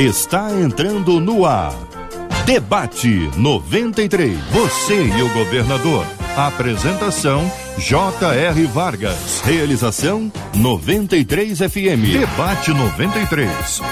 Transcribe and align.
está 0.00 0.50
entrando 0.50 1.20
no 1.20 1.44
ar. 1.44 1.74
Debate 2.46 3.30
93. 3.36 4.34
Você 4.50 4.94
e 4.94 5.22
o 5.22 5.28
governador. 5.34 6.06
Apresentação 6.36 7.50
J.R. 7.76 8.64
Vargas. 8.66 9.42
Realização 9.44 10.32
93 10.54 11.58
FM. 11.58 12.18
Debate 12.18 12.72
93. 12.72 13.82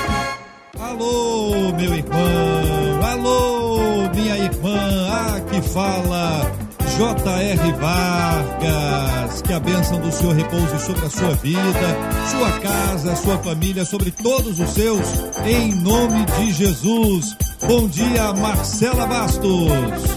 Alô, 0.81 1.73
meu 1.77 1.95
irmão. 1.95 3.03
Alô, 3.03 4.09
minha 4.15 4.37
irmã. 4.39 5.37
Aqui 5.37 5.61
fala 5.61 6.68
J.R. 6.99 7.73
Vargas. 7.75 9.43
Que 9.43 9.53
a 9.53 9.61
bênção 9.61 10.01
do 10.01 10.11
Senhor 10.11 10.35
repouse 10.35 10.81
sobre 10.85 11.07
a 11.07 11.09
sua 11.09 11.33
vida, 11.35 11.97
sua 12.29 12.51
casa, 12.59 13.15
sua 13.15 13.39
família, 13.39 13.85
sobre 13.85 14.11
todos 14.11 14.59
os 14.59 14.71
seus, 14.71 15.07
em 15.47 15.77
nome 15.77 16.25
de 16.25 16.51
Jesus. 16.51 17.37
Bom 17.69 17.87
dia, 17.87 18.33
Marcela 18.33 19.07
Bastos. 19.07 19.69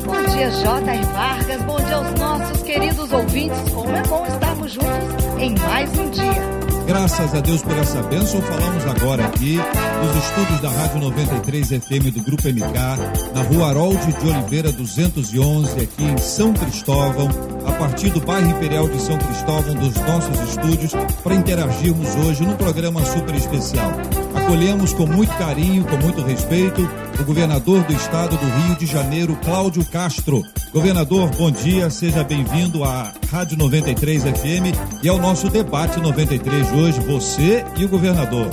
Bom 0.06 0.24
dia, 0.34 0.50
J.R. 0.50 1.06
Vargas. 1.06 1.62
Bom 1.62 1.78
dia 1.78 1.96
aos 1.98 2.20
nossos 2.20 2.64
queridos 2.64 3.12
ouvintes. 3.12 3.60
Como 3.72 3.96
é 3.96 4.02
bom 4.02 4.26
estarmos 4.26 4.72
juntos 4.72 5.26
em 5.40 5.56
mais 5.60 6.00
um 6.00 6.10
dia. 6.10 6.61
Graças 6.92 7.34
a 7.34 7.40
Deus 7.40 7.62
por 7.62 7.78
essa 7.78 8.04
bênção, 8.04 8.42
falamos 8.42 8.86
agora 8.86 9.26
aqui 9.26 9.56
dos 9.56 10.24
estúdios 10.26 10.60
da 10.60 10.70
Rádio 10.70 11.00
93 11.00 11.68
FM 11.70 12.14
do 12.14 12.22
Grupo 12.22 12.50
MK, 12.50 13.34
na 13.34 13.44
rua 13.44 13.70
Harold 13.70 14.06
de 14.06 14.28
Oliveira 14.28 14.74
211, 14.74 15.80
aqui 15.80 16.04
em 16.04 16.18
São 16.18 16.52
Cristóvão, 16.54 17.30
a 17.66 17.72
partir 17.72 18.10
do 18.10 18.20
bairro 18.20 18.50
Imperial 18.50 18.90
de 18.90 19.02
São 19.02 19.18
Cristóvão, 19.18 19.74
dos 19.76 19.96
nossos 20.02 20.38
estúdios, 20.50 20.92
para 21.24 21.34
interagirmos 21.34 22.14
hoje 22.26 22.44
num 22.44 22.58
programa 22.58 23.02
super 23.06 23.36
especial. 23.36 23.94
Acolhemos 24.36 24.94
com 24.94 25.06
muito 25.06 25.36
carinho, 25.38 25.84
com 25.84 25.98
muito 25.98 26.22
respeito, 26.22 26.82
o 27.20 27.24
governador 27.24 27.84
do 27.84 27.94
estado 27.94 28.38
do 28.38 28.46
Rio 28.46 28.76
de 28.78 28.86
Janeiro, 28.86 29.38
Cláudio 29.44 29.86
Castro. 29.86 30.42
Governador, 30.74 31.30
bom 31.38 31.52
dia, 31.52 31.90
seja 31.90 32.24
bem-vindo 32.24 32.84
à 32.84 33.12
Rádio 33.30 33.58
93 33.58 34.24
FM 34.24 35.04
e 35.04 35.10
ao 35.10 35.18
nosso 35.18 35.50
debate 35.50 36.00
93 36.00 36.70
de 36.70 36.76
hoje, 36.76 37.00
você 37.02 37.66
e 37.78 37.86
o 37.86 37.90
governador. 37.90 38.48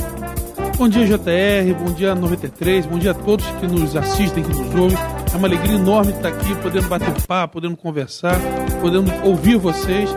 Bom 0.76 0.88
dia, 0.88 1.04
JR, 1.06 1.74
bom 1.76 1.92
dia 1.92 2.14
93, 2.14 2.86
bom 2.86 2.98
dia 2.98 3.10
a 3.10 3.14
todos 3.14 3.44
que 3.58 3.66
nos 3.66 3.96
assistem, 3.96 4.44
que 4.44 4.50
nos 4.50 4.74
ouvem. 4.74 4.96
É 5.32 5.36
uma 5.36 5.48
alegria 5.48 5.74
enorme 5.74 6.12
estar 6.12 6.28
aqui, 6.28 6.54
podendo 6.56 6.88
bater 6.88 7.12
papo, 7.26 7.54
podendo 7.54 7.76
conversar, 7.76 8.38
podendo 8.80 9.12
ouvir 9.24 9.56
vocês. 9.56 10.08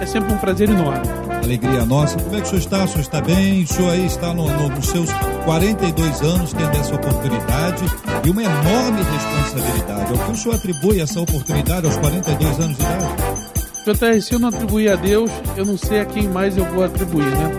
É 0.00 0.06
sempre 0.06 0.34
um 0.34 0.36
prazer 0.36 0.68
enorme. 0.68 1.31
Alegria 1.42 1.84
nossa. 1.84 2.16
Como 2.18 2.36
é 2.36 2.40
que 2.40 2.46
o 2.46 2.50
senhor 2.50 2.60
está? 2.60 2.84
O 2.84 2.88
senhor 2.88 3.00
está 3.00 3.20
bem? 3.20 3.62
O 3.64 3.66
senhor 3.66 3.90
aí 3.90 4.06
está 4.06 4.32
no, 4.32 4.48
no, 4.48 4.68
nos 4.68 4.86
seus 4.86 5.10
42 5.44 6.20
anos 6.22 6.52
tendo 6.52 6.76
essa 6.78 6.94
oportunidade 6.94 7.84
e 8.24 8.30
uma 8.30 8.42
enorme 8.42 9.02
responsabilidade. 9.02 10.12
Ao 10.12 10.18
que 10.18 10.32
o 10.32 10.36
senhor 10.36 10.54
atribui 10.54 11.00
essa 11.00 11.20
oportunidade 11.20 11.86
aos 11.86 11.96
42 11.96 12.60
anos 12.60 12.76
de 12.76 12.82
idade? 12.82 14.22
Se 14.22 14.32
eu 14.32 14.38
não 14.38 14.48
atribuir 14.48 14.92
a 14.92 14.96
Deus, 14.96 15.30
eu 15.56 15.64
não 15.64 15.76
sei 15.76 16.00
a 16.00 16.04
quem 16.04 16.28
mais 16.28 16.56
eu 16.56 16.64
vou 16.66 16.84
atribuir, 16.84 17.26
né? 17.26 17.50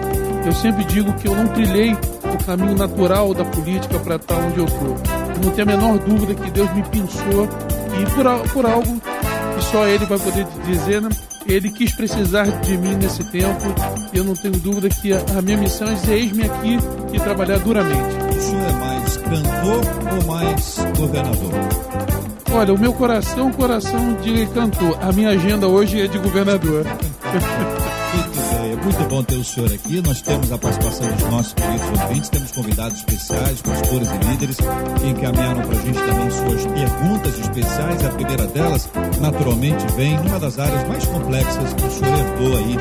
Eu 0.45 0.54
sempre 0.54 0.84
digo 0.86 1.14
que 1.14 1.28
eu 1.28 1.36
não 1.36 1.48
trilhei 1.50 1.92
o 1.94 2.45
caminho 2.45 2.76
natural 2.76 3.34
da 3.34 3.44
política 3.44 4.00
para 4.00 4.16
estar 4.16 4.36
onde 4.36 4.59
eu 4.59 4.66
estou. 4.66 4.98
Não 5.44 5.52
tenho 5.52 5.70
a 5.70 5.78
menor 5.78 6.00
dúvida 6.00 6.34
que 6.34 6.52
Deus 6.52 6.73
me 6.73 6.84
pensou 6.84 7.50
e 8.00 8.06
por, 8.11 8.54
por 8.54 8.66
algo 8.66 9.02
que 9.02 9.64
só 9.72 9.86
Ele 9.86 10.06
vai 10.06 10.20
poder 10.20 10.48
dizer, 10.66 11.02
né? 11.02 11.09
Ele 11.45 11.69
quis 11.69 11.94
precisar 11.94 12.45
de 12.61 12.77
mim 12.77 12.95
nesse 12.95 13.23
tempo 13.31 13.63
e 14.13 14.17
eu 14.17 14.23
não 14.23 14.33
tenho 14.33 14.58
dúvida 14.59 14.89
que 14.89 15.11
a, 15.13 15.41
minha 15.41 15.58
missão 15.58 15.88
é 15.88 15.94
dizer, 15.94 16.13
eis-me 16.13 16.44
aqui 16.44 16.77
e 17.11 17.19
trabalhar 17.19 17.59
duramente. 17.59 18.16
O 18.36 18.41
senhor 18.41 18.69
é 18.69 18.73
mais 18.73 19.17
cantor 19.17 19.81
ou 20.14 20.27
mais 20.27 20.77
governador? 20.97 21.52
Olha, 22.53 22.73
o 22.73 22.80
meu 22.80 22.94
coração, 22.94 23.52
coração 23.52 24.14
de 24.21 24.45
cantor. 24.47 24.97
A 25.02 25.11
minha 25.11 25.30
agenda 25.30 25.67
hoje 25.67 26.02
é 26.02 26.08
de 26.08 26.17
governador. 26.20 26.86
Muito 28.83 29.08
bom 29.08 29.23
ter 29.23 29.36
o 29.36 29.44
senhor 29.45 29.71
aqui. 29.71 30.02
Nós 30.02 30.21
temos 30.21 30.52
a 30.52 30.58
participação 30.58 31.08
dos 31.10 31.23
nossos 31.30 31.54
queridos 31.54 32.02
ouvintes, 32.02 32.30
temos 32.30 32.52
convidados 32.52 32.98
especiais, 32.98 33.61
pastores 33.61 34.10
e 34.10 34.27
líderes 34.27 34.58
que 34.58 35.08
encaminharam 35.08 35.61
para 35.61 35.77
a 35.77 35.82
gente 35.82 35.99
também 35.99 36.32
suas 36.32 36.66
perguntas 36.66 37.39
especiais. 37.39 38.05
A 38.05 38.10
primeira 38.10 38.45
delas, 38.48 38.89
naturalmente, 39.22 39.86
vem 39.95 40.17
numa 40.17 40.38
das 40.38 40.60
áreas 40.60 40.86
mais 40.89 41.05
complexas 41.05 41.73
que 41.73 41.86
o 41.86 41.92
senhor 41.92 42.20
herdou 42.20 42.58
aí, 42.58 42.77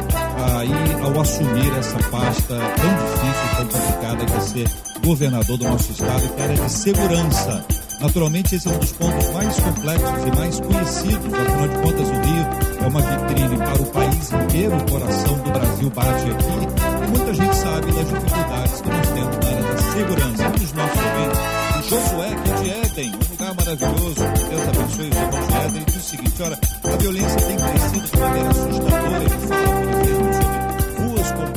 aí 0.58 1.02
ao 1.04 1.20
assumir 1.20 1.72
essa 1.78 1.98
pasta 2.10 2.56
tão 2.56 2.94
difícil, 3.04 3.56
tão 3.56 3.66
complicada 3.68 4.26
que 4.26 4.32
é 4.32 4.40
ser 4.40 4.70
governador 5.04 5.56
do 5.56 5.64
nosso 5.64 5.92
estado, 5.92 6.28
que 6.34 6.42
área 6.42 6.56
de 6.56 6.72
segurança. 6.72 7.81
Naturalmente, 8.02 8.56
esse 8.56 8.66
é 8.66 8.70
um 8.72 8.78
dos 8.78 8.90
pontos 8.92 9.30
mais 9.30 9.56
complexos 9.60 10.26
e 10.26 10.36
mais 10.36 10.60
conhecidos. 10.60 11.34
Afinal 11.34 11.68
de 11.68 11.78
contas, 11.78 12.08
o 12.08 12.12
Rio 12.12 12.46
é 12.80 12.86
uma 12.88 13.00
vitrine 13.00 13.56
para 13.56 13.80
o 13.80 13.86
país 13.86 14.32
inteiro. 14.32 14.76
O 14.76 14.90
coração 14.90 15.38
do 15.38 15.50
Brasil 15.52 15.90
bate 15.90 16.30
aqui. 16.30 17.04
E 17.04 17.16
muita 17.16 17.34
gente 17.34 17.56
sabe 17.56 17.92
das 17.92 18.08
dificuldades 18.08 18.80
que 18.80 18.88
nós 18.88 19.08
temos 19.08 19.36
na 19.36 19.46
área 19.46 19.62
da 19.62 19.82
segurança. 19.82 20.48
Um 20.48 20.50
dos 20.50 20.72
nossos 20.72 20.98
ouvintes, 20.98 21.38
o 21.78 21.82
Josué, 21.88 22.30
que 22.42 22.50
é 22.50 22.54
de 22.56 22.70
Éden, 22.70 23.12
um 23.14 23.30
lugar 23.30 23.54
maravilhoso. 23.54 24.22
Deus 24.50 24.68
abençoe 24.68 25.08
os 25.08 25.16
irmãos 25.16 25.46
de 25.46 25.54
Éden. 25.54 25.84
Diz 25.86 25.96
o 25.96 26.00
seguinte: 26.00 26.42
olha, 26.42 26.58
a 26.82 26.96
violência 26.96 27.40
tem 27.40 27.56
crescido 27.56 28.06
de 28.10 28.16
maneira 28.18 28.50
assustadora. 28.50 29.22
Ele 29.22 29.46
fala, 29.46 29.70
por 29.80 30.00
exemplo, 30.02 30.34
sobre 30.42 30.71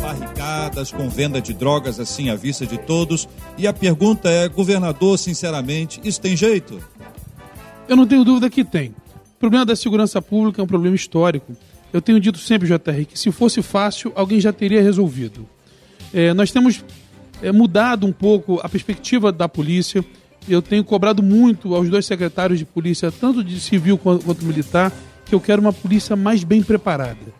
barricadas, 0.06 0.92
com 0.92 1.10
venda 1.10 1.42
de 1.42 1.52
drogas 1.52 2.00
assim 2.00 2.30
à 2.30 2.36
vista 2.36 2.66
de 2.66 2.78
todos. 2.78 3.28
E 3.58 3.66
a 3.66 3.74
pergunta 3.74 4.30
é, 4.30 4.48
governador, 4.48 5.18
sinceramente, 5.18 6.00
isso 6.04 6.22
tem 6.22 6.38
jeito? 6.38 6.80
Eu 7.90 7.96
não 7.96 8.06
tenho 8.06 8.24
dúvida 8.24 8.48
que 8.50 8.64
tem. 8.64 8.90
O 8.90 9.40
problema 9.40 9.66
da 9.66 9.76
segurança 9.76 10.22
pública 10.22 10.62
é 10.62 10.64
um 10.64 10.68
problema 10.68 10.96
histórico. 10.96 11.56
Eu 11.92 12.02
tenho 12.02 12.20
dito 12.20 12.38
sempre, 12.38 12.68
JR, 12.68 13.06
que 13.06 13.18
se 13.18 13.32
fosse 13.32 13.64
fácil, 13.64 14.12
alguém 14.16 14.40
já 14.40 14.54
teria 14.54 14.82
resolvido. 14.82 15.48
É, 16.14 16.34
nós 16.34 16.52
temos 16.52 16.86
é, 17.42 17.52
mudado 17.52 18.06
um 18.06 18.12
pouco 18.12 18.60
a 18.62 18.70
perspectiva 18.70 19.32
da 19.32 19.50
polícia. 19.50 20.06
Eu 20.48 20.62
tenho 20.62 20.84
cobrado 20.84 21.24
muito 21.24 21.74
aos 21.74 21.90
dois 21.90 22.06
secretários 22.06 22.60
de 22.60 22.66
polícia, 22.66 23.12
tanto 23.12 23.44
de 23.44 23.60
civil 23.60 23.98
quanto, 23.98 24.24
quanto 24.24 24.46
militar, 24.46 24.92
que 25.26 25.34
eu 25.34 25.40
quero 25.40 25.62
uma 25.62 25.74
polícia 25.74 26.16
mais 26.16 26.44
bem 26.44 26.62
preparada. 26.62 27.34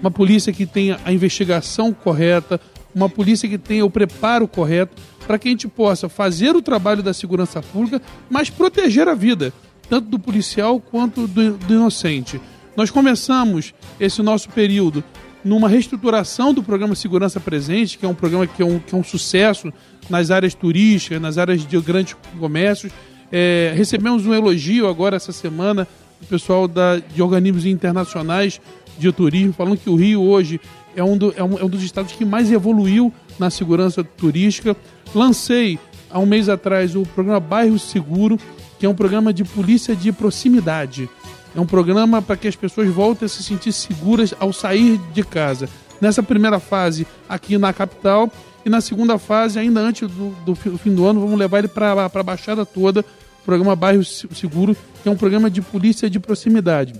Uma 0.00 0.10
polícia 0.10 0.52
que 0.52 0.66
tenha 0.66 0.98
a 1.04 1.12
investigação 1.12 1.92
correta, 1.92 2.60
uma 2.94 3.08
polícia 3.08 3.48
que 3.48 3.58
tenha 3.58 3.84
o 3.84 3.90
preparo 3.90 4.48
correto 4.48 5.00
para 5.26 5.38
que 5.38 5.48
a 5.48 5.50
gente 5.50 5.68
possa 5.68 6.08
fazer 6.08 6.56
o 6.56 6.62
trabalho 6.62 7.02
da 7.02 7.12
segurança 7.12 7.62
pública, 7.62 8.02
mas 8.28 8.50
proteger 8.50 9.06
a 9.08 9.14
vida, 9.14 9.52
tanto 9.88 10.08
do 10.08 10.18
policial 10.18 10.80
quanto 10.80 11.26
do, 11.26 11.52
do 11.52 11.74
inocente. 11.74 12.40
Nós 12.76 12.90
começamos 12.90 13.74
esse 13.98 14.22
nosso 14.22 14.48
período 14.48 15.04
numa 15.44 15.68
reestruturação 15.68 16.52
do 16.52 16.62
programa 16.62 16.94
Segurança 16.94 17.40
Presente, 17.40 17.98
que 17.98 18.04
é 18.04 18.08
um 18.08 18.14
programa 18.14 18.46
que 18.46 18.62
é 18.62 18.64
um, 18.64 18.78
que 18.78 18.94
é 18.94 18.98
um 18.98 19.04
sucesso 19.04 19.72
nas 20.08 20.30
áreas 20.30 20.54
turísticas, 20.54 21.20
nas 21.20 21.38
áreas 21.38 21.66
de 21.66 21.80
grandes 21.80 22.16
comércios. 22.38 22.92
É, 23.32 23.72
recebemos 23.76 24.26
um 24.26 24.34
elogio 24.34 24.88
agora 24.88 25.16
essa 25.16 25.32
semana 25.32 25.86
do 26.20 26.26
pessoal 26.26 26.68
da, 26.68 26.96
de 26.96 27.22
organismos 27.22 27.64
internacionais 27.64 28.60
de 28.98 29.10
turismo, 29.12 29.52
falando 29.52 29.76
que 29.76 29.88
o 29.88 29.96
Rio 29.96 30.22
hoje 30.22 30.60
é 30.94 31.02
um, 31.02 31.16
do, 31.16 31.32
é 31.36 31.42
um, 31.42 31.58
é 31.58 31.64
um 31.64 31.68
dos 31.68 31.82
estados 31.82 32.12
que 32.12 32.24
mais 32.24 32.50
evoluiu 32.50 33.12
na 33.38 33.50
segurança 33.50 34.02
turística. 34.02 34.76
Lancei 35.14 35.78
há 36.10 36.18
um 36.18 36.26
mês 36.26 36.48
atrás 36.48 36.94
o 36.96 37.02
programa 37.02 37.40
Bairro 37.40 37.78
Seguro, 37.78 38.38
que 38.78 38.86
é 38.86 38.88
um 38.88 38.94
programa 38.94 39.32
de 39.32 39.44
polícia 39.44 39.94
de 39.94 40.12
proximidade. 40.12 41.08
É 41.54 41.60
um 41.60 41.66
programa 41.66 42.22
para 42.22 42.36
que 42.36 42.48
as 42.48 42.56
pessoas 42.56 42.88
voltem 42.88 43.26
a 43.26 43.28
se 43.28 43.42
sentir 43.42 43.72
seguras 43.72 44.34
ao 44.38 44.52
sair 44.52 45.00
de 45.12 45.22
casa. 45.22 45.68
Nessa 46.00 46.22
primeira 46.22 46.58
fase, 46.58 47.06
aqui 47.28 47.58
na 47.58 47.72
capital, 47.72 48.30
e 48.64 48.70
na 48.70 48.80
segunda 48.80 49.18
fase, 49.18 49.58
ainda 49.58 49.80
antes 49.80 50.08
do, 50.08 50.30
do 50.44 50.54
fim 50.54 50.94
do 50.94 51.06
ano, 51.06 51.20
vamos 51.20 51.38
levar 51.38 51.58
ele 51.58 51.68
para 51.68 51.92
a 51.92 52.22
Baixada 52.22 52.64
toda, 52.64 53.00
o 53.00 53.44
programa 53.44 53.74
Bairro 53.74 54.04
Seguro, 54.04 54.76
que 55.02 55.08
é 55.08 55.12
um 55.12 55.16
programa 55.16 55.50
de 55.50 55.62
polícia 55.62 56.08
de 56.10 56.20
proximidade. 56.20 56.92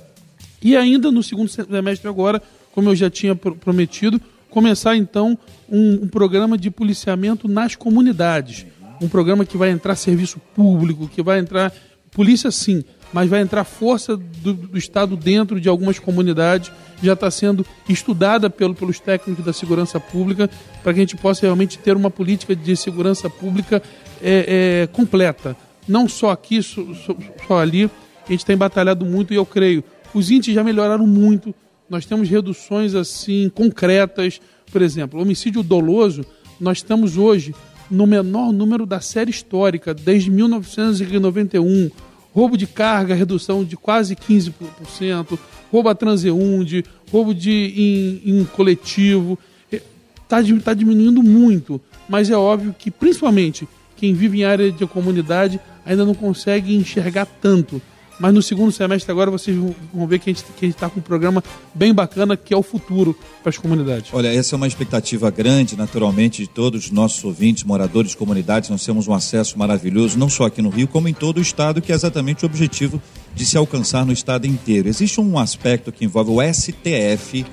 E 0.62 0.76
ainda 0.76 1.10
no 1.10 1.22
segundo 1.22 1.48
semestre 1.48 2.08
agora, 2.08 2.42
como 2.72 2.90
eu 2.90 2.96
já 2.96 3.08
tinha 3.10 3.34
prometido, 3.34 4.20
começar 4.50 4.96
então 4.96 5.38
um, 5.68 6.00
um 6.02 6.08
programa 6.08 6.58
de 6.58 6.70
policiamento 6.70 7.48
nas 7.48 7.74
comunidades. 7.74 8.66
Um 9.00 9.08
programa 9.08 9.46
que 9.46 9.56
vai 9.56 9.70
entrar 9.70 9.96
serviço 9.96 10.38
público, 10.54 11.08
que 11.08 11.22
vai 11.22 11.38
entrar 11.38 11.72
polícia 12.10 12.50
sim, 12.50 12.84
mas 13.12 13.30
vai 13.30 13.40
entrar 13.40 13.64
força 13.64 14.16
do, 14.16 14.52
do 14.52 14.78
Estado 14.78 15.16
dentro 15.16 15.60
de 15.60 15.68
algumas 15.68 15.98
comunidades. 15.98 16.70
Já 17.02 17.14
está 17.14 17.30
sendo 17.30 17.64
estudada 17.88 18.50
pelo, 18.50 18.74
pelos 18.74 19.00
técnicos 19.00 19.44
da 19.44 19.52
segurança 19.52 19.98
pública 19.98 20.50
para 20.82 20.92
que 20.92 21.00
a 21.00 21.02
gente 21.02 21.16
possa 21.16 21.42
realmente 21.42 21.78
ter 21.78 21.96
uma 21.96 22.10
política 22.10 22.54
de 22.54 22.76
segurança 22.76 23.30
pública 23.30 23.82
é, 24.22 24.82
é, 24.82 24.86
completa. 24.88 25.56
Não 25.88 26.08
só 26.08 26.30
aqui, 26.30 26.62
só 26.62 27.58
ali. 27.58 27.90
A 28.28 28.32
gente 28.32 28.44
tem 28.44 28.56
batalhado 28.56 29.04
muito 29.04 29.32
e 29.32 29.36
eu 29.36 29.46
creio. 29.46 29.82
Os 30.12 30.30
índices 30.30 30.54
já 30.54 30.64
melhoraram 30.64 31.06
muito. 31.06 31.54
Nós 31.88 32.04
temos 32.06 32.28
reduções 32.28 32.94
assim 32.94 33.50
concretas. 33.54 34.40
Por 34.70 34.82
exemplo, 34.82 35.20
homicídio 35.20 35.62
doloso, 35.62 36.24
nós 36.60 36.78
estamos 36.78 37.16
hoje 37.16 37.54
no 37.90 38.06
menor 38.06 38.52
número 38.52 38.86
da 38.86 39.00
série 39.00 39.30
histórica, 39.30 39.92
desde 39.92 40.30
1991. 40.30 41.90
Roubo 42.32 42.56
de 42.56 42.66
carga, 42.66 43.14
redução 43.14 43.64
de 43.64 43.76
quase 43.76 44.14
15%, 44.14 45.36
roubo 45.72 45.88
a 45.88 45.94
transeunde, 45.96 46.84
roubo 47.10 47.34
de, 47.34 48.20
em, 48.24 48.38
em 48.38 48.44
coletivo. 48.44 49.36
Está 49.70 50.40
tá 50.62 50.74
diminuindo 50.74 51.24
muito, 51.24 51.80
mas 52.08 52.30
é 52.30 52.36
óbvio 52.36 52.72
que, 52.78 52.88
principalmente, 52.88 53.66
quem 53.96 54.14
vive 54.14 54.38
em 54.38 54.44
área 54.44 54.70
de 54.70 54.86
comunidade 54.86 55.58
ainda 55.84 56.04
não 56.04 56.14
consegue 56.14 56.74
enxergar 56.76 57.26
tanto. 57.26 57.82
Mas 58.20 58.34
no 58.34 58.43
segundo 58.43 58.70
semestre 58.70 59.11
agora 59.11 59.31
vocês 59.31 59.56
vão 59.56 60.06
ver 60.06 60.19
que 60.19 60.28
a 60.28 60.32
gente 60.34 60.44
está 60.62 60.90
com 60.90 61.00
um 61.00 61.02
programa 61.02 61.43
bem 61.75 61.94
bacana 61.94 62.37
que 62.37 62.52
é 62.52 62.56
o 62.56 62.62
futuro 62.62 63.17
para 63.43 63.49
as 63.49 63.56
comunidades. 63.56 64.11
Olha, 64.12 64.28
essa 64.28 64.55
é 64.55 64.56
uma 64.56 64.67
expectativa 64.67 65.31
grande, 65.31 65.75
naturalmente, 65.75 66.43
de 66.43 66.49
todos 66.49 66.84
os 66.84 66.90
nossos 66.90 67.25
ouvintes, 67.25 67.64
moradores 67.64 68.11
de 68.11 68.19
comunidades. 68.19 68.69
Nós 68.69 68.84
temos 68.84 69.08
um 69.08 69.14
acesso 69.14 69.58
maravilhoso, 69.58 70.19
não 70.19 70.28
só 70.28 70.44
aqui 70.44 70.61
no 70.61 70.69
Rio, 70.69 70.87
como 70.87 71.08
em 71.08 71.14
todo 71.14 71.38
o 71.38 71.40
estado, 71.40 71.81
que 71.81 71.93
é 71.93 71.94
exatamente 71.94 72.44
o 72.44 72.46
objetivo 72.46 73.00
de 73.34 73.46
se 73.46 73.56
alcançar 73.56 74.05
no 74.05 74.12
estado 74.12 74.46
inteiro. 74.46 74.87
Existe 74.87 75.19
um 75.19 75.38
aspecto 75.38 75.90
que 75.90 76.05
envolve 76.05 76.31
o 76.31 76.43
STF 76.43 77.46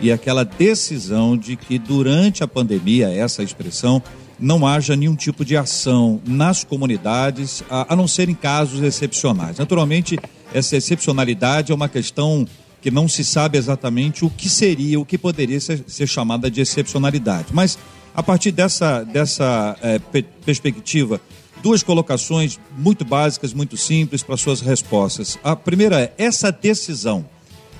e 0.00 0.10
aquela 0.10 0.42
decisão 0.42 1.36
de 1.36 1.54
que 1.54 1.78
durante 1.78 2.42
a 2.42 2.48
pandemia, 2.48 3.08
essa 3.08 3.42
expressão, 3.42 4.02
não 4.38 4.66
haja 4.66 4.96
nenhum 4.96 5.14
tipo 5.14 5.44
de 5.44 5.56
ação 5.56 6.20
nas 6.26 6.64
comunidades, 6.64 7.62
a, 7.70 7.92
a 7.92 7.96
não 7.96 8.08
ser 8.08 8.28
em 8.28 8.34
casos 8.34 8.82
excepcionais. 8.82 9.58
Naturalmente, 9.58 10.18
essa 10.52 10.76
excepcionalidade 10.76 11.72
é 11.72 11.74
uma 11.74 11.88
questão 11.88 12.46
que 12.80 12.90
não 12.90 13.08
se 13.08 13.24
sabe 13.24 13.56
exatamente 13.56 14.24
o 14.24 14.30
que 14.30 14.48
seria, 14.48 15.00
o 15.00 15.06
que 15.06 15.16
poderia 15.16 15.58
ser, 15.60 15.82
ser 15.86 16.06
chamada 16.06 16.50
de 16.50 16.60
excepcionalidade. 16.60 17.48
Mas, 17.52 17.78
a 18.14 18.22
partir 18.22 18.52
dessa, 18.52 19.02
dessa 19.04 19.76
é, 19.80 19.98
perspectiva, 20.44 21.20
duas 21.62 21.82
colocações 21.82 22.60
muito 22.76 23.04
básicas, 23.04 23.54
muito 23.54 23.76
simples 23.76 24.22
para 24.22 24.36
suas 24.36 24.60
respostas. 24.60 25.38
A 25.42 25.56
primeira 25.56 25.98
é: 25.98 26.12
essa 26.18 26.52
decisão 26.52 27.24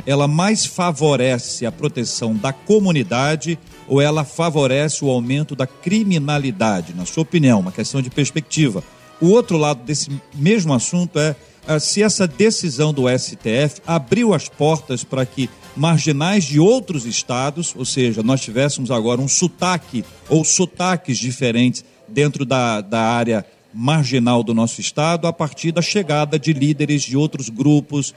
ela 0.06 0.26
mais 0.26 0.66
favorece 0.66 1.66
a 1.66 1.72
proteção 1.72 2.34
da 2.34 2.52
comunidade 2.52 3.58
ou 3.88 4.00
ela 4.00 4.24
favorece 4.24 5.04
o 5.04 5.10
aumento 5.10 5.54
da 5.54 5.66
criminalidade? 5.66 6.94
Na 6.94 7.06
sua 7.06 7.22
opinião, 7.22 7.60
uma 7.60 7.72
questão 7.72 8.00
de 8.00 8.10
perspectiva. 8.10 8.82
O 9.20 9.28
outro 9.28 9.56
lado 9.56 9.82
desse 9.84 10.10
mesmo 10.34 10.72
assunto 10.74 11.18
é 11.18 11.36
ah, 11.66 11.80
se 11.80 12.02
essa 12.02 12.26
decisão 12.26 12.92
do 12.92 13.04
STF 13.08 13.80
abriu 13.86 14.34
as 14.34 14.48
portas 14.48 15.02
para 15.02 15.24
que 15.24 15.48
marginais 15.74 16.44
de 16.44 16.60
outros 16.60 17.06
estados, 17.06 17.74
ou 17.76 17.84
seja, 17.84 18.22
nós 18.22 18.40
tivéssemos 18.40 18.90
agora 18.90 19.20
um 19.20 19.28
sotaque 19.28 20.04
ou 20.28 20.44
sotaques 20.44 21.18
diferentes 21.18 21.84
dentro 22.06 22.44
da, 22.44 22.80
da 22.80 23.00
área 23.00 23.46
marginal 23.74 24.42
do 24.42 24.54
nosso 24.54 24.80
Estado 24.80 25.26
a 25.26 25.32
partir 25.32 25.72
da 25.72 25.82
chegada 25.82 26.38
de 26.38 26.52
líderes 26.52 27.02
de 27.02 27.16
outros 27.16 27.48
grupos, 27.48 28.14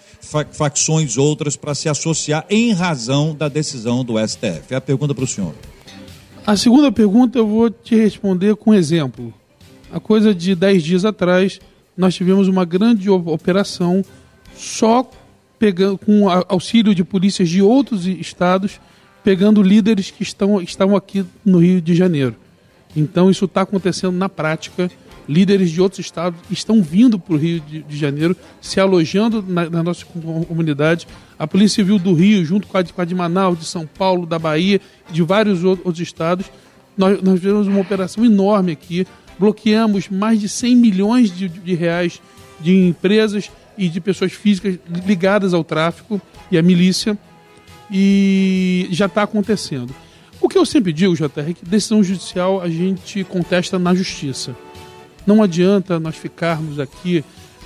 facções 0.52 1.18
outras, 1.18 1.56
para 1.56 1.74
se 1.74 1.90
associar 1.90 2.46
em 2.50 2.72
razão 2.72 3.34
da 3.34 3.50
decisão 3.50 4.04
do 4.04 4.16
STF. 4.26 4.72
É 4.74 4.76
a 4.76 4.82
pergunta 4.82 5.16
para 5.16 5.24
o 5.24 5.28
senhor. 5.28 5.54
A 6.46 6.56
segunda 6.56 6.92
pergunta 6.92 7.38
eu 7.40 7.48
vou 7.48 7.70
te 7.70 7.96
responder 7.96 8.56
com 8.56 8.72
um 8.72 8.74
exemplo. 8.74 9.34
A 9.92 10.00
coisa 10.00 10.34
de 10.34 10.54
dez 10.54 10.84
dias 10.84 11.04
atrás, 11.04 11.60
nós 11.98 12.16
tivemos 12.16 12.48
uma 12.48 12.64
grande 12.64 13.10
operação 13.10 14.04
só 14.56 15.10
pegando, 15.58 15.98
com 15.98 16.30
auxílio 16.48 16.94
de 16.94 17.04
polícias 17.04 17.50
de 17.50 17.62
outros 17.62 18.06
estados, 18.06 18.80
pegando 19.24 19.62
líderes 19.62 20.12
que 20.12 20.24
estão, 20.24 20.62
estavam 20.62 20.96
aqui 20.96 21.26
no 21.44 21.60
Rio 21.60 21.82
de 21.82 21.96
Janeiro. 21.96 22.36
Então 22.96 23.30
isso 23.30 23.46
está 23.46 23.62
acontecendo 23.62 24.16
na 24.16 24.30
prática 24.30 24.90
líderes 25.28 25.72
de 25.72 25.82
outros 25.82 26.00
estados 26.00 26.40
estão 26.50 26.82
vindo 26.82 27.20
para 27.20 27.34
o 27.34 27.38
Rio 27.38 27.60
de, 27.60 27.84
de, 27.84 27.98
Janeiro, 27.98 28.36
se 28.62 28.80
alojando 28.80 29.44
na, 29.46 29.70
na, 29.70 29.84
nossa 29.84 30.06
comunidade. 30.06 31.08
A 31.38 31.46
Polícia 31.46 31.76
Civil 31.76 32.00
do 32.00 32.14
Rio, 32.14 32.44
junto 32.46 32.68
com 32.68 32.78
a, 32.78 32.84
com 32.84 33.02
a 33.02 33.06
de 33.06 33.14
Manaus, 33.14 33.60
de 33.60 33.66
São 33.66 33.86
Paulo, 33.86 34.26
da 34.26 34.40
Bahia, 34.40 34.80
de 35.12 35.22
vários 35.22 35.64
outros 35.64 36.00
estados, 36.00 36.46
nós, 36.98 37.22
nós 37.22 37.40
fizemos 37.40 37.68
uma 37.68 37.80
operação 37.80 38.26
enorme 38.26 38.72
aqui. 38.72 39.06
Bloqueamos 39.38 40.10
mais 40.10 40.40
de 40.40 40.50
100 40.50 40.76
milhões 40.76 41.36
de, 41.36 41.48
de 41.48 41.76
reais 41.76 42.22
de 42.60 42.76
empresas 42.76 43.52
e 43.78 43.88
de 43.88 44.02
pessoas 44.02 44.32
físicas 44.32 44.80
ligadas 45.06 45.54
ao 45.54 45.64
tráfico 45.64 46.20
e 46.50 46.58
à 46.58 46.62
milícia. 46.62 47.18
E 47.92 48.88
já 48.92 49.06
está 49.06 49.24
acontecendo. 49.24 49.94
O 50.42 50.50
que 50.50 50.58
eu 50.58 50.66
sempre 50.66 50.92
digo, 50.92 51.16
JR, 51.16 51.28
é 51.38 51.54
que 51.54 51.66
decisão 51.66 52.04
judicial 52.04 52.62
a 52.62 52.70
gente 52.70 53.24
contesta 53.24 53.80
na 53.80 53.94
justiça. 53.96 54.56
Não 55.28 55.44
adianta 55.44 56.00
nós 56.00 56.16
ficarmos 56.16 56.80
aqui 56.80 57.22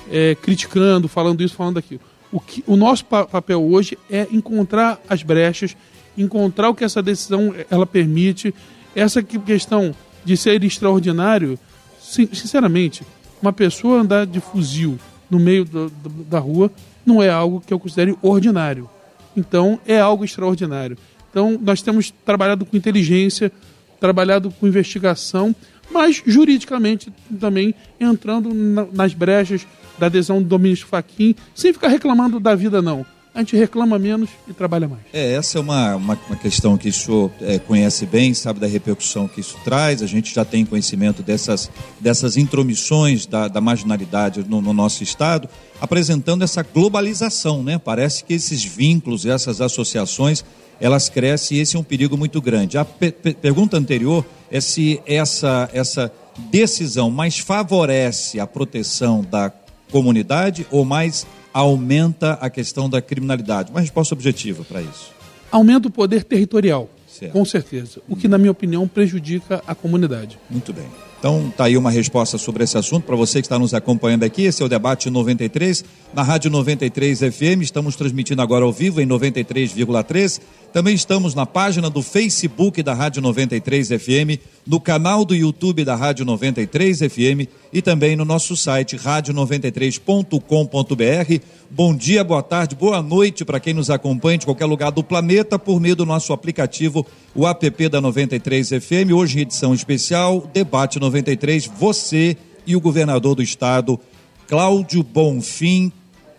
é, 0.10 0.34
criticando, 0.34 1.08
falando 1.08 1.44
isso, 1.44 1.56
falando 1.56 1.78
aquilo. 1.78 2.02
O, 2.32 2.40
que, 2.40 2.64
o 2.66 2.76
nosso 2.76 3.06
pa 3.06 3.24
papel 3.26 3.64
hoje 3.64 3.96
é 4.10 4.28
encontrar 4.32 5.00
as 5.08 5.22
brechas, 5.22 5.78
encontrar 6.18 6.70
o 6.70 6.76
que 6.76 6.84
essa 6.84 7.04
decisão 7.04 7.54
ela 7.70 7.86
permite. 7.86 8.52
Essa 8.96 9.22
questão 9.22 9.96
de 10.26 10.36
ser 10.36 10.64
extraordinário, 10.64 11.58
sinceramente, 12.00 13.04
uma 13.42 13.54
pessoa 13.54 14.02
andar 14.02 14.26
de 14.26 14.40
fuzil 14.40 14.98
no 15.30 15.40
meio 15.40 15.64
do, 15.64 15.90
do, 15.90 16.10
da 16.24 16.40
rua 16.40 16.72
não 17.06 17.22
é 17.22 17.30
algo 17.30 17.62
que 17.66 17.74
eu 17.74 17.80
considere 17.80 18.18
ordinário. 18.24 18.90
Então, 19.38 19.80
é 19.86 20.00
algo 20.00 20.26
extraordinário. 20.26 20.98
Então, 21.30 21.60
nós 21.62 21.82
temos 21.82 22.12
trabalhado 22.26 22.66
com 22.66 22.76
inteligência, 22.76 23.52
trabalhado 24.00 24.52
com 24.52 24.68
investigação 24.68 25.56
mas 25.92 26.22
juridicamente 26.26 27.12
também 27.40 27.76
entrando 28.00 28.54
na, 28.54 28.86
nas 28.92 29.14
brechas 29.14 29.66
da 30.00 30.08
adesão 30.08 30.42
do 30.42 30.58
ministro 30.58 30.88
Faquim, 30.88 31.36
sem 31.54 31.72
ficar 31.72 31.90
reclamando 31.90 32.40
da 32.40 32.56
vida, 32.56 32.82
não. 32.82 33.06
A 33.34 33.40
gente 33.40 33.56
reclama 33.56 33.98
menos 33.98 34.30
e 34.46 34.52
trabalha 34.52 34.90
mais. 34.90 35.04
É, 35.14 35.36
essa 35.36 35.58
é 35.58 35.62
uma, 35.62 35.96
uma, 35.96 36.20
uma 36.28 36.36
questão 36.36 36.78
que 36.78 36.90
o 36.90 36.94
senhor 36.94 37.32
é, 37.40 37.60
conhece 37.60 38.06
bem, 38.06 38.34
sabe 38.34 38.60
da 38.60 38.68
repercussão 38.68 39.26
que 39.26 39.40
isso 39.40 39.58
traz. 39.64 40.02
A 40.02 40.06
gente 40.06 40.36
já 40.36 40.44
tem 40.44 40.66
conhecimento 40.66 41.24
dessas, 41.24 41.72
dessas 41.98 42.36
intromissões 42.36 43.26
da, 43.26 43.48
da 43.48 43.62
marginalidade 43.62 44.44
no, 44.46 44.62
no 44.62 44.74
nosso 44.74 45.02
Estado, 45.02 45.48
apresentando 45.80 46.44
essa 46.44 46.62
globalização, 46.62 47.64
né? 47.64 47.78
Parece 47.78 48.26
que 48.26 48.34
esses 48.34 48.66
vínculos, 48.66 49.26
essas 49.26 49.62
associações, 49.62 50.44
elas 50.82 51.08
crescem 51.08 51.58
e 51.58 51.62
esse 51.62 51.78
é 51.78 51.80
um 51.80 51.84
perigo 51.84 52.18
muito 52.18 52.42
grande. 52.42 52.78
A 52.78 52.84
pe 52.84 53.12
pergunta 53.12 53.78
anterior 53.78 54.26
é 54.50 54.60
se 54.60 55.00
essa, 55.06 55.70
essa 55.72 56.12
decisão 56.50 57.12
mais 57.12 57.38
favorece 57.38 58.40
a 58.40 58.48
proteção 58.48 59.22
da 59.22 59.52
comunidade 59.92 60.66
ou 60.72 60.84
mais 60.84 61.28
aumenta 61.54 62.34
a 62.34 62.50
questão 62.50 62.90
da 62.90 63.02
criminalidade? 63.02 63.70
Uma 63.70 63.82
resposta 63.82 64.16
objetiva 64.16 64.64
para 64.64 64.82
isso. 64.82 65.12
Aumenta 65.52 65.88
o 65.88 65.92
poder 65.92 66.24
territorial, 66.24 66.90
certo. 67.08 67.34
com 67.34 67.46
certeza. 67.46 68.02
O 68.10 68.16
que, 68.16 68.28
na 68.28 68.38
minha 68.38 68.52
opinião, 68.52 68.88
prejudica 68.88 69.62
a 69.68 69.76
comunidade. 69.76 70.40
Muito 70.50 70.74
bem. 70.74 70.88
Então, 71.22 71.54
tá 71.56 71.66
aí 71.66 71.78
uma 71.78 71.92
resposta 71.92 72.36
sobre 72.40 72.64
esse 72.64 72.76
assunto 72.80 73.04
para 73.04 73.16
você 73.16 73.42
que 73.42 73.46
está 73.46 73.60
nos 73.60 73.76
acompanhando 73.76 74.24
aqui. 74.24 74.46
Esse 74.46 74.64
é 74.64 74.66
o 74.66 74.68
debate 74.68 75.08
93 75.08 75.86
na 76.16 76.24
Rádio 76.24 76.50
93 76.50 77.20
FM. 77.20 77.62
Estamos 77.62 77.96
transmitindo 77.96 78.42
agora 78.42 78.66
ao 78.66 78.74
vivo 78.74 79.00
em 79.00 79.06
93,3. 79.06 80.42
Também 80.74 80.96
estamos 80.96 81.36
na 81.36 81.46
página 81.46 81.92
do 81.92 82.02
Facebook 82.02 82.82
da 82.82 82.96
Rádio 82.96 83.22
93 83.22 83.90
FM, 83.90 84.42
no 84.66 84.80
canal 84.80 85.26
do 85.26 85.36
YouTube 85.36 85.84
da 85.84 85.96
Rádio 85.96 86.26
93 86.26 87.00
FM 87.00 87.50
e 87.74 87.82
também 87.82 88.16
no 88.16 88.24
nosso 88.24 88.56
site 88.56 88.96
radio93.com.br. 88.96 91.44
Bom 91.70 91.96
dia, 91.96 92.24
boa 92.24 92.44
tarde, 92.44 92.76
boa 92.76 93.02
noite 93.02 93.44
para 93.44 93.60
quem 93.60 93.74
nos 93.74 93.90
acompanha 93.90 94.38
de 94.38 94.46
qualquer 94.46 94.66
lugar 94.66 94.92
do 94.92 95.04
planeta 95.04 95.58
por 95.58 95.80
meio 95.80 95.96
do 95.96 96.06
nosso 96.06 96.34
aplicativo, 96.34 97.06
o 97.34 97.48
app 97.48 97.90
da 97.90 98.02
93 98.02 98.70
FM. 98.70 99.12
Hoje, 99.16 99.40
edição 99.40 99.74
especial, 99.74 100.48
debate 100.54 101.00
93, 101.00 101.66
você 101.66 102.38
e 102.66 102.76
o 102.76 102.82
governador 102.82 103.36
do 103.36 103.42
estado, 103.42 104.00
Cláudio 104.48 105.02
Bonfim, 105.02 105.92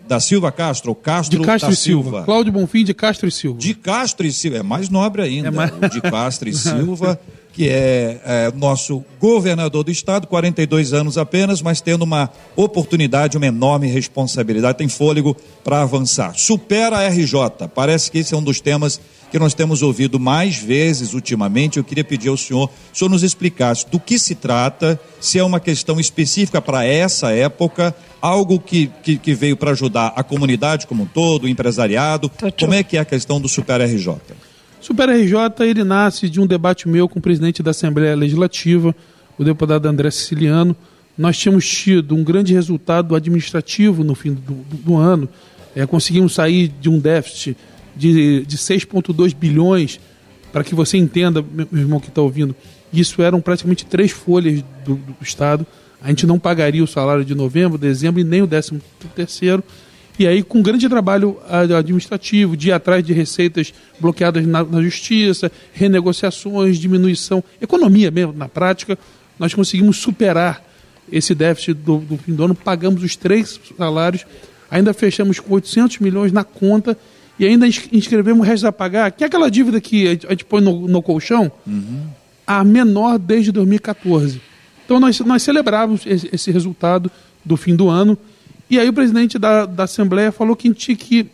da 0.07 0.19
Silva 0.19 0.51
Castro, 0.51 0.93
Castro 0.93 1.39
de 1.39 1.45
Castro 1.45 1.69
da 1.69 1.73
e 1.73 1.77
Silva. 1.77 2.03
Silva. 2.03 2.23
Cláudio 2.23 2.53
Bonfim 2.53 2.83
de 2.83 2.93
Castro 2.93 3.27
e 3.27 3.31
Silva. 3.31 3.59
De 3.59 3.73
Castro 3.73 4.27
e 4.27 4.31
Silva, 4.31 4.57
é 4.57 4.63
mais 4.63 4.89
nobre 4.89 5.21
ainda. 5.21 5.47
É 5.47 5.51
mais... 5.51 5.71
De 5.91 6.01
Castro 6.01 6.49
e 6.49 6.53
Silva. 6.53 7.19
Que 7.53 7.69
é, 7.69 8.19
é, 8.25 8.51
nosso 8.55 9.05
governador 9.19 9.83
do 9.83 9.91
estado, 9.91 10.25
42 10.25 10.91
anos 10.91 11.19
apenas, 11.19 11.61
mas 11.61 11.79
tendo 11.79 12.01
uma 12.01 12.29
oportunidade, 12.55 13.37
uma 13.37 13.45
enorme 13.45 13.87
responsabilidade, 13.87 14.79
tem 14.79 14.89
fôlego 14.89 15.37
para 15.63 15.83
avançar. 15.83 16.33
Supera 16.35 16.97
a 16.97 17.07
RJ, 17.07 17.69
parece 17.73 18.09
que 18.09 18.17
esse 18.17 18.33
é 18.33 18.37
um 18.37 18.43
dos 18.43 18.59
temas 18.59 18.99
que 19.31 19.37
nós 19.37 19.53
temos 19.53 19.81
ouvido 19.81 20.19
mais 20.19 20.57
vezes 20.57 21.13
ultimamente. 21.13 21.77
Eu 21.77 21.83
queria 21.83 22.03
pedir 22.03 22.29
ao 22.29 22.37
senhor, 22.37 22.69
o 22.93 22.97
senhor 22.97 23.09
nos 23.09 23.23
explicasse 23.23 23.87
do 23.87 23.99
que 23.99 24.17
se 24.17 24.35
trata, 24.35 24.99
se 25.21 25.37
é 25.37 25.43
uma 25.43 25.59
questão 25.59 25.99
específica 25.99 26.61
para 26.61 26.85
essa 26.85 27.31
época, 27.31 27.95
algo 28.21 28.59
que, 28.59 28.91
que, 29.03 29.17
que 29.17 29.33
veio 29.33 29.55
para 29.55 29.71
ajudar 29.71 30.13
a 30.15 30.23
comunidade 30.23 30.87
como 30.87 31.03
um 31.03 31.07
todo, 31.07 31.43
o 31.43 31.47
empresariado. 31.47 32.31
Como 32.59 32.73
é 32.73 32.83
que 32.83 32.97
é 32.97 32.99
a 32.99 33.05
questão 33.05 33.39
do 33.39 33.47
Super 33.47 33.81
RJ? 33.81 34.17
Super 34.83 35.09
RJ 35.09 35.65
ele 35.65 35.81
nasce 35.85 36.29
de 36.29 36.41
um 36.41 36.45
debate 36.45 36.89
meu 36.89 37.07
com 37.07 37.17
o 37.17 37.21
presidente 37.21 37.63
da 37.63 37.71
Assembleia 37.71 38.17
Legislativa, 38.17 38.93
o 39.37 39.43
deputado 39.45 39.85
André 39.85 40.11
Siciliano, 40.11 40.75
nós 41.17 41.37
tínhamos 41.37 41.65
tido 41.65 42.13
um 42.13 42.21
grande 42.21 42.53
resultado 42.53 43.15
administrativo 43.15 44.03
no 44.03 44.13
fim 44.13 44.33
do, 44.33 44.41
do, 44.41 44.75
do 44.75 44.97
ano. 44.97 45.29
É, 45.73 45.85
conseguimos 45.85 46.33
sair 46.33 46.67
de 46.67 46.89
um 46.89 46.99
déficit 46.99 47.55
de, 47.95 48.45
de 48.45 48.57
6,2 48.57 49.33
bilhões, 49.33 50.01
para 50.51 50.65
que 50.65 50.75
você 50.75 50.97
entenda, 50.97 51.41
meu 51.41 51.67
irmão 51.71 52.01
que 52.01 52.09
está 52.09 52.21
ouvindo, 52.21 52.53
isso 52.91 53.21
eram 53.21 53.39
praticamente 53.39 53.85
três 53.85 54.11
folhas 54.11 54.61
do, 54.83 54.95
do, 54.95 55.15
Estado. 55.21 55.65
A 56.01 56.09
gente 56.09 56.27
não 56.27 56.37
pagaria 56.37 56.83
o 56.83 56.87
salário 56.87 57.23
de 57.23 57.33
novembro, 57.33 57.77
dezembro 57.77 58.19
e 58.19 58.23
nem 58.25 58.41
o 58.41 58.47
décimo 58.47 58.81
terceiro. 59.15 59.63
E 60.17 60.27
aí, 60.27 60.43
com 60.43 60.61
grande 60.61 60.87
trabalho 60.87 61.39
administrativo, 61.77 62.55
de 62.55 62.69
ir 62.69 62.71
atrás 62.71 63.03
de 63.03 63.13
receitas 63.13 63.73
bloqueadas 63.99 64.45
na, 64.45 64.63
na 64.63 64.81
justiça, 64.81 65.51
renegociações, 65.73 66.77
diminuição, 66.77 67.43
economia 67.59 68.11
mesmo, 68.11 68.33
na 68.33 68.47
prática, 68.47 68.97
nós 69.39 69.53
conseguimos 69.53 69.97
superar 69.97 70.63
esse 71.11 71.33
déficit 71.33 71.73
do, 71.73 71.97
do 71.97 72.17
fim 72.17 72.33
do 72.33 72.43
ano, 72.43 72.55
pagamos 72.55 73.03
os 73.03 73.15
três 73.15 73.59
salários, 73.77 74.25
ainda 74.69 74.93
fechamos 74.93 75.39
com 75.39 75.53
800 75.53 75.99
milhões 75.99 76.31
na 76.31 76.43
conta 76.43 76.97
e 77.37 77.45
ainda 77.45 77.67
inscrevemos 77.67 78.45
o 78.45 78.49
resto 78.49 78.67
a 78.67 78.71
pagar, 78.71 79.11
que 79.11 79.23
é 79.23 79.27
aquela 79.27 79.49
dívida 79.49 79.81
que 79.81 80.07
a 80.07 80.29
gente 80.31 80.45
põe 80.45 80.61
no, 80.61 80.87
no 80.87 81.01
colchão, 81.01 81.51
uhum. 81.65 82.05
a 82.45 82.63
menor 82.63 83.17
desde 83.17 83.51
2014. 83.51 84.39
Então 84.85 84.99
nós, 84.99 85.19
nós 85.21 85.41
celebrávamos 85.41 86.05
esse, 86.05 86.29
esse, 86.31 86.51
resultado 86.51 87.11
do 87.43 87.57
fim 87.57 87.75
do 87.75 87.89
ano. 87.89 88.17
E 88.69 88.79
aí 88.79 88.87
o 88.87 88.93
presidente 88.93 89.37
da, 89.37 89.65
da 89.65 89.83
Assembleia 89.83 90.31
falou 90.31 90.55
que 90.55 90.67
a 90.67 90.71
gente 90.71 90.79
tinha 90.79 90.97
que, 90.97 91.27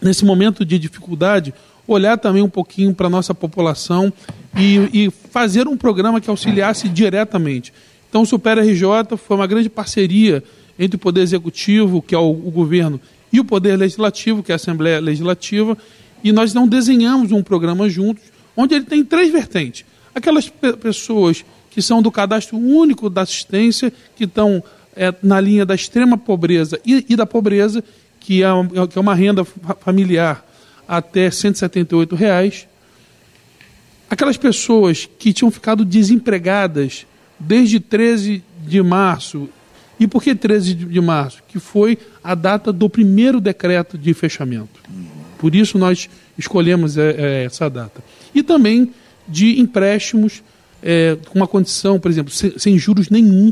nesse 0.00 0.24
momento 0.24 0.64
de 0.64 0.78
dificuldade, 0.78 1.52
olhar 1.86 2.16
também 2.16 2.42
um 2.42 2.48
pouquinho 2.48 2.94
para 2.94 3.08
a 3.08 3.10
nossa 3.10 3.34
população 3.34 4.12
e, 4.56 5.06
e 5.06 5.10
fazer 5.30 5.66
um 5.66 5.76
programa 5.76 6.20
que 6.20 6.30
auxiliasse 6.30 6.88
diretamente. 6.88 7.72
Então, 8.08 8.22
o 8.22 8.26
Super 8.26 8.58
RJ 8.58 9.16
foi 9.16 9.36
uma 9.36 9.46
grande 9.46 9.68
parceria 9.68 10.42
entre 10.78 10.96
o 10.96 10.98
Poder 10.98 11.20
Executivo, 11.20 12.00
que 12.00 12.14
é 12.14 12.18
o, 12.18 12.30
o 12.30 12.50
governo, 12.50 13.00
e 13.32 13.38
o 13.38 13.44
Poder 13.44 13.76
Legislativo, 13.76 14.42
que 14.42 14.50
é 14.50 14.54
a 14.54 14.56
Assembleia 14.56 15.00
Legislativa, 15.00 15.76
e 16.22 16.32
nós 16.32 16.52
não 16.52 16.66
desenhamos 16.66 17.32
um 17.32 17.42
programa 17.42 17.88
juntos, 17.88 18.24
onde 18.56 18.74
ele 18.74 18.84
tem 18.84 19.04
três 19.04 19.30
vertentes. 19.30 19.84
Aquelas 20.14 20.48
pe 20.48 20.72
pessoas 20.74 21.44
que 21.70 21.80
são 21.80 22.02
do 22.02 22.10
cadastro 22.10 22.58
único 22.58 23.08
da 23.08 23.22
assistência, 23.22 23.92
que 24.16 24.24
estão 24.24 24.62
é, 25.00 25.14
na 25.22 25.40
linha 25.40 25.64
da 25.64 25.74
extrema 25.74 26.18
pobreza 26.18 26.78
e, 26.84 27.06
e 27.08 27.16
da 27.16 27.24
pobreza, 27.24 27.82
que 28.20 28.42
é, 28.42 28.48
que 28.86 28.98
é 28.98 29.00
uma 29.00 29.14
renda 29.14 29.46
familiar 29.80 30.46
até 30.86 31.30
178 31.30 32.14
reais. 32.14 32.68
Aquelas 34.10 34.36
pessoas 34.36 35.08
que 35.18 35.32
tinham 35.32 35.50
ficado 35.50 35.86
desempregadas 35.86 37.06
desde 37.38 37.80
13 37.80 38.44
de 38.66 38.82
março. 38.82 39.48
E 39.98 40.06
por 40.06 40.22
que 40.22 40.34
13 40.34 40.74
de 40.74 41.00
março? 41.00 41.42
Que 41.48 41.58
foi 41.58 41.96
a 42.22 42.34
data 42.34 42.70
do 42.70 42.90
primeiro 42.90 43.40
decreto 43.40 43.96
de 43.96 44.12
fechamento. 44.12 44.82
Por 45.38 45.54
isso 45.54 45.78
nós 45.78 46.10
escolhemos 46.36 46.98
é, 46.98 47.14
é, 47.16 47.44
essa 47.44 47.70
data. 47.70 48.04
E 48.34 48.42
também 48.42 48.92
de 49.26 49.58
empréstimos 49.58 50.42
é, 50.82 51.16
com 51.28 51.38
uma 51.38 51.46
condição, 51.46 51.98
por 51.98 52.10
exemplo, 52.10 52.30
sem, 52.30 52.58
sem 52.58 52.78
juros 52.78 53.08
nenhum 53.08 53.50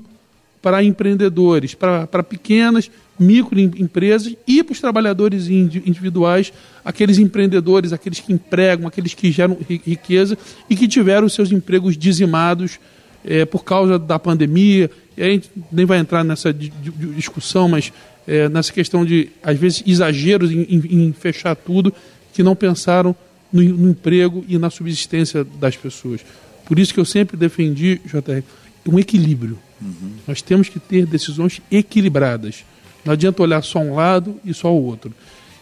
para 0.60 0.82
empreendedores, 0.82 1.74
para, 1.74 2.22
pequenas, 2.22 2.90
microempresas 3.18 4.34
e 4.46 4.62
para 4.62 4.72
os 4.72 4.80
trabalhadores 4.80 5.48
individuais, 5.48 6.52
aqueles 6.84 7.18
empreendedores, 7.18 7.92
aqueles 7.92 8.20
que 8.20 8.32
empregam, 8.32 8.86
aqueles 8.86 9.14
que 9.14 9.30
geram 9.30 9.56
riqueza 9.84 10.38
e 10.68 10.76
que 10.76 10.86
tiveram 10.86 11.28
seus 11.28 11.50
empregos 11.50 11.96
dizimados 11.96 12.78
é, 13.24 13.44
por 13.44 13.64
causa 13.64 13.98
da 13.98 14.18
pandemia, 14.18 14.90
e 15.16 15.22
a 15.22 15.26
gente 15.26 15.50
nem 15.72 15.84
vai 15.84 15.98
entrar 15.98 16.22
nessa 16.22 16.52
discussão, 16.52 17.68
mas 17.68 17.92
é, 18.26 18.48
nessa 18.48 18.72
questão 18.72 19.04
de, 19.04 19.30
às 19.42 19.58
vezes, 19.58 19.82
exageros 19.86 20.50
em, 20.52 20.62
em, 20.62 21.06
em 21.06 21.12
fechar 21.12 21.56
tudo, 21.56 21.92
que 22.32 22.42
não 22.42 22.54
pensaram 22.54 23.16
no, 23.52 23.62
no, 23.62 23.90
emprego 23.90 24.44
e 24.46 24.58
na 24.58 24.70
subsistência 24.70 25.44
das 25.58 25.76
pessoas. 25.76 26.20
Por 26.66 26.78
isso 26.78 26.92
que 26.92 27.00
eu 27.00 27.04
sempre 27.04 27.36
defendi, 27.36 28.00
JR, 28.04 28.42
um 28.86 28.98
equilíbrio. 28.98 29.58
Uhum. 29.80 30.12
Nós 30.26 30.42
temos 30.42 30.68
que 30.68 30.78
ter 30.78 31.06
decisões 31.06 31.60
equilibradas. 31.70 32.64
Não 33.04 33.12
adianta 33.12 33.42
olhar 33.42 33.62
só 33.62 33.78
um 33.78 33.94
lado 33.94 34.40
e 34.44 34.52
só 34.52 34.72
o 34.72 34.84
outro. 34.84 35.14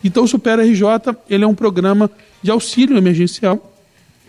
Então, 0.03 0.25
o 0.25 0.29
Super 0.29 0.59
RJ 0.59 0.83
ele 1.29 1.45
é 1.45 1.47
um 1.47 1.55
programa 1.55 2.11
de 2.43 2.51
auxílio 2.51 2.97
emergencial 2.97 3.73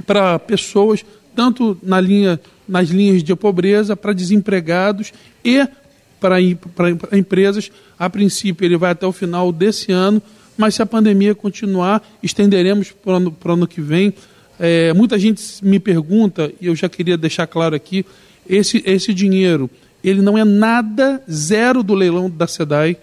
para 0.06 0.40
pessoas, 0.40 1.06
tanto 1.36 1.78
na 1.82 2.00
linha 2.00 2.40
nas 2.68 2.90
linhas 2.90 3.24
de 3.24 3.36
pobreza 3.36 3.96
para 3.96 4.12
desempregados 4.12 5.14
e 5.44 5.66
para, 6.20 6.38
empresas. 7.14 7.72
A 7.98 8.10
princípio, 8.10 8.66
ele 8.66 8.78
vai 8.78 8.92
até 8.92 9.08
o 9.08 9.12
final 9.12 9.52
desse 9.52 9.92
ano, 9.92 10.22
mas 10.58 10.76
se 10.76 10.82
a 10.82 10.86
pandemia 10.86 11.34
continuar, 11.34 12.06
estenderemos 12.22 12.92
para 12.92 13.14
o 13.14 13.16
ano, 13.16 13.32
para 13.32 13.54
ano 13.54 13.68
que 13.68 13.80
vem. 13.80 14.14
É, 14.60 14.92
muita 14.94 15.18
gente 15.18 15.42
me 15.64 15.80
pergunta, 15.80 16.52
e 16.60 16.68
eu 16.68 16.76
já 16.76 16.90
queria 16.90 17.18
deixar 17.18 17.48
claro 17.48 17.76
aqui, 17.76 18.06
esse, 18.50 18.84
esse 18.86 19.14
dinheiro, 19.14 19.70
ele 20.04 20.22
não 20.22 20.38
é 20.38 20.44
nada 20.44 21.22
zero 21.30 21.84
do 21.84 21.94
leilão 21.94 22.30
da 22.30 22.48
SEDAI, 22.48 22.98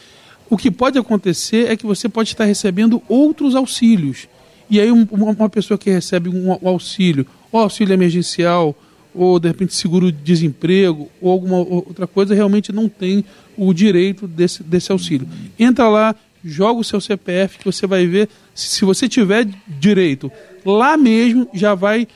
O 0.51 0.57
que 0.57 0.73
pode 0.73 0.99
acontecer 0.99 1.71
é 1.71 1.77
que 1.77 1.87
você 1.87 2.09
pode 2.09 2.31
estar 2.31 2.47
recebendo 2.47 3.01
outros 3.09 3.55
auxílios. 3.55 4.27
E 4.69 4.81
aí 4.81 4.91
uma, 4.91 5.49
pessoa 5.49 5.79
que 5.79 5.89
recebe 5.89 6.29
um, 6.29 6.51
um 6.51 6.69
auxílio, 6.69 7.25
ou 7.53 7.61
auxílio 7.61 7.95
emergencial, 7.95 8.75
ou 9.15 9.39
de 9.39 9.47
repente 9.47 9.73
seguro-desemprego, 9.73 11.09
ou 11.21 11.31
alguma 11.31 11.59
outra 11.59 12.09
coisa, 12.09 12.35
realmente 12.35 12.73
não 12.73 12.89
tem 12.89 13.25
o 13.57 13.73
direito 13.73 14.27
desse, 14.27 14.65
desse 14.65 14.91
auxílio. 14.91 15.29
Entra 15.57 15.89
lá, 15.89 16.13
joga 16.47 16.81
o 16.81 16.85
seu 16.85 17.01
CPF 17.01 17.59
que 17.59 17.65
você 17.65 17.87
vai 17.87 18.07
ver 18.07 18.29
se 18.55 18.85
você 18.85 19.09
tiver 19.09 19.47
direito. 19.67 20.31
Lá 20.65 20.97
mesmo 20.97 21.49
já 21.53 21.75
vai 21.75 22.07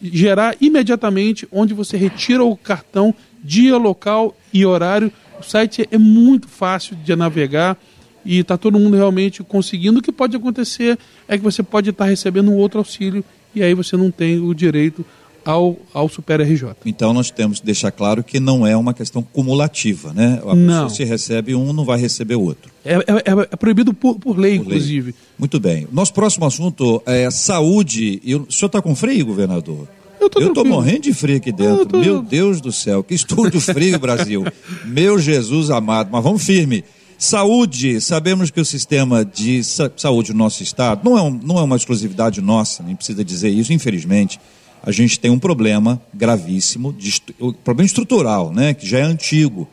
gerar 0.00 0.56
imediatamente 0.60 1.46
onde 1.50 1.74
você 1.74 1.96
retira 1.96 2.44
o 2.44 2.56
cartão, 2.56 3.14
dia, 3.42 3.76
local 3.76 4.36
e 4.52 4.64
horário. 4.64 5.12
O 5.38 5.42
site 5.42 5.88
é 5.90 5.98
muito 5.98 6.48
fácil 6.48 6.96
de 6.96 7.16
navegar 7.16 7.76
e 8.24 8.38
está 8.38 8.56
todo 8.56 8.78
mundo 8.78 8.96
realmente 8.96 9.42
conseguindo. 9.42 9.98
O 9.98 10.02
que 10.02 10.12
pode 10.12 10.36
acontecer 10.36 10.96
é 11.26 11.36
que 11.36 11.42
você 11.42 11.62
pode 11.62 11.90
estar 11.90 12.04
tá 12.04 12.10
recebendo 12.10 12.50
um 12.50 12.56
outro 12.56 12.78
auxílio 12.78 13.24
e 13.54 13.62
aí 13.62 13.74
você 13.74 13.96
não 13.96 14.10
tem 14.10 14.38
o 14.38 14.54
direito 14.54 15.04
ao, 15.44 15.76
ao 15.92 16.08
Super 16.08 16.40
RJ. 16.40 16.70
Então 16.84 17.12
nós 17.12 17.30
temos 17.30 17.60
que 17.60 17.66
deixar 17.66 17.90
claro 17.90 18.22
que 18.22 18.38
não 18.40 18.66
é 18.66 18.76
uma 18.76 18.94
questão 18.94 19.22
cumulativa, 19.22 20.12
né? 20.12 20.40
A 20.46 20.54
não. 20.54 20.88
se 20.88 21.04
recebe 21.04 21.54
um, 21.54 21.72
não 21.72 21.84
vai 21.84 21.98
receber 21.98 22.34
o 22.34 22.42
outro. 22.42 22.70
É, 22.84 22.94
é, 22.94 22.98
é, 22.98 23.48
é 23.50 23.56
proibido 23.56 23.92
por, 23.92 24.18
por 24.18 24.38
lei, 24.38 24.58
por 24.58 24.66
inclusive. 24.66 25.06
Lei. 25.12 25.20
Muito 25.38 25.60
bem. 25.60 25.86
Nosso 25.92 26.12
próximo 26.12 26.46
assunto 26.46 27.02
é 27.06 27.30
saúde. 27.30 28.20
E 28.24 28.34
o 28.34 28.50
senhor 28.50 28.66
está 28.66 28.82
com 28.82 28.94
frio, 28.94 29.26
governador? 29.26 29.88
Eu 30.20 30.48
estou 30.48 30.64
morrendo 30.64 31.00
de 31.00 31.14
frio 31.14 31.36
aqui 31.36 31.50
dentro. 31.50 31.86
Tô... 31.86 31.98
Meu 31.98 32.22
Deus 32.22 32.60
do 32.60 32.70
céu, 32.70 33.02
que 33.02 33.14
estúdio 33.14 33.60
frio, 33.60 33.98
Brasil. 33.98 34.44
Meu 34.84 35.18
Jesus 35.18 35.70
amado. 35.70 36.10
Mas 36.12 36.22
vamos 36.22 36.44
firme. 36.44 36.84
Saúde, 37.16 38.00
sabemos 38.00 38.50
que 38.50 38.58
o 38.58 38.64
sistema 38.64 39.24
de 39.26 39.60
saúde 39.96 40.32
do 40.32 40.38
nosso 40.38 40.62
estado 40.62 41.02
não 41.04 41.18
é, 41.18 41.22
um, 41.22 41.30
não 41.30 41.58
é 41.58 41.62
uma 41.62 41.76
exclusividade 41.76 42.40
nossa, 42.40 42.82
nem 42.82 42.96
precisa 42.96 43.22
dizer 43.22 43.50
isso, 43.50 43.74
infelizmente. 43.74 44.40
A 44.82 44.90
gente 44.90 45.18
tem 45.18 45.30
um 45.30 45.38
problema 45.38 46.00
gravíssimo, 46.12 46.92
de, 46.92 47.20
um 47.40 47.52
problema 47.52 47.86
estrutural, 47.86 48.52
né, 48.52 48.74
que 48.74 48.86
já 48.86 48.98
é 48.98 49.02
antigo. 49.02 49.68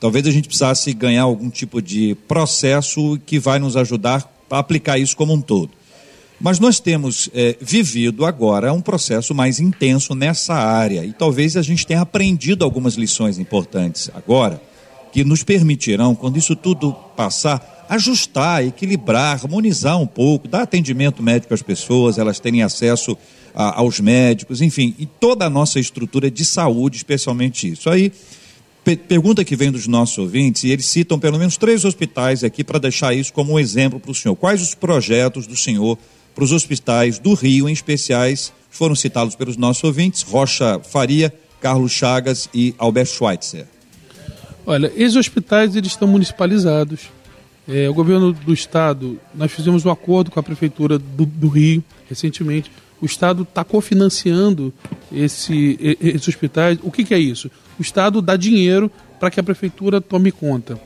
Talvez 0.00 0.26
a 0.26 0.30
gente 0.30 0.48
precisasse 0.48 0.92
ganhar 0.92 1.22
algum 1.22 1.50
tipo 1.50 1.80
de 1.80 2.14
processo 2.26 3.18
que 3.26 3.38
vai 3.38 3.58
nos 3.58 3.76
ajudar 3.76 4.30
a 4.50 4.58
aplicar 4.58 4.98
isso 4.98 5.16
como 5.16 5.32
um 5.32 5.40
todo. 5.40 5.70
Mas 6.40 6.60
nós 6.60 6.78
temos 6.78 7.30
é, 7.34 7.56
vivido 7.60 8.24
agora 8.26 8.72
um 8.72 8.80
processo 8.80 9.34
mais 9.34 9.58
intenso 9.58 10.14
nessa 10.14 10.54
área 10.54 11.04
e 11.04 11.12
talvez 11.12 11.56
a 11.56 11.62
gente 11.62 11.86
tenha 11.86 12.02
aprendido 12.02 12.62
algumas 12.62 12.94
lições 12.94 13.38
importantes 13.38 14.10
agora 14.14 14.60
que 15.12 15.24
nos 15.24 15.42
permitirão, 15.42 16.14
quando 16.14 16.36
isso 16.36 16.54
tudo 16.54 16.92
passar, 17.16 17.75
ajustar, 17.88 18.64
equilibrar, 18.64 19.32
harmonizar 19.32 20.00
um 20.00 20.06
pouco, 20.06 20.48
dar 20.48 20.62
atendimento 20.62 21.22
médico 21.22 21.54
às 21.54 21.62
pessoas, 21.62 22.18
elas 22.18 22.40
terem 22.40 22.62
acesso 22.62 23.16
a, 23.54 23.78
aos 23.80 24.00
médicos, 24.00 24.60
enfim, 24.60 24.94
e 24.98 25.06
toda 25.06 25.46
a 25.46 25.50
nossa 25.50 25.80
estrutura 25.80 26.30
de 26.30 26.44
saúde, 26.44 26.96
especialmente 26.96 27.70
isso. 27.70 27.88
Aí, 27.88 28.12
pergunta 29.08 29.44
que 29.44 29.56
vem 29.56 29.72
dos 29.72 29.86
nossos 29.86 30.18
ouvintes, 30.18 30.64
e 30.64 30.70
eles 30.70 30.86
citam 30.86 31.18
pelo 31.18 31.38
menos 31.38 31.56
três 31.56 31.84
hospitais 31.84 32.44
aqui 32.44 32.62
para 32.62 32.78
deixar 32.78 33.14
isso 33.14 33.32
como 33.32 33.54
um 33.54 33.58
exemplo 33.58 33.98
para 33.98 34.10
o 34.10 34.14
senhor. 34.14 34.36
Quais 34.36 34.62
os 34.62 34.74
projetos 34.74 35.46
do 35.46 35.56
senhor 35.56 35.98
para 36.34 36.44
os 36.44 36.52
hospitais 36.52 37.18
do 37.18 37.32
Rio, 37.32 37.68
em 37.68 37.72
especiais, 37.72 38.52
foram 38.70 38.94
citados 38.94 39.34
pelos 39.34 39.56
nossos 39.56 39.82
ouvintes, 39.82 40.22
Rocha 40.22 40.78
Faria, 40.80 41.32
Carlos 41.60 41.92
Chagas 41.92 42.48
e 42.52 42.74
Alberto 42.78 43.12
Schweitzer. 43.12 43.66
Olha, 44.66 44.92
esses 44.94 45.16
hospitais 45.16 45.74
eles 45.74 45.92
estão 45.92 46.06
municipalizados. 46.06 47.08
É, 47.68 47.88
o 47.88 47.94
governo 47.94 48.32
do 48.32 48.52
estado, 48.52 49.18
nós 49.34 49.50
fizemos 49.50 49.84
um 49.84 49.90
acordo 49.90 50.30
com 50.30 50.38
a 50.38 50.42
prefeitura 50.42 50.98
do, 50.98 51.26
do 51.26 51.48
Rio 51.48 51.82
recentemente. 52.08 52.70
O 53.00 53.06
estado 53.06 53.42
está 53.42 53.64
cofinanciando 53.64 54.72
esse, 55.12 55.78
esses 56.00 56.28
hospitais. 56.28 56.78
O 56.82 56.90
que, 56.90 57.04
que 57.04 57.12
é 57.12 57.18
isso? 57.18 57.50
O 57.78 57.82
estado 57.82 58.22
dá 58.22 58.36
dinheiro 58.36 58.90
para 59.18 59.30
que 59.30 59.40
a 59.40 59.42
prefeitura 59.42 60.00
tome 60.00 60.30
conta. 60.30 60.80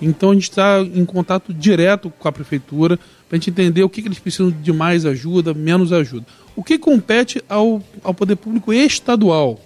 Então 0.00 0.30
a 0.30 0.34
gente 0.34 0.44
está 0.44 0.80
em 0.80 1.04
contato 1.04 1.52
direto 1.52 2.10
com 2.18 2.28
a 2.28 2.32
prefeitura 2.32 2.96
para 3.28 3.36
a 3.36 3.38
gente 3.38 3.50
entender 3.50 3.82
o 3.82 3.88
que, 3.88 4.00
que, 4.00 4.08
eles 4.08 4.18
precisam 4.18 4.50
de 4.50 4.72
mais 4.72 5.04
ajuda, 5.04 5.52
menos 5.52 5.92
ajuda. 5.92 6.26
O 6.56 6.64
que 6.64 6.78
compete 6.78 7.42
ao, 7.48 7.82
ao 8.02 8.14
poder 8.14 8.36
público 8.36 8.72
estadual? 8.72 9.60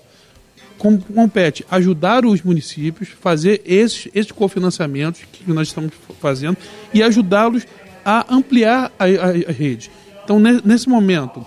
Compete 0.78 1.64
ajudar 1.71 2.25
os 2.25 2.43
municípios, 2.43 3.09
fazer 3.09 3.62
esses, 3.64 4.09
esses 4.14 4.33
cofinanciamentos 4.33 5.23
que 5.33 5.50
nós 5.52 5.69
estamos 5.69 5.93
fazendo 6.21 6.57
e 6.93 7.02
ajudá-los 7.02 7.66
a 8.04 8.26
ampliar 8.35 8.93
a, 8.99 9.04
a, 9.04 9.28
a, 9.49 9.52
rede. 9.52 9.90
Então, 10.23 10.38
nesse 10.38 10.88
momento, 10.88 11.45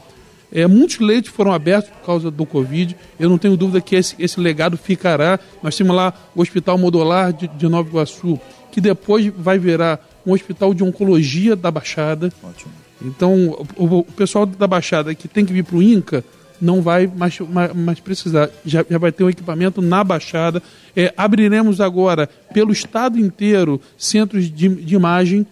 é, 0.51 0.65
muitos 0.65 0.99
leitos 0.99 1.29
foram 1.31 1.51
abertos 1.51 1.91
por 1.91 2.05
causa 2.05 2.31
do 2.31 2.45
Covid. 2.45 2.95
Eu 3.19 3.29
não 3.29 3.37
tenho 3.37 3.57
dúvida 3.57 3.81
que 3.81 3.95
esse, 3.95 4.15
esse 4.17 4.39
legado 4.39 4.77
ficará. 4.77 5.39
Nós 5.61 5.75
temos 5.75 5.95
lá 5.95 6.13
o 6.35 6.41
Hospital 6.41 6.77
Modular 6.77 7.33
de, 7.33 7.47
de 7.47 7.67
Nova 7.67 7.89
Iguaçu, 7.89 8.39
que 8.71 8.81
depois 8.81 9.27
vai 9.37 9.59
virar 9.59 9.99
um 10.25 10.33
hospital 10.33 10.73
de 10.73 10.83
oncologia 10.83 11.55
da 11.55 11.69
Baixada. 11.69 12.31
Ótimo. 12.43 12.71
Então, 13.01 13.65
o, 13.75 13.99
o 13.99 14.03
pessoal 14.03 14.45
da 14.45 14.65
Baixada 14.65 15.13
que 15.13 15.27
tem 15.27 15.45
que 15.45 15.53
vir 15.53 15.63
para 15.63 15.77
o 15.77 15.83
INCA 15.83 16.23
não 16.59 16.81
vai 16.81 17.07
mais, 17.07 17.39
mais, 17.75 17.99
precisar. 17.99 18.49
Já, 18.65 18.85
já, 18.89 18.97
vai 18.97 19.11
ter 19.11 19.23
um 19.23 19.29
equipamento 19.29 19.81
na 19.81 20.03
Baixada. 20.03 20.61
É, 20.95 21.13
abriremos 21.15 21.79
agora, 21.79 22.27
pelo 22.53 22.71
estado 22.71 23.19
inteiro, 23.19 23.81
centros 23.97 24.45
de, 24.51 24.67
de 24.67 24.95
imagem. 24.95 25.45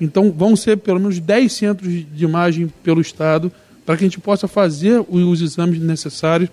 Então, 0.00 0.32
vão 0.32 0.56
ser 0.56 0.78
pelo 0.78 0.98
menos 0.98 1.18
10 1.18 1.52
centros 1.52 1.92
de 1.92 2.24
imagem 2.24 2.72
pelo 2.82 3.00
estado, 3.00 3.52
para 3.84 3.96
que 3.96 4.04
a 4.04 4.06
gente 4.06 4.20
possa 4.20 4.48
fazer 4.48 5.04
os, 5.08 5.22
os 5.22 5.42
exames 5.42 5.80
necessários. 5.80 6.50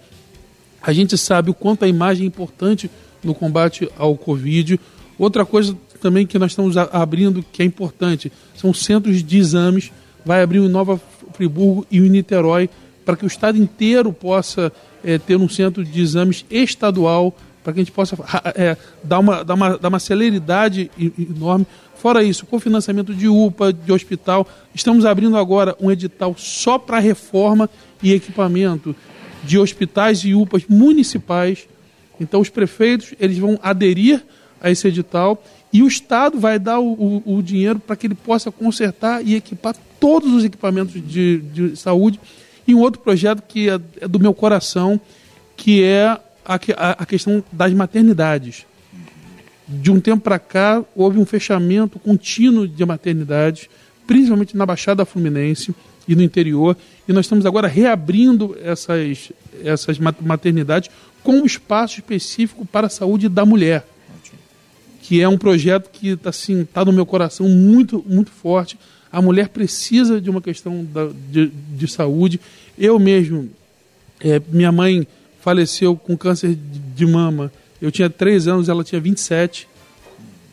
A 0.81 0.93
gente 0.93 1.17
sabe 1.17 1.49
o 1.49 1.53
quanto 1.53 1.83
a 1.83 1.87
imagem 1.87 2.25
é 2.25 2.27
importante 2.27 2.89
no 3.23 3.33
combate 3.33 3.89
ao 3.97 4.15
Covid. 4.15 4.79
Outra 5.17 5.45
coisa 5.45 5.75
também 6.01 6.27
que 6.27 6.37
nós 6.37 6.51
estamos 6.51 6.77
abrindo, 6.77 7.43
que 7.51 7.61
é 7.61 7.65
importante, 7.65 8.31
são 8.55 8.73
centros 8.73 9.23
de 9.23 9.37
exames. 9.37 9.91
Vai 10.23 10.43
abrir 10.43 10.59
em 10.59 10.67
Nova 10.67 11.01
Friburgo 11.33 11.85
e 11.89 11.97
em 11.97 12.09
Niterói 12.09 12.69
para 13.07 13.15
que 13.15 13.23
o 13.23 13.27
estado 13.27 13.57
inteiro 13.57 14.11
possa 14.11 14.69
é, 15.01 15.17
ter 15.17 15.37
um 15.37 15.47
centro 15.47 15.81
de 15.81 16.01
exames 16.01 16.45
estadual, 16.51 17.33
para 17.63 17.71
que 17.71 17.79
a 17.79 17.81
gente 17.83 17.93
possa 17.93 18.17
é, 18.53 18.75
dar, 19.01 19.19
uma, 19.19 19.45
dar, 19.45 19.53
uma, 19.53 19.77
dar 19.77 19.87
uma 19.87 19.99
celeridade 19.99 20.91
enorme. 21.17 21.65
Fora 21.95 22.21
isso, 22.21 22.45
com 22.45 22.59
financiamento 22.59 23.15
de 23.15 23.29
UPA, 23.29 23.71
de 23.71 23.93
hospital, 23.93 24.45
estamos 24.75 25.05
abrindo 25.05 25.37
agora 25.37 25.73
um 25.79 25.89
edital 25.89 26.35
só 26.37 26.77
para 26.77 26.99
reforma 26.99 27.69
e 28.03 28.11
equipamento 28.11 28.93
de 29.41 29.57
hospitais 29.57 30.25
e 30.25 30.33
UPAs 30.33 30.65
municipais. 30.67 31.65
Então 32.19 32.41
os 32.41 32.49
prefeitos 32.49 33.13
eles 33.21 33.37
vão 33.37 33.57
aderir 33.63 34.21
a 34.59 34.69
esse 34.69 34.85
edital 34.85 35.41
e 35.71 35.81
o 35.81 35.87
Estado 35.87 36.37
vai 36.37 36.59
dar 36.59 36.79
o, 36.79 37.21
o, 37.25 37.37
o 37.37 37.41
dinheiro 37.41 37.79
para 37.79 37.95
que 37.95 38.05
ele 38.05 38.15
possa 38.15 38.51
consertar 38.51 39.25
e 39.25 39.33
equipar 39.33 39.77
todos 39.97 40.33
os 40.33 40.43
equipamentos 40.43 40.93
de, 40.93 41.37
de 41.37 41.77
saúde 41.77 42.19
e 42.67 42.75
um 42.75 42.79
outro 42.79 43.01
projeto 43.01 43.41
que 43.47 43.69
é, 43.69 43.79
é 44.01 44.07
do 44.07 44.19
meu 44.19 44.33
coração, 44.33 44.99
que 45.55 45.83
é 45.83 46.05
a, 46.05 46.19
a, 46.45 46.91
a 46.91 47.05
questão 47.05 47.43
das 47.51 47.73
maternidades. 47.73 48.65
De 49.67 49.89
um 49.89 49.99
tempo 49.99 50.23
para 50.23 50.37
cá, 50.37 50.83
houve 50.95 51.17
um 51.17 51.25
fechamento 51.25 51.97
contínuo 51.97 52.67
de 52.67 52.85
maternidades, 52.85 53.69
principalmente 54.05 54.55
na 54.55 54.65
Baixada 54.65 55.05
Fluminense 55.05 55.73
e 56.07 56.15
no 56.15 56.21
interior, 56.21 56.77
e 57.07 57.13
nós 57.13 57.25
estamos 57.25 57.45
agora 57.45 57.67
reabrindo 57.67 58.55
essas, 58.63 59.31
essas 59.63 59.97
maternidades 59.99 60.89
com 61.23 61.33
um 61.33 61.45
espaço 61.45 61.95
específico 61.95 62.65
para 62.65 62.87
a 62.87 62.89
saúde 62.89 63.27
da 63.27 63.45
mulher, 63.45 63.85
que 65.01 65.21
é 65.21 65.27
um 65.27 65.37
projeto 65.37 65.89
que 65.91 66.17
assim 66.23 66.61
está 66.61 66.85
no 66.85 66.93
meu 66.93 67.05
coração 67.05 67.47
muito 67.49 68.03
muito 68.07 68.31
forte 68.31 68.77
a 69.17 69.21
mulher 69.21 69.49
precisa 69.49 70.21
de 70.21 70.29
uma 70.29 70.39
questão 70.39 70.85
da, 70.85 71.09
de, 71.31 71.47
de 71.47 71.87
saúde. 71.87 72.39
Eu 72.77 72.99
mesmo, 72.99 73.49
é, 74.19 74.39
minha 74.51 74.71
mãe 74.71 75.07
faleceu 75.41 75.95
com 75.95 76.15
câncer 76.15 76.55
de, 76.93 77.03
mama. 77.03 77.51
Eu 77.81 77.91
tinha 77.91 78.11
3 78.11 78.47
anos, 78.47 78.69
ela 78.69 78.83
tinha 78.83 79.01
27. 79.01 79.67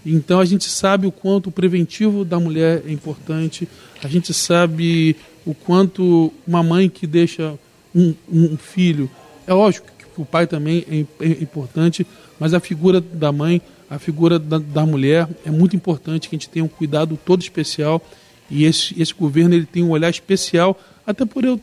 Então 0.06 0.40
a 0.40 0.46
gente 0.46 0.64
sabe 0.64 1.06
o 1.06 1.12
quanto 1.12 1.48
o 1.48 1.52
preventivo 1.52 2.24
da 2.24 2.40
mulher 2.40 2.82
é 2.88 2.90
importante. 2.90 3.68
A 4.02 4.08
gente 4.08 4.32
sabe 4.32 5.14
o 5.44 5.52
quanto 5.52 6.32
uma 6.46 6.62
mãe 6.62 6.88
que 6.88 7.06
deixa 7.06 7.58
um, 7.94 8.14
um 8.32 8.56
filho. 8.56 9.10
É 9.46 9.52
lógico 9.52 9.86
que 9.98 10.22
o 10.22 10.24
pai 10.24 10.46
também 10.46 10.86
é, 10.90 11.04
é 11.22 11.28
importante, 11.42 12.06
mas 12.40 12.54
a 12.54 12.60
figura 12.60 12.98
da 12.98 13.30
mãe, 13.30 13.60
a 13.90 13.98
figura 13.98 14.38
da, 14.38 14.56
da 14.56 14.86
mulher 14.86 15.28
é 15.44 15.50
muito 15.50 15.76
importante 15.76 16.30
que 16.30 16.34
a 16.34 16.38
gente 16.38 16.48
tenha 16.48 16.64
um 16.64 16.68
cuidado 16.68 17.18
todo 17.26 17.42
especial 17.42 18.02
e 18.50 18.64
esse, 18.64 19.00
esse 19.00 19.14
governo 19.14 19.54
ele 19.54 19.66
tem 19.66 19.82
um 19.82 19.90
olhar 19.90 20.10
especial, 20.10 20.78
até 21.06 21.24
por 21.24 21.44
eu 21.44 21.60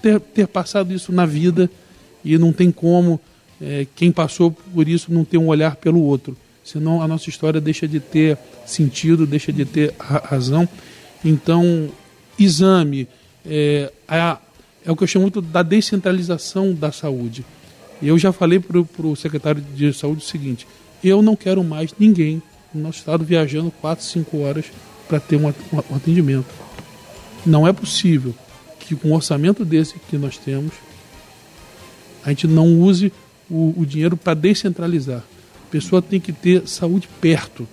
ter, 0.00 0.20
ter 0.20 0.46
passado 0.46 0.92
isso 0.92 1.12
na 1.12 1.26
vida, 1.26 1.70
e 2.24 2.36
não 2.38 2.52
tem 2.52 2.70
como 2.70 3.20
é, 3.60 3.86
quem 3.94 4.10
passou 4.10 4.50
por 4.50 4.88
isso 4.88 5.12
não 5.12 5.24
ter 5.24 5.38
um 5.38 5.46
olhar 5.46 5.76
pelo 5.76 6.02
outro. 6.02 6.36
Senão 6.64 7.00
a 7.00 7.08
nossa 7.08 7.30
história 7.30 7.60
deixa 7.60 7.86
de 7.86 8.00
ter 8.00 8.36
sentido, 8.66 9.26
deixa 9.26 9.52
de 9.52 9.64
ter 9.64 9.94
razão. 9.98 10.68
Então, 11.24 11.88
exame 12.38 13.08
é, 13.44 13.92
é, 14.84 14.90
o 14.90 14.96
que 14.96 15.04
eu 15.04 15.06
chamo 15.06 15.22
muito 15.22 15.40
da 15.40 15.62
descentralização 15.62 16.74
da 16.74 16.90
saúde. 16.90 17.44
Eu 18.02 18.18
já 18.18 18.32
falei 18.32 18.58
para 18.58 19.06
o 19.06 19.16
secretário 19.16 19.62
de 19.74 19.92
saúde 19.92 20.22
o 20.22 20.26
seguinte: 20.26 20.66
eu 21.02 21.22
não 21.22 21.36
quero 21.36 21.62
mais 21.62 21.94
ninguém 21.98 22.42
no 22.74 22.82
nosso 22.82 22.98
estado 22.98 23.24
viajando 23.24 23.70
4, 23.80 24.04
5 24.04 24.38
horas 24.38 24.66
para 25.08 25.20
ter 25.20 25.36
um, 25.36 25.48
atendimento. 25.94 26.46
Não 27.44 27.66
é 27.66 27.72
possível 27.72 28.34
que 28.78 28.94
com 28.94 29.08
um 29.08 29.14
orçamento 29.14 29.64
desse 29.64 29.98
que 29.98 30.16
nós 30.16 30.36
temos, 30.36 30.72
a 32.24 32.30
gente 32.30 32.46
não 32.46 32.80
use 32.80 33.12
o, 33.48 33.74
o 33.76 33.86
dinheiro 33.86 34.16
para 34.16 34.34
descentralizar. 34.34 35.22
A 35.66 35.70
pessoa 35.70 36.02
tem 36.02 36.20
que 36.20 36.32
ter 36.32 36.66
saúde 36.66 37.08
perto. 37.20 37.66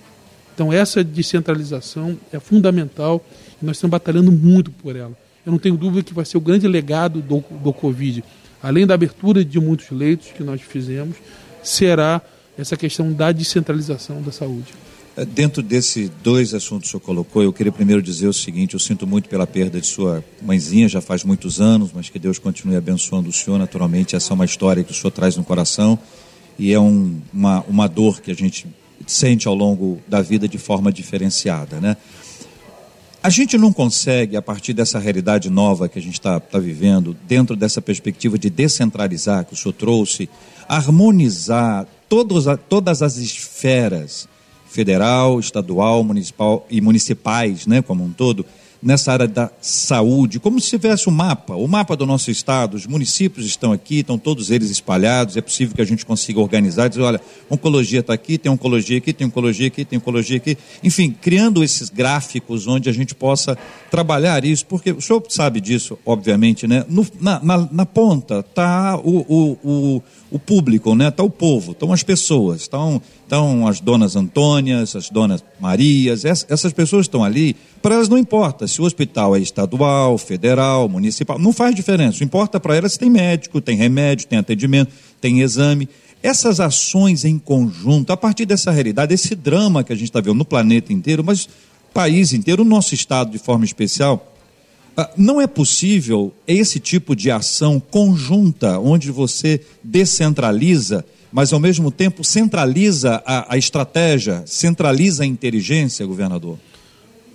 Então 0.54 0.72
essa 0.72 1.02
descentralização 1.02 2.16
é 2.32 2.38
fundamental 2.38 3.24
e 3.60 3.64
nós 3.64 3.76
estamos 3.76 3.90
batalhando 3.90 4.30
muito 4.30 4.70
por 4.70 4.94
ela. 4.94 5.12
Eu 5.44 5.52
não 5.52 5.58
tenho 5.58 5.76
dúvida 5.76 6.02
que 6.02 6.14
vai 6.14 6.24
ser 6.24 6.36
o 6.36 6.40
grande 6.40 6.66
legado 6.66 7.20
do, 7.20 7.44
do 7.62 7.72
Covid. 7.72 8.24
Além 8.62 8.86
da 8.86 8.94
abertura 8.94 9.44
de 9.44 9.60
muitos 9.60 9.90
leitos 9.90 10.28
que 10.28 10.42
nós 10.42 10.62
fizemos, 10.62 11.16
será 11.62 12.22
essa 12.56 12.76
questão 12.76 13.12
da 13.12 13.32
descentralização 13.32 14.22
da 14.22 14.32
saúde. 14.32 14.72
É, 15.16 15.24
dentro 15.24 15.62
desses 15.62 16.10
dois 16.22 16.54
assuntos 16.54 16.90
que 16.90 16.96
o 16.96 17.00
senhor 17.00 17.06
colocou, 17.06 17.42
eu 17.42 17.52
queria 17.52 17.70
primeiro 17.70 18.02
dizer 18.02 18.26
o 18.26 18.32
seguinte: 18.32 18.74
eu 18.74 18.80
sinto 18.80 19.06
muito 19.06 19.28
pela 19.28 19.46
perda 19.46 19.80
de 19.80 19.86
sua 19.86 20.24
mãezinha, 20.42 20.88
já 20.88 21.00
faz 21.00 21.22
muitos 21.22 21.60
anos, 21.60 21.90
mas 21.94 22.08
que 22.08 22.18
Deus 22.18 22.38
continue 22.38 22.76
abençoando 22.76 23.28
o 23.28 23.32
senhor. 23.32 23.58
Naturalmente, 23.58 24.16
essa 24.16 24.32
é 24.32 24.34
uma 24.34 24.44
história 24.44 24.82
que 24.82 24.90
o 24.90 24.94
senhor 24.94 25.12
traz 25.12 25.36
no 25.36 25.44
coração 25.44 25.98
e 26.58 26.72
é 26.72 26.80
um, 26.80 27.20
uma, 27.32 27.64
uma 27.68 27.88
dor 27.88 28.20
que 28.20 28.30
a 28.30 28.34
gente 28.34 28.66
sente 29.06 29.46
ao 29.46 29.54
longo 29.54 30.00
da 30.08 30.20
vida 30.20 30.48
de 30.48 30.58
forma 30.58 30.92
diferenciada, 30.92 31.80
né? 31.80 31.96
A 33.22 33.30
gente 33.30 33.56
não 33.56 33.72
consegue, 33.72 34.36
a 34.36 34.42
partir 34.42 34.74
dessa 34.74 34.98
realidade 34.98 35.48
nova 35.48 35.88
que 35.88 35.98
a 35.98 36.02
gente 36.02 36.14
está 36.14 36.38
tá 36.38 36.58
vivendo, 36.58 37.16
dentro 37.26 37.56
dessa 37.56 37.80
perspectiva 37.80 38.38
de 38.38 38.50
descentralizar 38.50 39.46
que 39.46 39.54
o 39.54 39.56
senhor 39.56 39.72
trouxe, 39.72 40.28
harmonizar 40.68 41.86
todos, 42.06 42.44
todas 42.68 43.00
as 43.00 43.16
esferas, 43.16 44.28
federal, 44.74 45.38
estadual, 45.38 46.02
municipal 46.02 46.66
e 46.68 46.80
municipais, 46.80 47.64
né, 47.64 47.80
como 47.80 48.02
um 48.02 48.10
todo, 48.10 48.44
nessa 48.84 49.12
área 49.12 49.26
da 49.26 49.50
saúde, 49.62 50.38
como 50.38 50.60
se 50.60 50.68
tivesse 50.68 51.08
um 51.08 51.12
mapa, 51.12 51.54
o 51.54 51.66
mapa 51.66 51.96
do 51.96 52.04
nosso 52.04 52.30
estado, 52.30 52.74
os 52.74 52.86
municípios 52.86 53.46
estão 53.46 53.72
aqui, 53.72 54.00
estão 54.00 54.18
todos 54.18 54.50
eles 54.50 54.68
espalhados, 54.68 55.38
é 55.38 55.40
possível 55.40 55.74
que 55.74 55.80
a 55.80 55.86
gente 55.86 56.04
consiga 56.04 56.38
organizar, 56.38 56.88
dizer, 56.88 57.00
olha, 57.00 57.20
oncologia 57.48 58.00
está 58.00 58.12
aqui, 58.12 58.36
tem 58.36 58.52
oncologia 58.52 58.98
aqui, 58.98 59.14
tem 59.14 59.26
oncologia 59.26 59.68
aqui, 59.68 59.86
tem 59.86 59.96
oncologia 59.96 60.36
aqui, 60.36 60.58
enfim, 60.82 61.16
criando 61.18 61.64
esses 61.64 61.88
gráficos 61.88 62.66
onde 62.66 62.90
a 62.90 62.92
gente 62.92 63.14
possa 63.14 63.56
trabalhar 63.90 64.44
isso, 64.44 64.66
porque 64.66 64.92
o 64.92 65.00
senhor 65.00 65.24
sabe 65.30 65.62
disso, 65.62 65.98
obviamente, 66.04 66.66
né? 66.66 66.84
No, 66.86 67.06
na, 67.18 67.40
na, 67.42 67.68
na, 67.72 67.86
ponta 67.86 68.40
está 68.40 68.98
o, 68.98 69.24
o, 69.26 69.58
o, 69.64 70.02
o 70.30 70.38
público, 70.38 70.94
né? 70.94 71.08
Está 71.08 71.22
o 71.22 71.30
povo, 71.30 71.72
estão 71.72 71.92
as 71.92 72.02
pessoas, 72.02 72.62
estão, 72.62 73.00
estão 73.22 73.66
as 73.66 73.80
donas 73.80 74.16
Antônias, 74.16 74.96
as 74.96 75.08
donas 75.08 75.44
Marias, 75.60 76.24
essas 76.24 76.72
pessoas 76.72 77.06
estão 77.06 77.22
ali 77.22 77.54
para 77.80 77.96
elas 77.96 78.08
não 78.08 78.18
importa 78.18 78.66
se 78.66 78.80
o 78.80 78.84
hospital 78.84 79.36
é 79.36 79.40
estadual, 79.40 80.16
federal, 80.18 80.88
municipal, 80.88 81.38
não 81.38 81.52
faz 81.52 81.74
diferença. 81.74 82.20
O 82.20 82.24
importa 82.24 82.58
para 82.58 82.76
elas 82.76 82.92
se 82.92 82.98
tem 82.98 83.10
médico, 83.10 83.60
tem 83.60 83.76
remédio, 83.76 84.26
tem 84.26 84.38
atendimento, 84.38 84.92
tem 85.20 85.40
exame. 85.40 85.88
Essas 86.22 86.58
ações 86.58 87.24
em 87.24 87.38
conjunto, 87.38 88.10
a 88.10 88.16
partir 88.16 88.46
dessa 88.46 88.70
realidade, 88.70 89.12
esse 89.12 89.34
drama 89.34 89.84
que 89.84 89.92
a 89.92 89.96
gente 89.96 90.08
está 90.08 90.20
vendo 90.20 90.36
no 90.36 90.44
planeta 90.44 90.92
inteiro, 90.92 91.22
mas 91.22 91.48
país 91.92 92.32
inteiro, 92.32 92.62
o 92.62 92.64
nosso 92.64 92.94
estado 92.94 93.30
de 93.30 93.38
forma 93.38 93.64
especial, 93.64 94.33
não 95.16 95.40
é 95.40 95.46
possível 95.46 96.32
esse 96.46 96.78
tipo 96.78 97.16
de 97.16 97.30
ação 97.30 97.80
conjunta, 97.80 98.78
onde 98.78 99.10
você 99.10 99.60
descentraliza, 99.82 101.04
mas 101.32 101.52
ao 101.52 101.58
mesmo 101.58 101.90
tempo 101.90 102.22
centraliza 102.22 103.22
a, 103.26 103.54
a 103.54 103.58
estratégia, 103.58 104.44
centraliza 104.46 105.24
a 105.24 105.26
inteligência, 105.26 106.06
governador? 106.06 106.58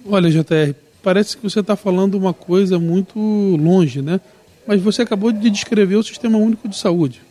Olha, 0.05 0.29
JR, 0.31 0.73
parece 1.03 1.35
que 1.35 1.43
você 1.43 1.59
está 1.59 1.75
falando 1.75 2.15
uma 2.15 2.33
coisa 2.33 2.79
muito 2.79 3.19
longe, 3.19 4.01
né? 4.01 4.21
Mas 4.65 4.81
você 4.81 5.01
acabou 5.01 5.31
de 5.31 5.49
descrever 5.49 5.95
o 5.95 6.03
Sistema 6.03 6.37
Único 6.37 6.67
de 6.69 6.77
Saúde. 6.77 7.21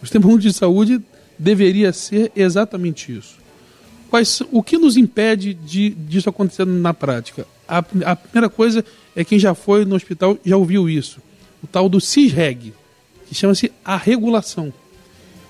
O 0.00 0.06
Sistema 0.06 0.26
Único 0.26 0.42
de 0.42 0.52
Saúde 0.52 1.00
deveria 1.38 1.92
ser 1.92 2.30
exatamente 2.36 3.16
isso. 3.16 3.36
Quais, 4.10 4.42
o 4.52 4.62
que 4.62 4.76
nos 4.76 4.96
impede 4.96 5.54
de, 5.54 5.90
disso 5.90 6.28
acontecer 6.28 6.66
na 6.66 6.92
prática? 6.92 7.46
A, 7.72 8.10
a 8.12 8.16
primeira 8.16 8.50
coisa 8.50 8.84
é 9.16 9.24
quem 9.24 9.38
já 9.38 9.54
foi 9.54 9.84
no 9.84 9.94
hospital 9.94 10.38
já 10.44 10.56
ouviu 10.56 10.88
isso. 10.88 11.20
O 11.62 11.66
tal 11.66 11.88
do 11.88 12.00
CISREG, 12.00 12.74
que 13.26 13.34
chama-se 13.34 13.72
a 13.84 13.96
regulação 13.96 14.72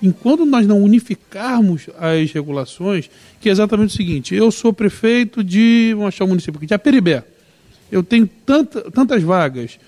enquanto 0.03 0.45
nós 0.45 0.67
não 0.67 0.83
unificarmos 0.83 1.89
as 1.97 2.29
regulações, 2.33 3.09
que 3.39 3.47
é 3.47 3.51
exatamente 3.51 3.93
o 3.93 3.97
seguinte: 3.97 4.35
eu 4.35 4.51
sou 4.51 4.73
prefeito 4.73 5.41
de, 5.41 5.93
vamos 5.95 6.09
achar 6.09 6.25
o 6.25 6.27
município 6.27 6.57
aqui, 6.57 6.67
de 6.67 6.73
Aperibé. 6.73 7.23
Eu 7.89 8.03
tenho 8.03 8.27
tanta, 8.45 8.91
tantas 8.91 9.23
vagas. 9.23 9.79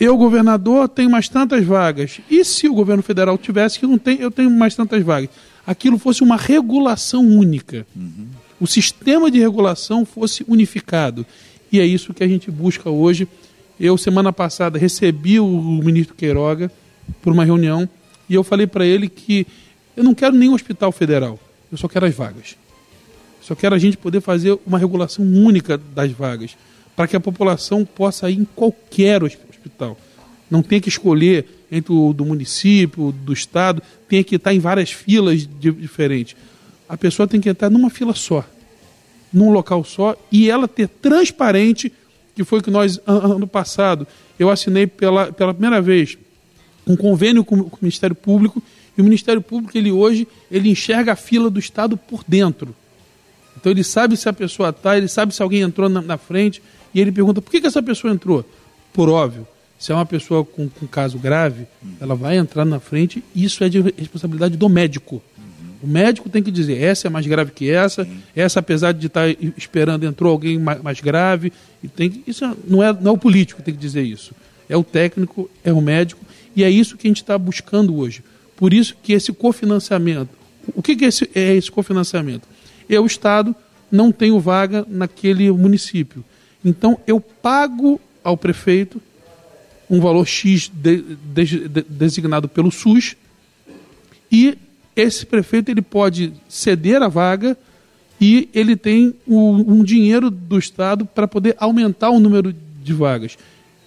Eu, 0.00 0.16
governador, 0.16 0.88
tenho 0.88 1.10
mais 1.10 1.28
tantas 1.28 1.64
vagas. 1.64 2.20
E 2.30 2.44
se 2.44 2.68
o 2.68 2.74
governo 2.74 3.02
federal 3.02 3.36
tivesse 3.38 3.78
que 3.78 3.86
não 3.86 3.98
tem, 3.98 4.20
eu 4.20 4.30
tenho 4.30 4.50
mais 4.50 4.74
tantas 4.74 5.02
vagas? 5.04 5.30
Aquilo 5.66 5.98
fosse 5.98 6.22
uma 6.22 6.36
regulação 6.36 7.24
única. 7.24 7.86
Uhum. 7.94 8.26
O 8.60 8.66
sistema 8.66 9.30
de 9.30 9.38
regulação 9.38 10.04
fosse 10.04 10.44
unificado. 10.48 11.24
E 11.74 11.80
é 11.80 11.84
isso 11.84 12.14
que 12.14 12.22
a 12.22 12.28
gente 12.28 12.52
busca 12.52 12.88
hoje. 12.88 13.26
Eu, 13.80 13.98
semana 13.98 14.32
passada, 14.32 14.78
recebi 14.78 15.40
o 15.40 15.48
ministro 15.82 16.14
Queiroga 16.14 16.70
por 17.20 17.32
uma 17.32 17.44
reunião 17.44 17.88
e 18.28 18.34
eu 18.34 18.44
falei 18.44 18.64
para 18.64 18.86
ele 18.86 19.08
que 19.08 19.44
eu 19.96 20.04
não 20.04 20.14
quero 20.14 20.36
nenhum 20.36 20.54
hospital 20.54 20.92
federal, 20.92 21.36
eu 21.72 21.76
só 21.76 21.88
quero 21.88 22.06
as 22.06 22.14
vagas. 22.14 22.56
Só 23.42 23.56
quero 23.56 23.74
a 23.74 23.78
gente 23.78 23.96
poder 23.96 24.20
fazer 24.20 24.56
uma 24.64 24.78
regulação 24.78 25.24
única 25.24 25.76
das 25.76 26.12
vagas, 26.12 26.56
para 26.94 27.08
que 27.08 27.16
a 27.16 27.20
população 27.20 27.84
possa 27.84 28.30
ir 28.30 28.38
em 28.38 28.44
qualquer 28.44 29.24
hospital. 29.24 29.98
Não 30.48 30.62
tenha 30.62 30.80
que 30.80 30.88
escolher 30.88 31.44
entre 31.72 31.92
o 31.92 32.12
do 32.12 32.24
município, 32.24 33.10
do 33.10 33.32
estado, 33.32 33.82
tenha 34.08 34.22
que 34.22 34.36
estar 34.36 34.54
em 34.54 34.60
várias 34.60 34.92
filas 34.92 35.44
diferentes. 35.58 36.36
A 36.88 36.96
pessoa 36.96 37.26
tem 37.26 37.40
que 37.40 37.48
estar 37.48 37.68
numa 37.68 37.90
fila 37.90 38.14
só, 38.14 38.44
num 39.34 39.50
local 39.50 39.82
só, 39.82 40.16
e 40.30 40.48
ela 40.48 40.68
ter 40.68 40.88
transparente, 40.88 41.92
que 42.36 42.44
foi 42.44 42.62
que 42.62 42.70
nós, 42.70 43.00
ano 43.04 43.46
passado, 43.46 44.06
eu 44.38 44.48
assinei 44.48 44.86
pela, 44.86 45.32
pela 45.32 45.52
primeira 45.52 45.82
vez 45.82 46.16
um 46.86 46.96
convênio 46.96 47.44
com, 47.44 47.64
com, 47.64 47.76
o 47.76 47.78
Ministério 47.82 48.14
Público 48.14 48.62
e 48.96 49.00
o 49.00 49.04
Ministério 49.04 49.40
Público 49.40 49.76
ele 49.76 49.90
hoje 49.90 50.28
ele 50.50 50.70
enxerga 50.70 51.12
a 51.12 51.16
fila 51.16 51.50
do 51.50 51.58
Estado 51.58 51.96
por 51.96 52.22
dentro. 52.26 52.74
Então 53.56 53.72
ele 53.72 53.82
sabe 53.82 54.16
se 54.16 54.28
a 54.28 54.32
pessoa 54.32 54.68
está, 54.68 54.96
ele 54.96 55.08
sabe 55.08 55.34
se 55.34 55.42
alguém 55.42 55.62
entrou 55.62 55.88
na, 55.88 56.00
na, 56.00 56.18
frente 56.18 56.62
e 56.92 57.00
ele 57.00 57.10
pergunta 57.10 57.40
por 57.40 57.50
que, 57.50 57.60
que 57.60 57.66
essa 57.66 57.82
pessoa 57.82 58.12
entrou. 58.12 58.44
Por 58.92 59.08
óbvio, 59.08 59.46
se 59.78 59.90
é 59.90 59.94
uma 59.94 60.06
pessoa 60.06 60.44
com, 60.44 60.68
com 60.68 60.86
caso 60.86 61.18
grave, 61.18 61.66
ela 62.00 62.14
vai 62.14 62.36
entrar 62.36 62.64
na 62.64 62.78
frente. 62.78 63.24
Isso 63.34 63.64
é 63.64 63.68
de 63.68 63.80
responsabilidade 63.80 64.56
do 64.56 64.68
médico. 64.68 65.22
O 65.84 65.86
médico 65.86 66.30
tem 66.30 66.42
que 66.42 66.50
dizer, 66.50 66.80
essa 66.80 67.08
é 67.08 67.10
mais 67.10 67.26
grave 67.26 67.50
que 67.50 67.70
essa, 67.70 68.08
essa 68.34 68.60
apesar 68.60 68.92
de 68.92 69.06
estar 69.06 69.28
esperando 69.54 70.06
entrou 70.06 70.32
alguém 70.32 70.58
mais, 70.58 70.98
grave, 70.98 71.52
e 71.82 71.88
tem 71.88 72.24
isso 72.26 72.56
não 72.66 72.82
é 72.82 72.90
não 72.90 73.10
é 73.10 73.14
o 73.14 73.18
político 73.18 73.60
que 73.60 73.66
tem 73.66 73.74
que 73.74 73.80
dizer 73.80 74.02
isso, 74.02 74.34
é 74.66 74.74
o 74.74 74.82
técnico, 74.82 75.50
é 75.62 75.70
o 75.70 75.82
médico 75.82 76.24
e 76.56 76.64
é 76.64 76.70
isso 76.70 76.96
que 76.96 77.06
a 77.06 77.10
gente 77.10 77.20
está 77.20 77.36
buscando 77.36 77.94
hoje. 77.94 78.24
Por 78.56 78.72
isso 78.72 78.96
que 79.02 79.12
esse 79.12 79.30
cofinanciamento. 79.30 80.30
O 80.74 80.80
que, 80.80 80.96
que 80.96 81.04
é, 81.04 81.08
esse, 81.08 81.28
é 81.34 81.54
esse 81.54 81.70
cofinanciamento? 81.70 82.48
É 82.88 82.98
o 82.98 83.04
Estado 83.04 83.54
não 83.92 84.10
tenho 84.10 84.40
vaga 84.40 84.86
naquele 84.88 85.52
município. 85.52 86.24
Então 86.64 86.98
eu 87.06 87.20
pago 87.20 88.00
ao 88.22 88.38
prefeito 88.38 89.02
um 89.90 90.00
valor 90.00 90.26
X 90.26 90.70
de, 90.72 91.02
de, 91.34 91.68
de, 91.68 91.82
designado 91.82 92.48
pelo 92.48 92.70
SUS 92.70 93.16
e 94.32 94.56
esse 94.96 95.26
prefeito 95.26 95.70
ele 95.70 95.82
pode 95.82 96.32
ceder 96.48 97.02
a 97.02 97.08
vaga 97.08 97.56
e 98.20 98.48
ele 98.54 98.76
tem 98.76 99.14
o, 99.26 99.50
um 99.50 99.82
dinheiro 99.82 100.30
do 100.30 100.58
Estado 100.58 101.04
para 101.04 101.26
poder 101.26 101.56
aumentar 101.58 102.10
o 102.10 102.20
número 102.20 102.54
de 102.82 102.92
vagas. 102.92 103.36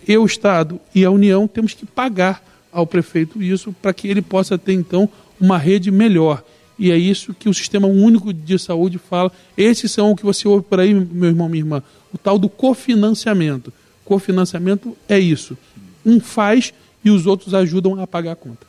Eu, 0.08 0.24
o 0.24 0.26
Estado 0.26 0.80
e 0.94 1.06
a 1.06 1.12
União 1.12 1.48
temos 1.48 1.74
que 1.74 1.86
pagar 1.86 2.44
ao 2.72 2.86
prefeito 2.86 3.42
isso 3.42 3.74
para 3.82 3.94
que 3.94 4.08
ele 4.08 4.22
possa 4.22 4.58
ter 4.58 4.74
então 4.74 5.10
uma 5.40 5.58
rede 5.58 5.92
melhor. 5.92 6.44
E 6.78 6.92
é 6.92 6.98
isso 6.98 7.34
que 7.34 7.50
o 7.50 7.54
Sistema 7.54 7.88
Único 7.88 8.32
de 8.32 8.60
Saúde 8.60 8.98
fala. 9.00 9.32
Esses 9.58 9.92
são 9.92 10.12
o 10.12 10.16
que 10.16 10.24
você 10.24 10.48
ouve 10.48 10.64
por 10.64 10.80
aí, 10.80 10.94
meu 10.94 11.30
irmão, 11.30 11.50
minha 11.50 11.62
irmã, 11.62 11.84
o 12.14 12.18
tal 12.18 12.38
do 12.38 12.48
cofinanciamento. 12.48 13.74
Cofinanciamento 14.06 14.96
é 15.10 15.18
isso. 15.18 15.58
Um 16.06 16.20
faz 16.20 16.74
e 17.04 17.10
os 17.10 17.26
outros 17.26 17.54
ajudam 17.54 18.00
a 18.00 18.06
pagar 18.06 18.34
a 18.34 18.36
conta. 18.36 18.67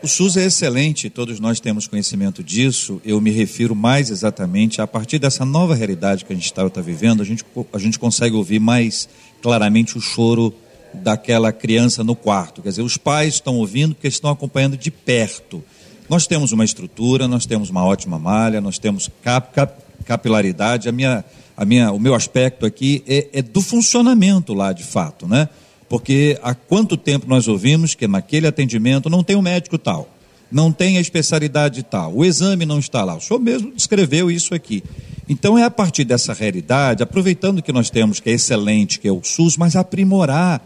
O 0.00 0.06
SUS 0.06 0.36
é 0.36 0.44
excelente, 0.44 1.10
todos 1.10 1.40
nós 1.40 1.58
temos 1.58 1.88
conhecimento 1.88 2.42
disso. 2.42 3.00
Eu 3.04 3.20
me 3.20 3.32
refiro 3.32 3.74
mais 3.74 4.10
exatamente 4.10 4.80
a 4.80 4.86
partir 4.86 5.18
dessa 5.18 5.44
nova 5.44 5.74
realidade 5.74 6.24
que 6.24 6.32
a 6.32 6.36
gente 6.36 6.44
está 6.44 6.68
tá 6.70 6.80
vivendo, 6.80 7.20
a 7.20 7.24
gente, 7.24 7.44
a 7.72 7.78
gente 7.78 7.98
consegue 7.98 8.36
ouvir 8.36 8.60
mais 8.60 9.08
claramente 9.42 9.98
o 9.98 10.00
choro 10.00 10.54
daquela 10.94 11.52
criança 11.52 12.04
no 12.04 12.14
quarto. 12.14 12.62
Quer 12.62 12.68
dizer, 12.68 12.82
os 12.82 12.96
pais 12.96 13.34
estão 13.34 13.56
ouvindo 13.56 13.92
porque 13.94 14.06
estão 14.06 14.30
acompanhando 14.30 14.76
de 14.76 14.90
perto. 14.90 15.64
Nós 16.08 16.28
temos 16.28 16.52
uma 16.52 16.64
estrutura, 16.64 17.26
nós 17.26 17.44
temos 17.44 17.68
uma 17.68 17.84
ótima 17.84 18.20
malha, 18.20 18.60
nós 18.60 18.78
temos 18.78 19.10
cap, 19.22 19.52
cap, 19.52 19.82
capilaridade. 20.04 20.88
A 20.88 20.92
minha, 20.92 21.24
a 21.56 21.64
minha, 21.64 21.90
o 21.90 21.98
meu 21.98 22.14
aspecto 22.14 22.64
aqui 22.64 23.02
é, 23.06 23.28
é 23.32 23.42
do 23.42 23.60
funcionamento 23.60 24.54
lá, 24.54 24.72
de 24.72 24.84
fato, 24.84 25.26
né? 25.26 25.48
Porque 25.88 26.38
há 26.42 26.54
quanto 26.54 26.96
tempo 26.96 27.26
nós 27.28 27.48
ouvimos 27.48 27.94
que 27.94 28.06
naquele 28.06 28.46
atendimento 28.46 29.08
não 29.08 29.24
tem 29.24 29.36
um 29.36 29.42
médico 29.42 29.78
tal, 29.78 30.08
não 30.50 30.70
tem 30.70 30.98
a 30.98 31.00
especialidade 31.00 31.82
tal, 31.82 32.14
o 32.14 32.24
exame 32.24 32.66
não 32.66 32.78
está 32.78 33.04
lá. 33.04 33.16
O 33.16 33.20
senhor 33.20 33.40
mesmo 33.40 33.72
descreveu 33.72 34.30
isso 34.30 34.54
aqui. 34.54 34.82
Então 35.28 35.58
é 35.58 35.64
a 35.64 35.70
partir 35.70 36.04
dessa 36.04 36.32
realidade, 36.32 37.02
aproveitando 37.02 37.62
que 37.62 37.72
nós 37.72 37.90
temos 37.90 38.20
que 38.20 38.30
é 38.30 38.32
excelente, 38.32 38.98
que 38.98 39.08
é 39.08 39.12
o 39.12 39.22
SUS, 39.22 39.56
mas 39.56 39.76
aprimorar 39.76 40.62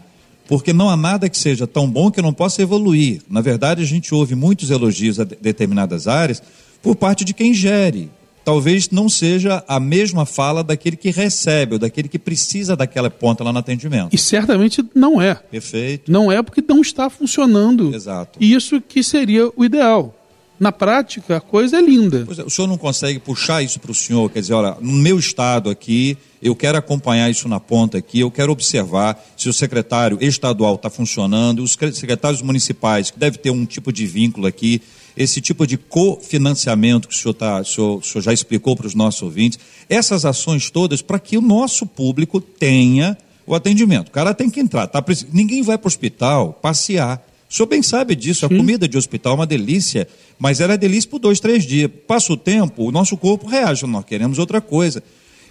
porque 0.47 0.73
não 0.73 0.89
há 0.89 0.97
nada 0.97 1.29
que 1.29 1.37
seja 1.37 1.65
tão 1.65 1.89
bom 1.89 2.11
que 2.11 2.21
não 2.21 2.33
possa 2.33 2.61
evoluir. 2.61 3.21
Na 3.29 3.41
verdade, 3.41 3.81
a 3.81 3.85
gente 3.85 4.13
ouve 4.13 4.35
muitos 4.35 4.69
elogios 4.69 5.19
a 5.19 5.23
determinadas 5.23 6.07
áreas 6.07 6.43
por 6.81 6.95
parte 6.95 7.23
de 7.23 7.33
quem 7.33 7.53
gere. 7.53 8.11
Talvez 8.43 8.89
não 8.89 9.07
seja 9.07 9.63
a 9.67 9.79
mesma 9.79 10.25
fala 10.25 10.63
daquele 10.63 10.97
que 10.97 11.09
recebe, 11.11 11.73
ou 11.73 11.79
daquele 11.79 12.09
que 12.09 12.19
precisa 12.19 12.75
daquela 12.75 13.09
ponta 13.09 13.43
lá 13.43 13.53
no 13.53 13.59
atendimento. 13.59 14.13
E 14.13 14.17
certamente 14.17 14.83
não 14.93 15.21
é. 15.21 15.35
Perfeito. 15.35 16.11
Não 16.11 16.31
é 16.31 16.41
porque 16.41 16.63
não 16.67 16.81
está 16.81 17.09
funcionando. 17.09 17.95
Exato. 17.95 18.37
Isso 18.41 18.81
que 18.81 19.01
seria 19.03 19.49
o 19.55 19.63
ideal. 19.63 20.13
Na 20.59 20.71
prática, 20.71 21.37
a 21.37 21.41
coisa 21.41 21.77
é 21.77 21.81
linda. 21.81 22.27
É, 22.37 22.43
o 22.43 22.49
senhor 22.49 22.67
não 22.67 22.77
consegue 22.77 23.19
puxar 23.19 23.61
isso 23.61 23.79
para 23.79 23.91
o 23.91 23.95
senhor? 23.95 24.29
Quer 24.29 24.41
dizer, 24.41 24.53
olha, 24.53 24.77
no 24.79 24.93
meu 24.93 25.17
estado 25.17 25.69
aqui, 25.69 26.17
eu 26.41 26.55
quero 26.55 26.77
acompanhar 26.77 27.29
isso 27.29 27.49
na 27.49 27.59
ponta 27.59 27.97
aqui, 27.97 28.19
eu 28.19 28.29
quero 28.29 28.51
observar 28.51 29.21
se 29.35 29.49
o 29.49 29.53
secretário 29.53 30.17
estadual 30.21 30.75
está 30.75 30.89
funcionando, 30.89 31.63
os 31.63 31.73
secretários 31.73 32.41
municipais, 32.41 33.09
que 33.09 33.19
deve 33.19 33.39
ter 33.39 33.49
um 33.49 33.65
tipo 33.65 33.91
de 33.91 34.05
vínculo 34.05 34.45
aqui, 34.45 34.81
esse 35.15 35.39
tipo 35.39 35.65
de 35.67 35.77
cofinanciamento 35.77 37.07
que 37.07 37.13
o 37.13 37.17
senhor, 37.17 37.33
tá, 37.33 37.61
o 37.61 37.65
senhor, 37.65 37.97
o 37.97 38.01
senhor 38.01 38.21
já 38.21 38.33
explicou 38.33 38.75
para 38.75 38.87
os 38.87 38.95
nossos 38.95 39.21
ouvintes, 39.21 39.59
essas 39.89 40.25
ações 40.25 40.69
todas 40.69 41.01
para 41.01 41.19
que 41.19 41.37
o 41.37 41.41
nosso 41.41 41.85
público 41.85 42.41
tenha 42.41 43.17
o 43.45 43.53
atendimento. 43.53 44.07
O 44.07 44.11
cara 44.11 44.33
tem 44.33 44.49
que 44.49 44.59
entrar. 44.59 44.87
Tá, 44.87 45.03
ninguém 45.31 45.61
vai 45.61 45.77
para 45.77 45.85
o 45.85 45.87
hospital 45.87 46.53
passear. 46.61 47.23
O 47.49 47.53
senhor 47.53 47.67
bem 47.67 47.83
sabe 47.83 48.15
disso, 48.15 48.47
Sim. 48.47 48.53
a 48.53 48.57
comida 48.57 48.87
de 48.87 48.97
hospital 48.97 49.33
é 49.33 49.35
uma 49.35 49.45
delícia, 49.45 50.07
mas 50.39 50.59
ela 50.59 50.73
é 50.73 50.77
delícia 50.77 51.09
por 51.09 51.19
dois, 51.19 51.39
três 51.39 51.63
dias. 51.63 51.91
Passa 52.07 52.33
o 52.33 52.37
tempo, 52.37 52.87
o 52.87 52.91
nosso 52.91 53.15
corpo 53.15 53.47
reage, 53.47 53.85
nós 53.85 54.05
queremos 54.05 54.39
outra 54.39 54.59
coisa. 54.59 55.03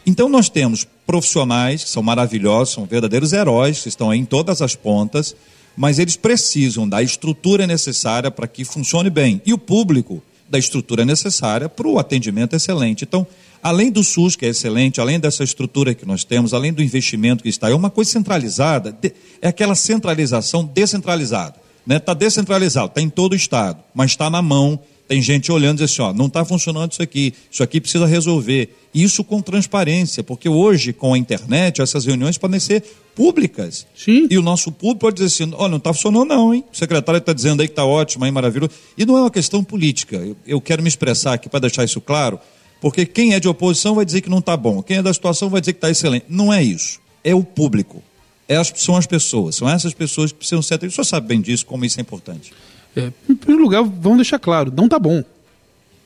Então 0.05 0.29
nós 0.29 0.49
temos 0.49 0.85
profissionais 1.07 1.85
que 1.85 1.91
são 1.91 2.03
maravilhosos, 2.03 2.75
são 2.75 2.87
verdadeiros 2.87 3.33
heróis, 3.33 3.83
que 3.83 3.89
estão 3.89 4.11
aí 4.11 4.19
em 4.19 4.25
todas 4.25 4.61
as 4.61 4.75
pontas, 4.75 5.37
mas 5.77 5.99
eles 5.99 6.17
precisam 6.17 6.89
da 6.89 7.03
estrutura 7.03 7.67
necessária 7.67 8.31
para 8.31 8.47
que 8.47 8.65
funcione 8.65 9.11
bem. 9.11 9.41
E 9.45 9.53
o 9.53 9.59
público 9.59 10.23
da 10.49 10.59
estrutura 10.59 11.05
necessária 11.05 11.69
para 11.69 11.89
o 11.89 11.99
atendimento 11.99 12.55
excelente. 12.55 13.05
Então, 13.05 13.27
além 13.63 13.91
do 13.91 14.05
SUS, 14.05 14.37
que 14.37 14.45
é 14.45 14.51
excelente, 14.51 15.01
além 15.01 15.19
dessa 15.19 15.43
estrutura 15.43 15.95
que 15.95 16.05
nós 16.05 16.25
temos, 16.25 16.53
além 16.53 16.73
do 16.73 16.83
investimento 16.83 17.43
que 17.43 17.49
está, 17.49 17.71
é 17.71 17.75
uma 17.75 17.89
coisa 17.89 18.11
centralizada, 18.11 18.97
é 19.41 19.49
aquela 19.49 19.75
centralização 19.75 20.65
descentralizada. 20.65 21.55
Está 21.55 21.87
né? 21.87 21.99
Tá 21.99 22.15
descentralizado, 22.15 22.89
está 22.89 23.01
em 23.01 23.09
todo 23.09 23.33
o 23.33 23.37
Estado, 23.37 23.83
mas 23.95 24.11
está 24.13 24.29
na 24.29 24.43
mão 24.43 24.79
tem 25.09 25.21
gente 25.21 25.53
olhando 25.53 25.79
e 25.79 25.85
diz 25.85 25.93
assim, 25.93 26.03
ó, 26.03 26.13
não 26.13 26.27
está 26.27 26.45
funcionando 26.45 26.93
isso 26.93 27.03
aqui, 27.03 27.35
isso 27.51 27.63
aqui 27.63 27.81
precisa 27.81 28.07
resolver. 28.07 28.75
Isso 28.95 29.25
com 29.25 29.41
transparência, 29.41 30.23
porque 30.23 30.49
hoje, 30.49 30.93
com 30.93 31.15
a 31.15 31.19
internet, 31.19 31.81
essas 31.81 32.05
reuniões 32.05 32.37
podem 32.39 32.61
ser 32.61 32.83
públicas. 33.15 33.87
Sim. 33.95 34.27
E 34.31 34.39
o 34.39 34.43
nosso 34.43 34.71
público 34.71 35.01
pode 35.01 35.17
dizer 35.17 35.27
assim, 35.27 35.55
ó, 35.57 35.69
não 35.69 35.79
está 35.79 35.93
funcionando 35.93 36.29
não, 36.29 36.55
hein? 36.55 36.65
O 36.73 36.77
secretário 36.77 37.19
está 37.19 37.33
dizendo 37.33 37.61
aí 37.61 37.69
que 37.69 37.73
está 37.73 37.85
ótimo, 37.85 38.25
aí 38.25 38.31
maravilhoso. 38.31 38.73
E 38.97 39.05
não 39.05 39.17
é 39.17 39.21
uma 39.21 39.31
questão 39.31 39.65
política. 39.65 40.17
Eu, 40.17 40.37
eu 40.47 40.61
quero 40.61 40.83
me 40.83 40.89
expressar 40.89 41.35
aqui 41.35 41.49
para 41.49 41.61
deixar 41.61 41.85
isso 41.85 42.01
claro, 42.01 42.39
porque 42.81 43.07
quem 43.07 43.35
é 43.35 43.41
de 43.41 43.49
oposição 43.49 43.95
vai 43.95 44.05
dizer 44.05 44.21
que 44.21 44.31
não 44.31 44.39
está 44.39 44.57
bom, 44.57 44.83
quem 44.83 44.99
é 44.99 45.03
da 45.03 45.13
situação 45.13 45.49
vai 45.49 45.61
dizer 45.61 45.73
que 45.73 45.79
está 45.79 45.91
excelente. 45.91 46.27
Não 46.29 46.53
é 46.53 46.63
isso. 46.63 47.01
É 47.25 47.35
o 47.35 47.43
público. 47.43 48.03
É 48.49 48.57
as, 48.57 48.73
são 48.77 48.97
as 48.97 49.07
pessoas, 49.07 49.57
são 49.57 49.69
essas 49.69 49.95
pessoas 49.95 50.33
que 50.33 50.39
precisam 50.39 50.61
ser. 50.61 50.83
O 50.85 50.91
senhor 50.91 51.05
sabe 51.05 51.29
bem 51.29 51.41
disso, 51.41 51.65
como 51.65 51.85
isso 51.85 51.99
é 51.99 52.03
importante. 52.03 52.53
É, 52.97 53.11
em 53.29 53.35
primeiro 53.35 53.63
lugar, 53.63 53.83
vamos 53.83 54.19
deixar 54.19 54.39
claro, 54.39 54.73
não 54.75 54.85
está 54.85 54.99
bom. 54.99 55.25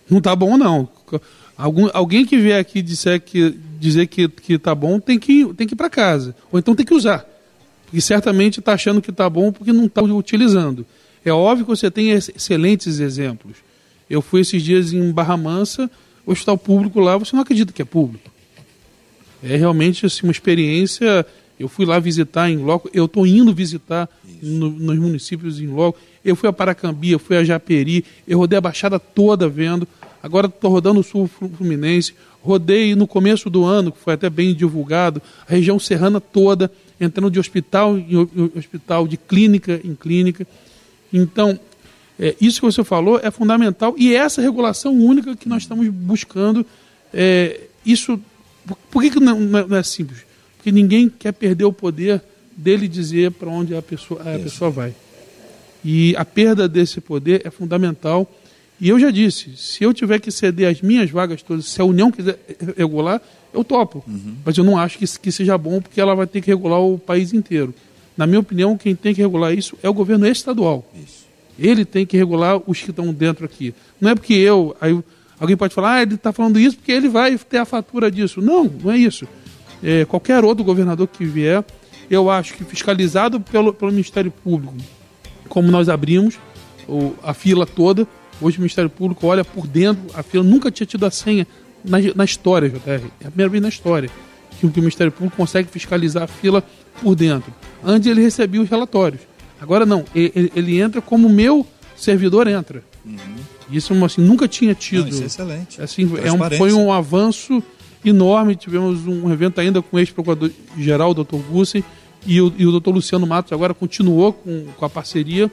Não 0.08 0.18
está 0.18 0.36
bom, 0.36 0.56
não. 0.56 0.88
Algum, 1.56 1.88
alguém 1.92 2.24
que 2.24 2.36
vier 2.36 2.60
aqui 2.60 2.82
disser 2.82 3.20
que, 3.20 3.58
dizer 3.80 4.06
que, 4.06 4.28
que 4.28 4.58
tá 4.58 4.74
bom 4.74 5.00
tem 5.00 5.18
que, 5.18 5.52
tem 5.54 5.66
que 5.66 5.74
ir 5.74 5.76
para 5.76 5.90
casa. 5.90 6.34
Ou 6.52 6.58
então 6.58 6.74
tem 6.74 6.86
que 6.86 6.94
usar. 6.94 7.26
Porque 7.86 8.00
certamente 8.00 8.60
está 8.60 8.74
achando 8.74 9.00
que 9.00 9.10
está 9.10 9.28
bom 9.28 9.50
porque 9.50 9.72
não 9.72 9.86
está 9.86 10.02
utilizando. 10.02 10.86
É 11.24 11.32
óbvio 11.32 11.64
que 11.64 11.70
você 11.70 11.90
tem 11.90 12.10
excelentes 12.10 13.00
exemplos. 13.00 13.56
Eu 14.08 14.22
fui 14.22 14.42
esses 14.42 14.62
dias 14.62 14.92
em 14.92 15.10
Barra 15.10 15.36
Mansa, 15.36 15.90
o 16.24 16.32
hospital 16.32 16.56
público 16.56 17.00
lá, 17.00 17.16
você 17.16 17.34
não 17.34 17.42
acredita 17.42 17.72
que 17.72 17.82
é 17.82 17.84
público. 17.84 18.30
É 19.42 19.56
realmente 19.56 20.06
assim, 20.06 20.20
uma 20.24 20.32
experiência. 20.32 21.26
Eu 21.58 21.68
fui 21.68 21.86
lá 21.86 21.98
visitar 21.98 22.50
em 22.50 22.58
loco, 22.58 22.90
eu 22.92 23.06
estou 23.06 23.26
indo 23.26 23.54
visitar 23.54 24.08
no, 24.42 24.70
nos 24.70 24.98
municípios 24.98 25.60
em 25.60 25.66
loco. 25.66 25.98
Eu 26.24 26.36
fui 26.36 26.48
a 26.48 26.52
Paracambi, 26.52 27.12
eu 27.12 27.18
fui 27.18 27.36
a 27.36 27.44
Japeri, 27.44 28.04
eu 28.28 28.38
rodei 28.38 28.58
a 28.58 28.60
Baixada 28.60 28.98
toda 28.98 29.48
vendo. 29.48 29.88
Agora 30.22 30.48
estou 30.48 30.70
rodando 30.70 31.00
o 31.00 31.04
Sul 31.04 31.28
Fluminense. 31.28 32.14
Rodei 32.42 32.94
no 32.94 33.06
começo 33.06 33.48
do 33.48 33.64
ano, 33.64 33.90
que 33.90 33.98
foi 33.98 34.14
até 34.14 34.30
bem 34.30 34.54
divulgado, 34.54 35.20
a 35.48 35.52
região 35.52 35.78
serrana 35.78 36.20
toda, 36.20 36.70
entrando 37.00 37.30
de 37.30 37.40
hospital 37.40 37.98
em 37.98 38.16
hospital, 38.56 39.08
de 39.08 39.16
clínica 39.16 39.80
em 39.82 39.94
clínica. 39.94 40.46
Então, 41.12 41.58
é, 42.18 42.34
isso 42.40 42.60
que 42.60 42.66
você 42.66 42.82
falou 42.82 43.20
é 43.22 43.30
fundamental 43.30 43.94
e 43.98 44.14
é 44.14 44.18
essa 44.18 44.40
regulação 44.40 44.94
única 44.94 45.36
que 45.36 45.48
nós 45.48 45.62
estamos 45.62 45.88
buscando. 45.88 46.64
É, 47.12 47.60
isso, 47.84 48.20
por 48.90 49.02
que, 49.02 49.10
que 49.10 49.20
não, 49.20 49.38
não, 49.38 49.76
é 49.76 49.82
simples? 49.82 50.25
Porque 50.66 50.74
ninguém 50.74 51.08
quer 51.08 51.30
perder 51.30 51.64
o 51.64 51.72
poder 51.72 52.20
dele 52.56 52.88
dizer 52.88 53.30
para 53.30 53.48
onde 53.48 53.72
a 53.76 53.80
pessoa, 53.80 54.20
a 54.22 54.36
pessoa 54.36 54.68
vai. 54.68 54.92
E 55.84 56.12
a 56.16 56.24
perda 56.24 56.68
desse 56.68 57.00
poder 57.00 57.42
é 57.44 57.50
fundamental. 57.52 58.28
E 58.80 58.88
eu 58.88 58.98
já 58.98 59.12
disse, 59.12 59.56
se 59.56 59.84
eu 59.84 59.94
tiver 59.94 60.18
que 60.18 60.28
ceder 60.32 60.68
as 60.68 60.82
minhas 60.82 61.08
vagas 61.08 61.40
todas, 61.40 61.66
se 61.66 61.80
a 61.80 61.84
União 61.84 62.10
quiser 62.10 62.36
regular, 62.76 63.22
eu 63.54 63.62
topo. 63.62 64.02
Uhum. 64.08 64.34
Mas 64.44 64.58
eu 64.58 64.64
não 64.64 64.76
acho 64.76 64.98
que, 64.98 65.06
que 65.06 65.30
seja 65.30 65.56
bom, 65.56 65.80
porque 65.80 66.00
ela 66.00 66.16
vai 66.16 66.26
ter 66.26 66.40
que 66.40 66.48
regular 66.48 66.80
o 66.80 66.98
país 66.98 67.32
inteiro. 67.32 67.72
Na 68.16 68.26
minha 68.26 68.40
opinião, 68.40 68.76
quem 68.76 68.96
tem 68.96 69.14
que 69.14 69.20
regular 69.20 69.54
isso 69.54 69.78
é 69.84 69.88
o 69.88 69.94
governo 69.94 70.26
estadual. 70.26 70.84
Isso. 71.00 71.26
Ele 71.56 71.84
tem 71.84 72.04
que 72.04 72.16
regular 72.16 72.60
os 72.66 72.82
que 72.82 72.90
estão 72.90 73.12
dentro 73.12 73.44
aqui. 73.44 73.72
Não 74.00 74.10
é 74.10 74.16
porque 74.16 74.34
eu. 74.34 74.76
Aí, 74.80 74.98
alguém 75.38 75.56
pode 75.56 75.72
falar, 75.72 75.98
ah, 75.98 76.02
ele 76.02 76.16
está 76.16 76.32
falando 76.32 76.58
isso 76.58 76.76
porque 76.76 76.90
ele 76.90 77.08
vai 77.08 77.38
ter 77.38 77.58
a 77.58 77.64
fatura 77.64 78.10
disso. 78.10 78.40
Não, 78.42 78.64
não 78.64 78.90
é 78.90 78.98
isso. 78.98 79.28
É, 79.82 80.04
qualquer 80.04 80.44
outro 80.44 80.64
governador 80.64 81.06
que 81.06 81.24
vier, 81.24 81.64
eu 82.10 82.30
acho 82.30 82.54
que 82.54 82.64
fiscalizado 82.64 83.40
pelo, 83.40 83.72
pelo 83.72 83.90
Ministério 83.90 84.30
Público, 84.30 84.74
como 85.48 85.70
nós 85.70 85.88
abrimos 85.88 86.38
o, 86.88 87.14
a 87.22 87.34
fila 87.34 87.66
toda. 87.66 88.06
Hoje 88.40 88.58
o 88.58 88.60
Ministério 88.60 88.90
Público 88.90 89.26
olha 89.26 89.44
por 89.44 89.66
dentro, 89.66 90.02
a 90.14 90.22
fila 90.22 90.44
nunca 90.44 90.70
tinha 90.70 90.86
tido 90.86 91.04
a 91.06 91.10
senha 91.10 91.46
na, 91.84 91.98
na 92.14 92.24
história, 92.24 92.68
JR. 92.68 93.06
É 93.20 93.26
a 93.26 93.30
primeira 93.30 93.50
vez 93.50 93.62
na 93.62 93.68
história 93.68 94.10
que 94.58 94.66
o 94.66 94.72
Ministério 94.74 95.12
Público 95.12 95.36
consegue 95.36 95.68
fiscalizar 95.70 96.22
a 96.24 96.26
fila 96.26 96.64
por 97.02 97.14
dentro. 97.14 97.52
Antes 97.84 98.08
ele 98.10 98.22
recebia 98.22 98.60
os 98.60 98.68
relatórios. 98.68 99.20
Agora 99.60 99.86
não, 99.86 100.04
ele, 100.14 100.50
ele 100.54 100.80
entra 100.80 101.00
como 101.00 101.28
meu 101.28 101.66
servidor 101.96 102.46
entra. 102.46 102.82
Uhum. 103.04 103.16
Isso 103.70 103.92
assim, 104.04 104.20
nunca 104.20 104.46
tinha 104.46 104.74
tido. 104.74 105.04
Não, 105.04 105.08
isso 105.08 105.22
é 105.22 105.26
excelente. 105.26 105.82
Assim, 105.82 106.10
é 106.22 106.32
um, 106.32 106.50
foi 106.56 106.72
um 106.72 106.92
avanço 106.92 107.62
enorme. 108.10 108.56
Tivemos 108.56 109.06
um 109.06 109.32
evento 109.32 109.60
ainda 109.60 109.82
com 109.82 109.96
o 109.96 110.00
ex-procurador-geral, 110.00 111.14
Dr. 111.14 111.36
Gussen, 111.50 111.84
e 112.26 112.40
o, 112.40 112.52
e 112.56 112.66
o 112.66 112.70
doutor 112.70 112.92
Luciano 112.92 113.26
Matos 113.26 113.52
agora 113.52 113.72
continuou 113.72 114.32
com, 114.32 114.66
com 114.76 114.84
a 114.84 114.90
parceria. 114.90 115.50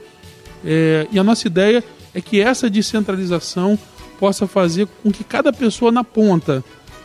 É, 0.64 1.06
e 1.12 1.18
a 1.18 1.24
nossa 1.24 1.46
ideia 1.46 1.84
é 2.14 2.20
que 2.20 2.40
essa 2.40 2.70
descentralização 2.70 3.78
possa 4.18 4.46
fazer 4.46 4.88
com 5.02 5.10
que 5.10 5.24
cada 5.24 5.52
pessoa 5.52 5.92
na 5.92 6.02
ponta 6.02 6.64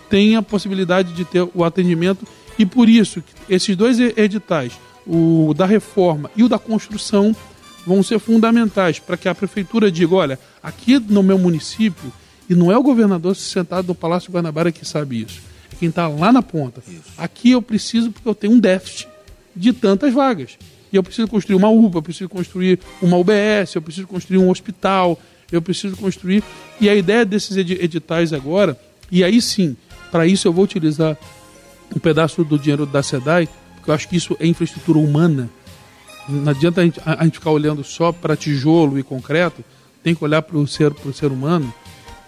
tenha 0.09 0.39
a 0.39 0.41
possibilidade 0.41 1.13
de 1.13 1.25
ter 1.25 1.47
o 1.53 1.63
atendimento 1.63 2.25
e 2.57 2.65
por 2.65 2.89
isso 2.89 3.23
esses 3.49 3.75
dois 3.75 3.99
editais, 3.99 4.73
o 5.05 5.53
da 5.55 5.65
reforma 5.65 6.29
e 6.35 6.43
o 6.43 6.49
da 6.49 6.59
construção, 6.59 7.35
vão 7.85 8.03
ser 8.03 8.19
fundamentais 8.19 8.99
para 8.99 9.17
que 9.17 9.27
a 9.27 9.33
prefeitura 9.33 9.91
diga, 9.91 10.13
olha, 10.13 10.39
aqui 10.61 10.99
no 10.99 11.23
meu 11.23 11.37
município, 11.39 12.11
e 12.49 12.55
não 12.55 12.71
é 12.71 12.77
o 12.77 12.83
governador 12.83 13.35
sentado 13.35 13.87
no 13.87 13.95
Palácio 13.95 14.31
Guanabara 14.31 14.71
que 14.71 14.85
sabe 14.85 15.21
isso, 15.21 15.41
é 15.71 15.75
quem 15.75 15.89
está 15.89 16.07
lá 16.07 16.31
na 16.33 16.41
ponta. 16.41 16.81
Isso. 16.87 17.03
Aqui 17.17 17.51
eu 17.51 17.61
preciso 17.61 18.11
porque 18.11 18.27
eu 18.27 18.35
tenho 18.35 18.53
um 18.53 18.59
déficit 18.59 19.07
de 19.55 19.71
tantas 19.71 20.13
vagas. 20.13 20.57
E 20.91 20.95
eu 20.95 21.03
preciso 21.03 21.27
construir 21.27 21.55
uma 21.55 21.69
UPA, 21.69 21.99
eu 21.99 22.01
preciso 22.01 22.29
construir 22.29 22.79
uma 23.01 23.17
UBS, 23.17 23.75
eu 23.75 23.81
preciso 23.81 24.07
construir 24.07 24.39
um 24.39 24.49
hospital, 24.49 25.19
eu 25.51 25.61
preciso 25.61 25.95
construir. 25.95 26.43
E 26.81 26.89
a 26.89 26.95
ideia 26.95 27.23
desses 27.23 27.55
editais 27.55 28.33
agora, 28.33 28.79
e 29.11 29.23
aí 29.23 29.39
sim, 29.41 29.77
para 30.11 30.25
isso 30.25 30.47
eu 30.47 30.53
vou 30.53 30.63
utilizar 30.63 31.15
um 31.95 31.99
pedaço 31.99 32.43
do 32.43 32.57
dinheiro 32.57 32.85
da 32.85 33.03
SEDAI, 33.03 33.47
porque 33.75 33.91
eu 33.91 33.93
acho 33.93 34.07
que 34.07 34.15
isso 34.15 34.35
é 34.39 34.47
infraestrutura 34.47 34.97
humana. 34.97 35.49
Não 36.27 36.51
adianta 36.51 36.81
a 36.81 36.83
gente, 36.83 36.99
a, 37.05 37.21
a 37.21 37.23
gente 37.23 37.33
ficar 37.33 37.51
olhando 37.51 37.83
só 37.83 38.11
para 38.11 38.35
tijolo 38.35 38.97
e 38.97 39.03
concreto, 39.03 39.63
tem 40.03 40.15
que 40.15 40.23
olhar 40.23 40.41
para 40.41 40.57
o 40.57 40.67
ser, 40.67 40.93
ser 41.13 41.31
humano. 41.31 41.71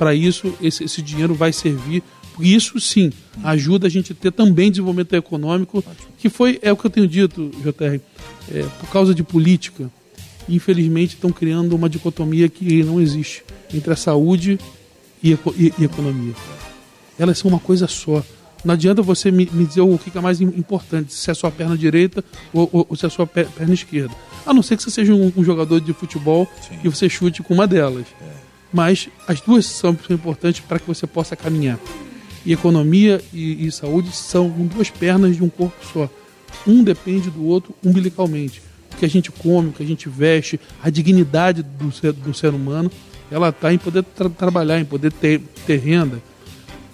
Para 0.02 0.16
isso, 0.16 0.52
esse, 0.60 0.84
esse 0.84 1.00
dinheiro 1.00 1.36
vai 1.36 1.54
servir 1.54 2.02
isso 2.40 2.80
sim 2.80 3.12
ajuda 3.44 3.86
a 3.86 3.90
gente 3.90 4.14
a 4.14 4.16
ter 4.16 4.32
também 4.32 4.72
desenvolvimento 4.72 5.14
econômico, 5.14 5.84
que 6.18 6.28
foi, 6.28 6.58
é 6.64 6.72
o 6.72 6.76
que 6.76 6.88
eu 6.88 6.90
tenho 6.90 7.08
dito, 7.08 7.52
JR, 7.62 8.00
é, 8.52 8.64
por 8.80 8.90
causa 8.90 9.14
de 9.14 9.22
política, 9.22 9.92
infelizmente 10.50 11.14
estão 11.14 11.32
criando 11.32 11.76
uma 11.76 11.88
dicotomia 11.88 12.50
que 12.50 12.82
não 12.82 13.00
existe 13.00 13.44
entre 13.72 13.94
a 13.94 13.96
saúde 13.96 14.58
e, 15.24 15.34
e, 15.34 15.74
e 15.78 15.84
economia. 15.84 16.34
Elas 17.20 17.38
são 17.38 17.52
uma 17.52 17.60
coisa 17.60 17.88
só. 17.88 18.24
Não 18.66 18.74
adianta 18.74 19.04
você 19.04 19.30
me, 19.30 19.48
me, 19.52 19.66
dizer 19.66 19.82
o 19.82 20.00
que 20.00 20.18
é 20.18 20.22
mais 20.22 20.42
importante, 20.42 21.14
se 21.14 21.30
é 21.30 21.34
a 21.34 21.36
sua 21.36 21.52
perna 21.52 21.78
direita 21.78 22.26
ou, 22.52 22.68
ou, 22.74 22.88
ou 22.90 22.96
se 22.96 23.06
é 23.06 23.08
a 23.08 23.12
sua 23.12 23.28
perna 23.28 23.72
esquerda. 23.72 24.16
A 24.48 24.52
não 24.52 24.64
ser 24.64 24.78
que 24.78 24.82
você 24.82 24.90
seja 24.90 25.14
um, 25.14 25.32
um 25.38 25.44
jogador 25.44 25.80
de 25.80 25.94
futebol 25.94 26.48
Sim. 26.68 26.80
e 26.84 26.90
você 26.90 27.08
chute 27.08 27.44
com 27.44 27.54
uma 27.54 27.68
delas. 27.68 28.08
É. 28.20 28.40
Mas 28.71 29.10
as 29.27 29.41
duas 29.41 29.65
são 29.65 29.97
importantes 30.10 30.62
para 30.62 30.79
que 30.79 30.88
você 30.88 31.05
possa 31.05 31.36
caminhar 31.36 31.79
e 32.45 32.53
economia 32.53 33.21
e, 33.34 33.67
e 33.67 33.71
saúde 33.71 34.12
são 34.12 34.49
duas 34.49 34.89
pernas 34.89 35.36
de 35.36 35.43
um 35.43 35.49
corpo 35.49 35.77
só. 35.93 36.10
Um 36.67 36.84
depende 36.84 37.29
do 37.29 37.45
outro 37.45 37.73
umbilicalmente. 37.84 38.62
O 38.93 38.97
que 38.97 39.05
a 39.05 39.10
gente 39.10 39.31
come, 39.31 39.69
o 39.69 39.71
que 39.71 39.84
a 39.84 39.86
gente 39.86 40.10
veste, 40.10 40.60
a 40.81 40.89
dignidade 40.89 41.63
do 41.63 41.91
ser, 41.91 42.13
do 42.13 42.34
ser 42.34 42.53
humano 42.53 42.91
ela 43.31 43.49
está 43.49 43.73
em 43.73 43.77
poder 43.77 44.03
tra 44.03 44.29
trabalhar, 44.29 44.79
em 44.79 44.86
poder 44.86 45.12
ter, 45.13 45.39
ter 45.65 45.77
renda. 45.77 46.21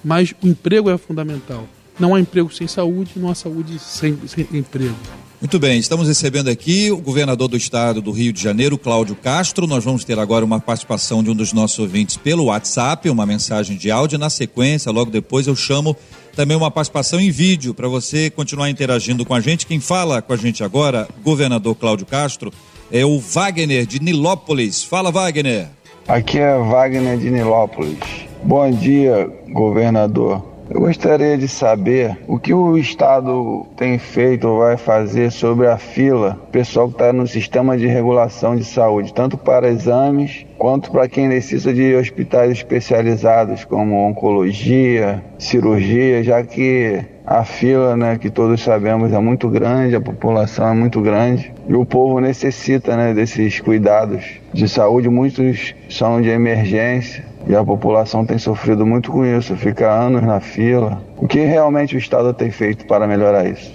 Mas 0.03 0.35
o 0.43 0.47
emprego 0.47 0.89
é 0.89 0.97
fundamental. 0.97 1.67
Não 1.99 2.13
há 2.13 2.19
emprego 2.19 2.53
sem 2.53 2.67
saúde, 2.67 3.13
não 3.15 3.31
há 3.31 3.35
saúde 3.35 3.79
sem, 3.79 4.15
sem 4.27 4.47
emprego. 4.53 4.95
Muito 5.39 5.59
bem, 5.59 5.77
estamos 5.77 6.07
recebendo 6.07 6.49
aqui 6.49 6.89
o 6.89 6.97
governador 6.97 7.47
do 7.47 7.55
estado 7.55 8.01
do 8.01 8.09
Rio 8.09 8.33
de 8.33 8.41
Janeiro, 8.41 8.75
Cláudio 8.75 9.15
Castro. 9.15 9.67
Nós 9.67 9.83
vamos 9.83 10.03
ter 10.03 10.17
agora 10.17 10.43
uma 10.43 10.59
participação 10.59 11.21
de 11.21 11.29
um 11.29 11.35
dos 11.35 11.53
nossos 11.53 11.77
ouvintes 11.77 12.17
pelo 12.17 12.45
WhatsApp, 12.45 13.07
uma 13.07 13.23
mensagem 13.23 13.77
de 13.77 13.91
áudio. 13.91 14.17
Na 14.17 14.31
sequência, 14.31 14.91
logo 14.91 15.11
depois, 15.11 15.45
eu 15.45 15.55
chamo 15.55 15.95
também 16.35 16.57
uma 16.57 16.71
participação 16.71 17.19
em 17.19 17.29
vídeo 17.29 17.71
para 17.71 17.87
você 17.87 18.31
continuar 18.31 18.71
interagindo 18.71 19.23
com 19.23 19.35
a 19.35 19.39
gente. 19.39 19.67
Quem 19.67 19.79
fala 19.79 20.23
com 20.23 20.33
a 20.33 20.37
gente 20.37 20.63
agora, 20.63 21.07
governador 21.23 21.75
Cláudio 21.75 22.07
Castro, 22.07 22.51
é 22.91 23.05
o 23.05 23.19
Wagner 23.19 23.85
de 23.85 24.01
Nilópolis. 24.01 24.83
Fala, 24.83 25.11
Wagner. 25.11 25.67
Aqui 26.07 26.39
é 26.39 26.57
Wagner 26.57 27.15
de 27.15 27.29
Nilópolis. 27.29 27.99
Bom 28.43 28.71
dia, 28.71 29.29
governador. 29.51 30.56
Eu 30.69 30.81
gostaria 30.81 31.37
de 31.37 31.47
saber 31.47 32.17
o 32.27 32.37
que 32.37 32.53
o 32.53 32.77
Estado 32.77 33.65
tem 33.77 33.97
feito 33.97 34.49
ou 34.49 34.59
vai 34.59 34.75
fazer 34.75 35.31
sobre 35.31 35.65
a 35.65 35.77
fila, 35.77 36.37
pessoal 36.51 36.89
que 36.89 36.95
está 36.95 37.13
no 37.13 37.25
sistema 37.25 37.77
de 37.77 37.87
regulação 37.87 38.53
de 38.53 38.65
saúde, 38.65 39.13
tanto 39.13 39.37
para 39.37 39.69
exames 39.69 40.45
quanto 40.57 40.91
para 40.91 41.07
quem 41.07 41.29
necessita 41.29 41.73
de 41.73 41.95
hospitais 41.95 42.51
especializados 42.51 43.63
como 43.63 44.07
oncologia, 44.07 45.23
cirurgia, 45.39 46.21
já 46.21 46.43
que 46.43 47.01
a 47.25 47.45
fila, 47.45 47.95
né, 47.95 48.17
que 48.17 48.29
todos 48.29 48.61
sabemos, 48.61 49.13
é 49.13 49.19
muito 49.19 49.49
grande, 49.49 49.95
a 49.95 50.01
população 50.01 50.69
é 50.69 50.73
muito 50.73 51.01
grande 51.01 51.53
e 51.67 51.75
o 51.75 51.85
povo 51.85 52.19
necessita, 52.19 52.95
né, 52.95 53.13
desses 53.13 53.59
cuidados 53.59 54.39
de 54.53 54.67
saúde. 54.67 55.09
Muitos 55.09 55.75
são 55.89 56.21
de 56.21 56.29
emergência 56.29 57.26
e 57.47 57.55
a 57.55 57.63
população 57.63 58.25
tem 58.25 58.37
sofrido 58.37 58.85
muito 58.85 59.11
com 59.11 59.25
isso, 59.25 59.55
fica 59.55 59.89
anos 59.89 60.21
na 60.23 60.39
fila. 60.39 61.01
O 61.15 61.27
que 61.27 61.39
realmente 61.39 61.95
o 61.95 61.97
Estado 61.97 62.33
tem 62.33 62.51
feito 62.51 62.85
para 62.85 63.07
melhorar 63.07 63.49
isso? 63.49 63.71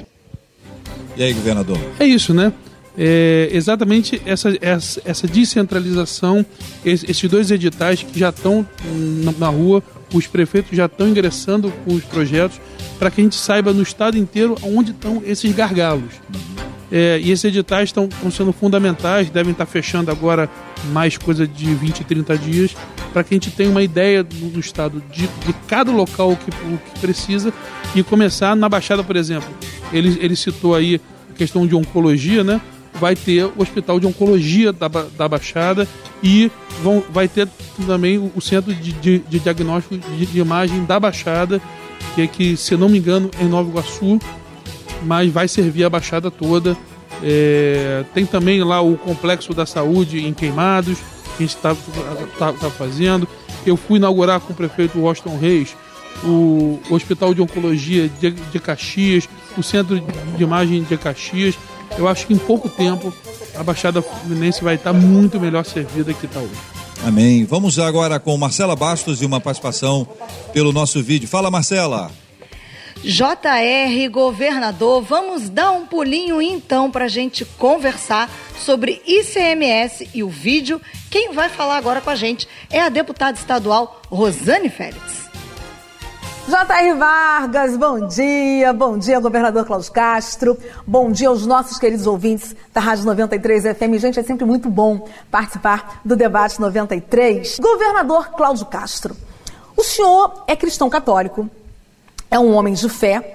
E 1.16 1.22
aí, 1.22 1.32
governador? 1.32 1.78
É 1.98 2.04
isso, 2.04 2.34
né? 2.34 2.52
É 2.96 3.48
exatamente 3.50 4.20
essa, 4.26 4.54
essa, 4.60 5.00
essa 5.04 5.26
descentralização, 5.26 6.44
esses 6.84 7.30
dois 7.30 7.50
editais 7.50 8.02
que 8.02 8.18
já 8.18 8.28
estão 8.28 8.66
na, 9.38 9.48
rua, 9.48 9.82
os 10.12 10.26
prefeitos 10.26 10.76
já 10.76 10.84
estão 10.84 11.08
ingressando 11.08 11.72
com 11.84 11.94
os 11.94 12.04
projetos 12.04 12.60
para 12.98 13.10
que 13.10 13.22
a 13.22 13.24
gente 13.24 13.36
saiba 13.36 13.72
no 13.72 13.82
estado 13.82 14.18
inteiro 14.18 14.56
onde 14.62 14.90
estão 14.90 15.22
esses 15.24 15.50
gargalos. 15.54 16.12
É, 16.90 17.18
e 17.22 17.30
esses 17.30 17.44
editais 17.46 17.88
estão 17.88 18.06
sendo 18.30 18.52
fundamentais, 18.52 19.30
devem 19.30 19.52
estar 19.52 19.64
fechando 19.64 20.10
agora 20.10 20.50
mais 20.92 21.16
coisa 21.16 21.46
de 21.46 21.74
20, 21.74 22.04
30 22.04 22.36
dias, 22.36 22.76
para 23.12 23.22
que 23.22 23.34
a 23.34 23.36
gente 23.36 23.50
tenha 23.50 23.70
uma 23.70 23.82
ideia 23.82 24.22
do, 24.22 24.50
do 24.50 24.60
estado 24.60 25.02
de, 25.12 25.26
de, 25.26 25.52
cada 25.66 25.90
local 25.90 26.36
que, 26.36 26.50
o 26.50 26.78
que 26.78 27.00
precisa 27.00 27.52
e 27.94 28.02
começar 28.02 28.56
na 28.56 28.68
Baixada, 28.68 29.04
por 29.04 29.16
exemplo. 29.16 29.48
Ele, 29.92 30.18
ele 30.20 30.34
citou 30.34 30.74
aí 30.74 31.00
a 31.30 31.34
questão 31.34 31.66
de 31.66 31.74
oncologia, 31.74 32.42
né? 32.42 32.60
Vai 32.94 33.16
ter 33.16 33.44
o 33.44 33.54
Hospital 33.58 33.98
de 33.98 34.06
Oncologia 34.06 34.72
da, 34.72 34.86
da 34.86 35.28
Baixada 35.28 35.88
e 36.22 36.50
vão, 36.82 37.02
vai 37.10 37.26
ter 37.26 37.48
também 37.86 38.18
o, 38.18 38.40
Centro 38.40 38.74
de, 38.74 38.92
de, 38.92 39.18
de 39.20 39.38
Diagnóstico 39.38 39.96
de, 39.96 40.26
de 40.26 40.38
Imagem 40.38 40.84
da 40.84 41.00
Baixada, 41.00 41.60
que 42.14 42.22
é 42.22 42.26
que, 42.26 42.56
se 42.56 42.76
não 42.76 42.88
me 42.88 42.98
engano, 42.98 43.30
é 43.40 43.44
em 43.44 43.48
Nova 43.48 43.68
Iguaçu 43.68 44.18
mas 45.04 45.32
vai 45.32 45.48
servir 45.48 45.84
a 45.84 45.90
Baixada 45.90 46.30
toda. 46.30 46.76
É, 47.22 48.04
tem 48.14 48.26
também 48.26 48.62
lá 48.62 48.80
o 48.80 48.96
Complexo 48.96 49.52
da 49.52 49.66
Saúde 49.66 50.26
em 50.26 50.32
Queimados, 50.32 50.98
que 51.36 51.44
a 51.44 51.46
gente 51.46 51.56
está 51.56 51.74
tá, 52.38 52.52
tá 52.52 52.70
fazendo. 52.70 53.28
Eu 53.66 53.76
fui 53.76 53.98
inaugurar 53.98 54.40
com 54.40 54.52
o 54.52 54.56
prefeito 54.56 54.98
Washington 54.98 55.38
Reis 55.38 55.74
o 56.24 56.78
Hospital 56.90 57.34
de 57.34 57.40
Oncologia 57.40 58.08
de, 58.08 58.30
de 58.30 58.60
Caxias, 58.60 59.28
o 59.56 59.62
Centro 59.62 60.00
de 60.36 60.42
Imagem 60.42 60.82
de 60.82 60.96
Caxias. 60.96 61.54
Eu 61.98 62.08
acho 62.08 62.26
que 62.26 62.34
em 62.34 62.38
pouco 62.38 62.68
tempo 62.68 63.12
a 63.56 63.62
Baixada 63.62 64.00
Fluminense 64.00 64.62
vai 64.62 64.76
estar 64.76 64.92
muito 64.92 65.40
melhor 65.40 65.64
servida 65.64 66.12
que 66.12 66.26
está 66.26 66.40
hoje. 66.40 66.50
Amém. 67.04 67.44
Vamos 67.44 67.78
agora 67.78 68.20
com 68.20 68.36
Marcela 68.38 68.76
Bastos 68.76 69.20
e 69.22 69.26
uma 69.26 69.40
participação 69.40 70.06
pelo 70.52 70.72
nosso 70.72 71.02
vídeo. 71.02 71.28
Fala, 71.28 71.50
Marcela. 71.50 72.10
JR 73.02 74.08
Governador, 74.12 75.02
vamos 75.02 75.48
dar 75.48 75.72
um 75.72 75.84
pulinho 75.84 76.40
então 76.40 76.88
para 76.88 77.06
a 77.06 77.08
gente 77.08 77.44
conversar 77.44 78.30
sobre 78.56 79.02
ICMS 79.04 80.08
e 80.14 80.22
o 80.22 80.28
vídeo. 80.28 80.80
Quem 81.12 81.30
vai 81.30 81.50
falar 81.50 81.76
agora 81.76 82.00
com 82.00 82.08
a 82.08 82.14
gente 82.14 82.48
é 82.70 82.80
a 82.80 82.88
deputada 82.88 83.36
estadual 83.36 84.00
Rosane 84.08 84.70
Félix. 84.70 85.28
JR 86.48 86.96
Vargas, 86.98 87.76
bom 87.76 88.08
dia, 88.08 88.72
bom 88.72 88.96
dia, 88.96 89.20
governador 89.20 89.66
Cláudio 89.66 89.92
Castro, 89.92 90.56
bom 90.86 91.12
dia 91.12 91.28
aos 91.28 91.44
nossos 91.44 91.76
queridos 91.76 92.06
ouvintes 92.06 92.56
da 92.72 92.80
Rádio 92.80 93.04
93 93.04 93.76
FM. 93.76 94.00
Gente, 94.00 94.20
é 94.20 94.22
sempre 94.22 94.46
muito 94.46 94.70
bom 94.70 95.06
participar 95.30 96.00
do 96.02 96.16
debate 96.16 96.58
93. 96.58 97.58
Governador 97.58 98.30
Cláudio 98.30 98.64
Castro, 98.64 99.14
o 99.76 99.84
senhor 99.84 100.44
é 100.46 100.56
cristão 100.56 100.88
católico, 100.88 101.46
é 102.30 102.38
um 102.38 102.54
homem 102.54 102.72
de 102.72 102.88
fé 102.88 103.34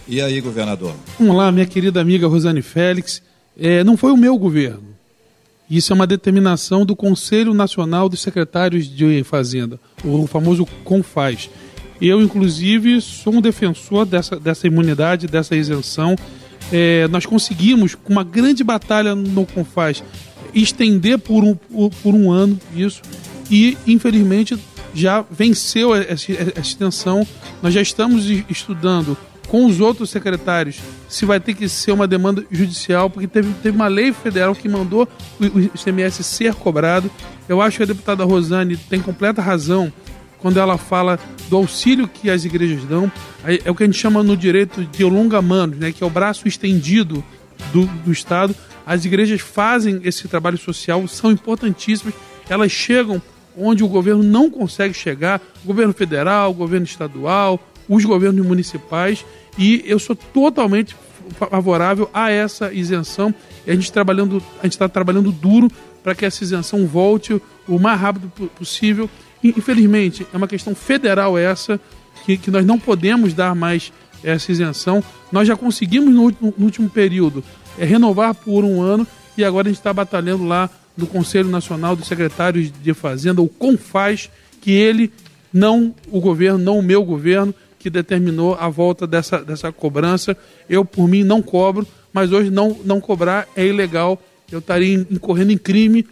E 0.08 0.22
aí, 0.22 0.40
governador? 0.40 0.94
Vamos 1.20 1.36
lá, 1.36 1.52
minha 1.52 1.66
querida 1.66 2.00
amiga 2.00 2.28
Rosane 2.28 2.62
Félix. 2.62 3.22
É, 3.60 3.84
não 3.84 3.98
foi 3.98 4.12
o 4.12 4.18
meu 4.18 4.38
governo. 4.38 4.96
Isso 5.70 5.92
é 5.92 5.96
uma 5.96 6.08
determinação 6.08 6.86
do 6.86 6.96
Conselho 6.96 7.54
Nacional 7.54 8.08
dos 8.08 8.22
Secretários 8.22 8.88
de 8.88 9.24
Fazenda, 9.24 9.80
o 10.04 10.26
famoso 10.26 10.66
CONFAS. 10.86 11.50
Eu, 12.00 12.22
inclusive, 12.22 13.02
sou 13.02 13.34
um 13.34 13.42
defensor 13.42 14.06
dessa, 14.06 14.40
dessa 14.40 14.68
imunidade, 14.68 15.28
dessa 15.28 15.56
isenção. 15.56 16.16
É, 16.72 17.08
nós 17.10 17.26
conseguimos, 17.26 17.96
com 17.96 18.14
uma 18.14 18.24
grande 18.24 18.64
batalha 18.64 19.14
no 19.14 19.46
CONFAS, 19.46 20.04
estender 20.54 21.18
por 21.18 21.44
um, 21.44 21.56
por 21.56 22.14
um 22.14 22.32
ano 22.32 22.58
isso. 22.76 23.02
E, 23.52 23.78
infelizmente, 23.86 24.58
já 24.94 25.26
venceu 25.30 25.94
essa 25.94 26.32
extensão. 26.60 27.28
Nós 27.62 27.74
já 27.74 27.82
estamos 27.82 28.26
estudando 28.50 29.18
com 29.48 29.66
os 29.66 29.80
outros 29.80 30.10
secretários 30.10 30.80
se 31.08 31.26
vai 31.26 31.40
ter 31.40 31.54
que 31.54 31.70
ser 31.70 31.92
uma 31.92 32.08
demanda 32.08 32.46
judicial, 32.52 33.10
porque 33.10 33.28
teve, 33.28 33.54
teve 33.64 33.76
uma 33.76 33.88
lei 33.88 34.12
federal 34.12 34.54
que 34.54 34.68
mandou 34.68 35.08
o, 35.40 35.44
o 35.46 35.60
ICMS 35.62 36.24
ser 36.24 36.54
cobrado. 36.54 37.10
Eu 37.48 37.62
acho 37.62 37.78
que 37.78 37.84
a 37.84 37.86
deputada 37.88 38.24
Rosane 38.26 38.76
tem 38.76 39.02
completa 39.02 39.42
razão 39.42 39.92
quando 40.40 40.60
ela 40.60 40.78
fala 40.78 41.20
do 41.50 41.58
auxílio 41.58 42.08
que 42.08 42.30
as 42.30 42.46
igrejas 42.46 42.84
dão. 42.84 43.12
É 43.66 43.72
o 43.72 43.76
que 43.76 43.84
a 43.84 43.86
gente 43.86 43.98
chama 43.98 44.22
no 44.22 44.36
direito 44.36 44.84
de 44.84 45.04
longa-manos, 45.04 45.78
né, 45.78 45.92
que 45.92 46.04
é 46.04 46.08
o 46.08 46.10
braço 46.10 46.48
estendido 46.48 47.24
do, 47.72 47.86
do 48.04 48.12
Estado. 48.12 48.56
As 48.86 49.06
igrejas 49.06 49.42
fazem 49.42 50.02
esse 50.04 50.28
trabalho 50.28 50.58
social, 50.58 51.08
são 51.08 51.32
importantíssimas, 51.32 52.14
elas 52.50 52.72
chegam 52.72 53.22
onde 53.58 53.84
o 53.84 53.88
governo 53.88 54.22
não 54.22 54.50
consegue 54.50 54.94
chegar, 54.94 55.42
o 55.64 55.68
governo 55.68 55.94
federal, 55.94 56.52
o 56.52 56.54
governo 56.54 56.86
estadual, 56.86 57.60
os 57.88 58.04
governos 58.06 58.46
municipais, 58.46 59.26
e 59.58 59.84
eu 59.86 60.00
sou 60.00 60.16
totalmente 60.16 60.96
favorável 61.38 62.10
a 62.14 62.32
essa 62.32 62.72
isenção. 62.74 63.34
E 63.66 63.72
a 63.72 63.76
gente 63.76 63.92
trabalhando, 63.92 64.42
a 64.60 64.64
gente 64.64 64.74
está 64.74 64.88
trabalhando 64.88 65.32
duro 65.32 65.70
para 66.04 66.16
que 66.16 66.26
essa 66.26 66.44
isenção 66.44 66.86
volte 66.88 67.42
o 67.68 67.80
mais 67.80 68.00
rápido 68.00 68.32
possível. 68.58 69.10
Infelizmente, 69.44 70.26
é 70.34 70.38
uma 70.38 70.48
questão 70.48 70.74
federal 70.74 71.38
essa, 71.38 71.80
que, 72.26 72.38
que 72.38 72.52
nós 72.52 72.66
não 72.66 72.80
podemos 72.80 73.34
dar 73.34 73.54
mais 73.56 73.92
essa 74.24 74.52
isenção. 74.52 75.04
Nós 75.32 75.48
já 75.48 75.56
conseguimos 75.56 76.14
no, 76.14 76.54
no 76.58 76.66
último 76.66 76.90
período 76.90 77.44
é, 77.78 77.86
renovar 77.86 78.34
por 78.34 78.64
um 78.64 78.82
ano 78.82 79.06
e 79.38 79.44
agora 79.44 79.68
a 79.68 79.72
gente 79.72 79.80
está 79.80 79.94
batalhando 79.94 80.46
lá 80.46 80.70
no 80.96 81.06
Conselho 81.06 81.50
Nacional 81.50 81.96
dos 81.96 82.08
Secretários 82.08 82.72
de 82.72 82.94
Fazenda, 82.94 83.42
o 83.42 83.48
CONFAS, 83.48 84.32
que 84.60 84.72
ele, 84.72 85.12
não 85.54 85.94
o 86.12 86.20
governo, 86.20 86.58
não 86.58 86.80
o 86.80 86.84
meu 86.84 87.04
governo, 87.04 87.54
que 87.88 87.90
determinou 87.90 88.54
a 88.56 88.68
volta 88.68 89.08
dessa, 89.08 89.42
dessa 89.42 89.72
cobrança. 89.72 90.36
Eu, 90.70 90.84
por 90.84 91.08
mim, 91.08 91.24
não 91.24 91.42
cobro, 91.42 91.88
mas 92.12 92.34
hoje 92.34 92.50
não, 92.50 92.78
não 92.84 93.00
cobrar 93.00 93.48
é 93.56 93.66
ilegal. 93.66 94.22
Eu 94.52 94.60
estaria 94.60 94.94
incorrendo 95.10 95.54
em 95.54 95.58
crime 95.58 96.06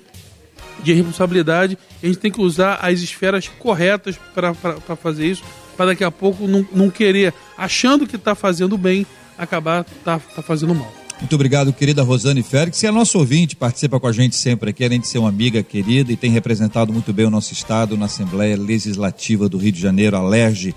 de 0.81 0.93
responsabilidade. 0.93 1.77
A 2.01 2.05
gente 2.05 2.17
tem 2.17 2.31
que 2.31 2.39
usar 2.39 2.75
as 2.75 3.01
esferas 3.01 3.49
corretas 3.49 4.17
para 4.33 4.53
fazer 4.95 5.27
isso, 5.27 5.43
para 5.75 5.87
daqui 5.87 6.03
a 6.05 6.11
pouco 6.11 6.47
não, 6.47 6.65
não 6.71 6.89
querer, 6.89 7.33
achando 7.57 8.07
que 8.07 8.15
está 8.15 8.33
fazendo 8.33 8.77
bem, 8.77 9.05
acabar 9.37 9.83
tá, 10.05 10.17
tá 10.17 10.41
fazendo 10.41 10.73
mal. 10.73 10.93
Muito 11.19 11.33
obrigado, 11.33 11.73
querida 11.73 12.03
Rosane 12.03 12.43
Félix. 12.43 12.83
E 12.83 12.87
a 12.87 12.91
nossa 12.91 13.17
ouvinte 13.17 13.55
participa 13.55 13.99
com 13.99 14.07
a 14.07 14.11
gente 14.13 14.35
sempre 14.35 14.69
aqui, 14.69 14.83
além 14.83 14.99
de 14.99 15.07
ser 15.07 15.17
uma 15.17 15.29
amiga 15.29 15.63
querida 15.63 16.11
e 16.11 16.17
tem 16.17 16.31
representado 16.31 16.93
muito 16.93 17.11
bem 17.11 17.25
o 17.25 17.29
nosso 17.29 17.51
estado 17.51 17.97
na 17.97 18.05
Assembleia 18.05 18.57
Legislativa 18.57 19.49
do 19.49 19.57
Rio 19.57 19.71
de 19.71 19.81
Janeiro, 19.81 20.15
a 20.15 20.21
LERJ. 20.21 20.73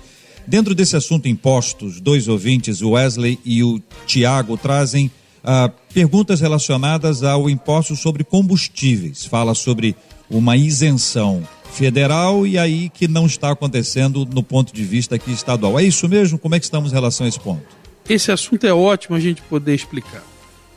Dentro 0.49 0.73
desse 0.73 0.95
assunto 0.95 1.27
impostos, 1.27 2.01
dois 2.01 2.27
ouvintes, 2.27 2.81
o 2.81 2.93
Wesley 2.93 3.37
e 3.45 3.63
o 3.63 3.79
Tiago, 4.07 4.57
trazem 4.57 5.11
ah, 5.43 5.69
perguntas 5.93 6.41
relacionadas 6.41 7.21
ao 7.21 7.47
imposto 7.47 7.95
sobre 7.95 8.23
combustíveis. 8.23 9.25
Fala 9.25 9.53
sobre 9.53 9.95
uma 10.27 10.57
isenção 10.57 11.47
federal 11.71 12.47
e 12.47 12.57
aí 12.57 12.89
que 12.89 13.07
não 13.07 13.27
está 13.27 13.51
acontecendo 13.51 14.25
no 14.25 14.41
ponto 14.41 14.73
de 14.73 14.83
vista 14.83 15.13
aqui 15.13 15.31
estadual. 15.31 15.79
É 15.79 15.83
isso 15.83 16.09
mesmo? 16.09 16.39
Como 16.39 16.55
é 16.55 16.59
que 16.59 16.65
estamos 16.65 16.89
em 16.91 16.95
relação 16.95 17.27
a 17.27 17.29
esse 17.29 17.39
ponto? 17.39 17.61
Esse 18.09 18.31
assunto 18.31 18.65
é 18.65 18.73
ótimo 18.73 19.15
a 19.15 19.19
gente 19.19 19.43
poder 19.43 19.75
explicar. 19.75 20.23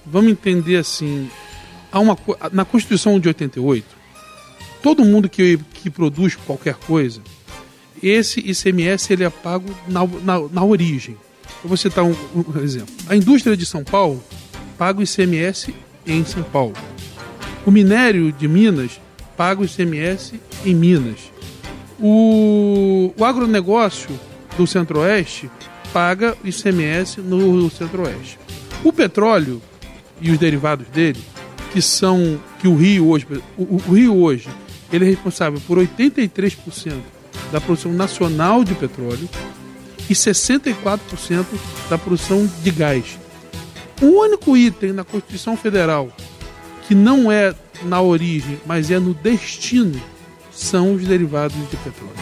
Vamos 0.04 0.32
entender 0.32 0.76
assim, 0.76 1.30
há 1.90 1.98
uma, 1.98 2.18
na 2.52 2.66
Constituição 2.66 3.18
de 3.18 3.26
88, 3.26 3.86
todo 4.82 5.02
mundo 5.02 5.30
que, 5.30 5.58
que 5.82 5.88
produz 5.88 6.36
qualquer 6.36 6.74
coisa, 6.74 7.22
esse 8.02 8.40
ICMS 8.40 9.12
ele 9.12 9.24
é 9.24 9.30
pago 9.30 9.72
na, 9.86 10.06
na, 10.06 10.48
na 10.50 10.64
origem. 10.64 11.16
Eu 11.62 11.68
vou 11.68 11.76
citar 11.76 12.04
um, 12.04 12.14
um, 12.34 12.60
exemplo. 12.60 12.92
A 13.08 13.14
indústria 13.14 13.56
de 13.56 13.64
São 13.64 13.84
Paulo 13.84 14.22
paga 14.76 14.98
o 14.98 15.02
ICMS 15.02 15.72
em 16.06 16.24
São 16.24 16.42
Paulo. 16.42 16.74
O 17.64 17.70
minério 17.70 18.32
de 18.32 18.48
Minas 18.48 19.00
paga 19.36 19.60
o 19.60 19.64
ICMS 19.64 20.40
em 20.64 20.74
Minas. 20.74 21.20
O, 22.00 23.12
o 23.16 23.24
agronegócio 23.24 24.18
do 24.56 24.66
Centro-Oeste 24.66 25.48
paga 25.92 26.36
o 26.42 26.48
ICMS 26.48 27.20
no 27.20 27.70
Centro-Oeste. 27.70 28.38
O 28.82 28.92
petróleo 28.92 29.62
e 30.20 30.30
os 30.30 30.38
derivados 30.38 30.88
dele, 30.88 31.20
que 31.72 31.80
são 31.80 32.40
que 32.60 32.66
o 32.66 32.74
Rio 32.74 33.08
hoje, 33.08 33.26
o, 33.56 33.76
o 33.76 33.94
Rio 33.94 34.16
hoje, 34.16 34.48
ele 34.92 35.04
é 35.04 35.08
responsável 35.08 35.60
por 35.66 35.78
83% 35.78 37.21
da 37.52 37.60
produção 37.60 37.92
nacional 37.92 38.64
de 38.64 38.74
petróleo 38.74 39.28
e 40.08 40.14
64% 40.14 41.44
da 41.88 41.98
produção 41.98 42.50
de 42.62 42.70
gás. 42.70 43.18
O 44.00 44.06
único 44.06 44.56
item 44.56 44.92
na 44.92 45.04
Constituição 45.04 45.56
Federal 45.56 46.10
que 46.88 46.94
não 46.94 47.30
é 47.30 47.54
na 47.84 48.00
origem, 48.00 48.60
mas 48.66 48.90
é 48.90 48.98
no 48.98 49.14
destino, 49.14 50.00
são 50.50 50.94
os 50.94 51.02
derivados 51.04 51.56
de 51.70 51.76
petróleo. 51.76 52.12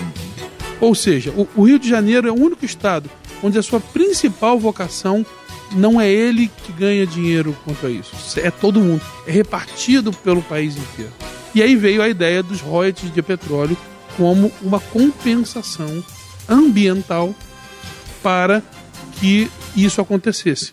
Ou 0.81 0.95
seja, 0.95 1.33
o, 1.57 1.65
Rio 1.65 1.79
de 1.79 1.89
Janeiro 1.89 2.29
é 2.29 2.31
o 2.31 2.41
único 2.41 2.65
estado 2.65 3.11
onde 3.43 3.59
a 3.59 3.63
sua 3.63 3.81
principal 3.81 4.59
vocação 4.59 5.25
não 5.73 6.01
é 6.01 6.11
ele 6.11 6.51
que 6.65 6.73
ganha 6.73 7.07
dinheiro 7.07 7.57
quanto 7.65 7.87
a 7.87 7.91
isso, 7.91 8.15
é 8.39 8.51
todo 8.51 8.81
mundo, 8.81 9.03
é 9.27 9.31
repartido 9.31 10.13
pelo 10.13 10.43
país 10.43 10.77
inteiro. 10.77 11.13
E 11.55 11.63
aí 11.63 11.75
veio 11.75 12.03
a 12.03 12.09
ideia 12.09 12.43
dos 12.43 12.61
royalties 12.61 13.13
de 13.13 13.23
petróleo 13.23 13.77
como 14.17 14.53
uma 14.63 14.81
compensação 14.81 16.03
ambiental 16.49 17.35
para 18.23 18.63
que 19.19 19.51
isso 19.77 20.01
acontecesse. 20.01 20.73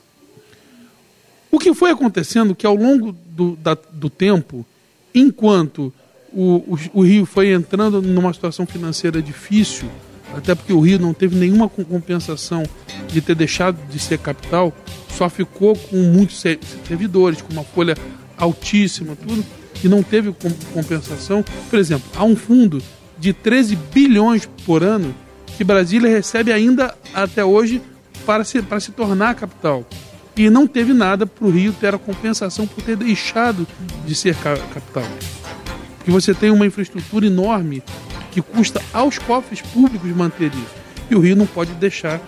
O 1.52 1.60
que 1.60 1.74
foi 1.74 1.92
acontecendo 1.92 2.56
que 2.56 2.66
ao 2.66 2.76
longo 2.76 3.12
do, 3.12 3.56
da, 3.56 3.78
do 3.92 4.10
tempo, 4.10 4.66
enquanto 5.14 5.94
o, 6.34 6.56
o, 6.56 6.80
o, 6.94 7.02
Rio 7.02 7.26
foi 7.26 7.54
entrando 7.54 8.02
numa 8.02 8.34
situação 8.34 8.66
financeira 8.66 9.22
difícil, 9.22 9.90
até 10.36 10.54
porque 10.54 10.74
o 10.74 10.80
Rio 10.80 11.00
não 11.00 11.14
teve 11.14 11.36
nenhuma 11.36 11.70
compensação 11.70 12.64
de 13.08 13.22
ter 13.22 13.36
deixado 13.36 13.78
de 13.90 13.98
ser 13.98 14.20
capital, 14.20 14.76
só 15.10 15.30
ficou 15.30 15.76
com 15.76 15.98
muitos 15.98 16.40
servidores, 16.40 17.42
com 17.42 17.54
uma 17.54 17.64
folha 17.64 17.96
altíssima, 18.38 19.16
tudo, 19.16 19.44
e 19.84 19.88
não 19.88 20.04
teve 20.04 20.34
compensação. 20.74 21.44
Por 21.70 21.80
exemplo, 21.80 22.10
há 22.16 22.24
um 22.24 22.36
fundo 22.36 22.82
de 23.20 23.34
13 23.34 23.76
bilhões 23.76 24.48
por 24.66 24.84
ano 24.84 25.14
que 25.58 25.64
Brasília 25.64 26.10
recebe 26.10 26.52
ainda 26.52 26.96
até 27.14 27.44
hoje 27.44 27.82
para 28.26 28.44
se, 28.44 28.62
para 28.62 28.80
se 28.80 28.92
tornar 28.92 29.34
capital. 29.36 29.86
E 30.36 30.50
não 30.52 30.68
teve 30.68 30.94
nada 30.94 31.26
para 31.26 31.48
o 31.48 31.50
Rio 31.50 31.74
ter 31.74 31.96
a 31.96 31.98
compensação 31.98 32.68
por 32.68 32.84
ter 32.84 32.96
deixado 32.96 33.68
de 34.06 34.14
ser 34.14 34.36
capital. 34.36 35.04
Porque 35.98 36.12
você 36.12 36.34
tem 36.34 36.52
uma 36.52 36.66
infraestrutura 36.66 37.26
enorme 37.26 37.82
que 38.32 38.42
custa 38.42 38.80
aos 38.94 39.18
cofres 39.18 39.62
públicos 39.62 40.10
manter 40.16 40.52
isso. 40.54 40.76
E 41.10 41.16
o 41.16 41.20
Rio 41.20 41.36
não 41.36 41.48
pode 41.48 41.74
deixar 41.74 42.22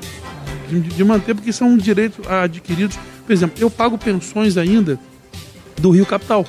de, 0.68 0.80
de 0.80 1.04
manter, 1.04 1.36
porque 1.36 1.54
são 1.54 1.78
direitos 1.78 2.28
adquiridos. 2.28 2.98
Por 3.28 3.32
exemplo, 3.32 3.62
eu 3.62 3.70
pago 3.70 3.96
pensões 3.96 4.58
ainda 4.58 5.00
do 5.78 5.92
Rio 5.92 6.06
Capital. 6.06 6.46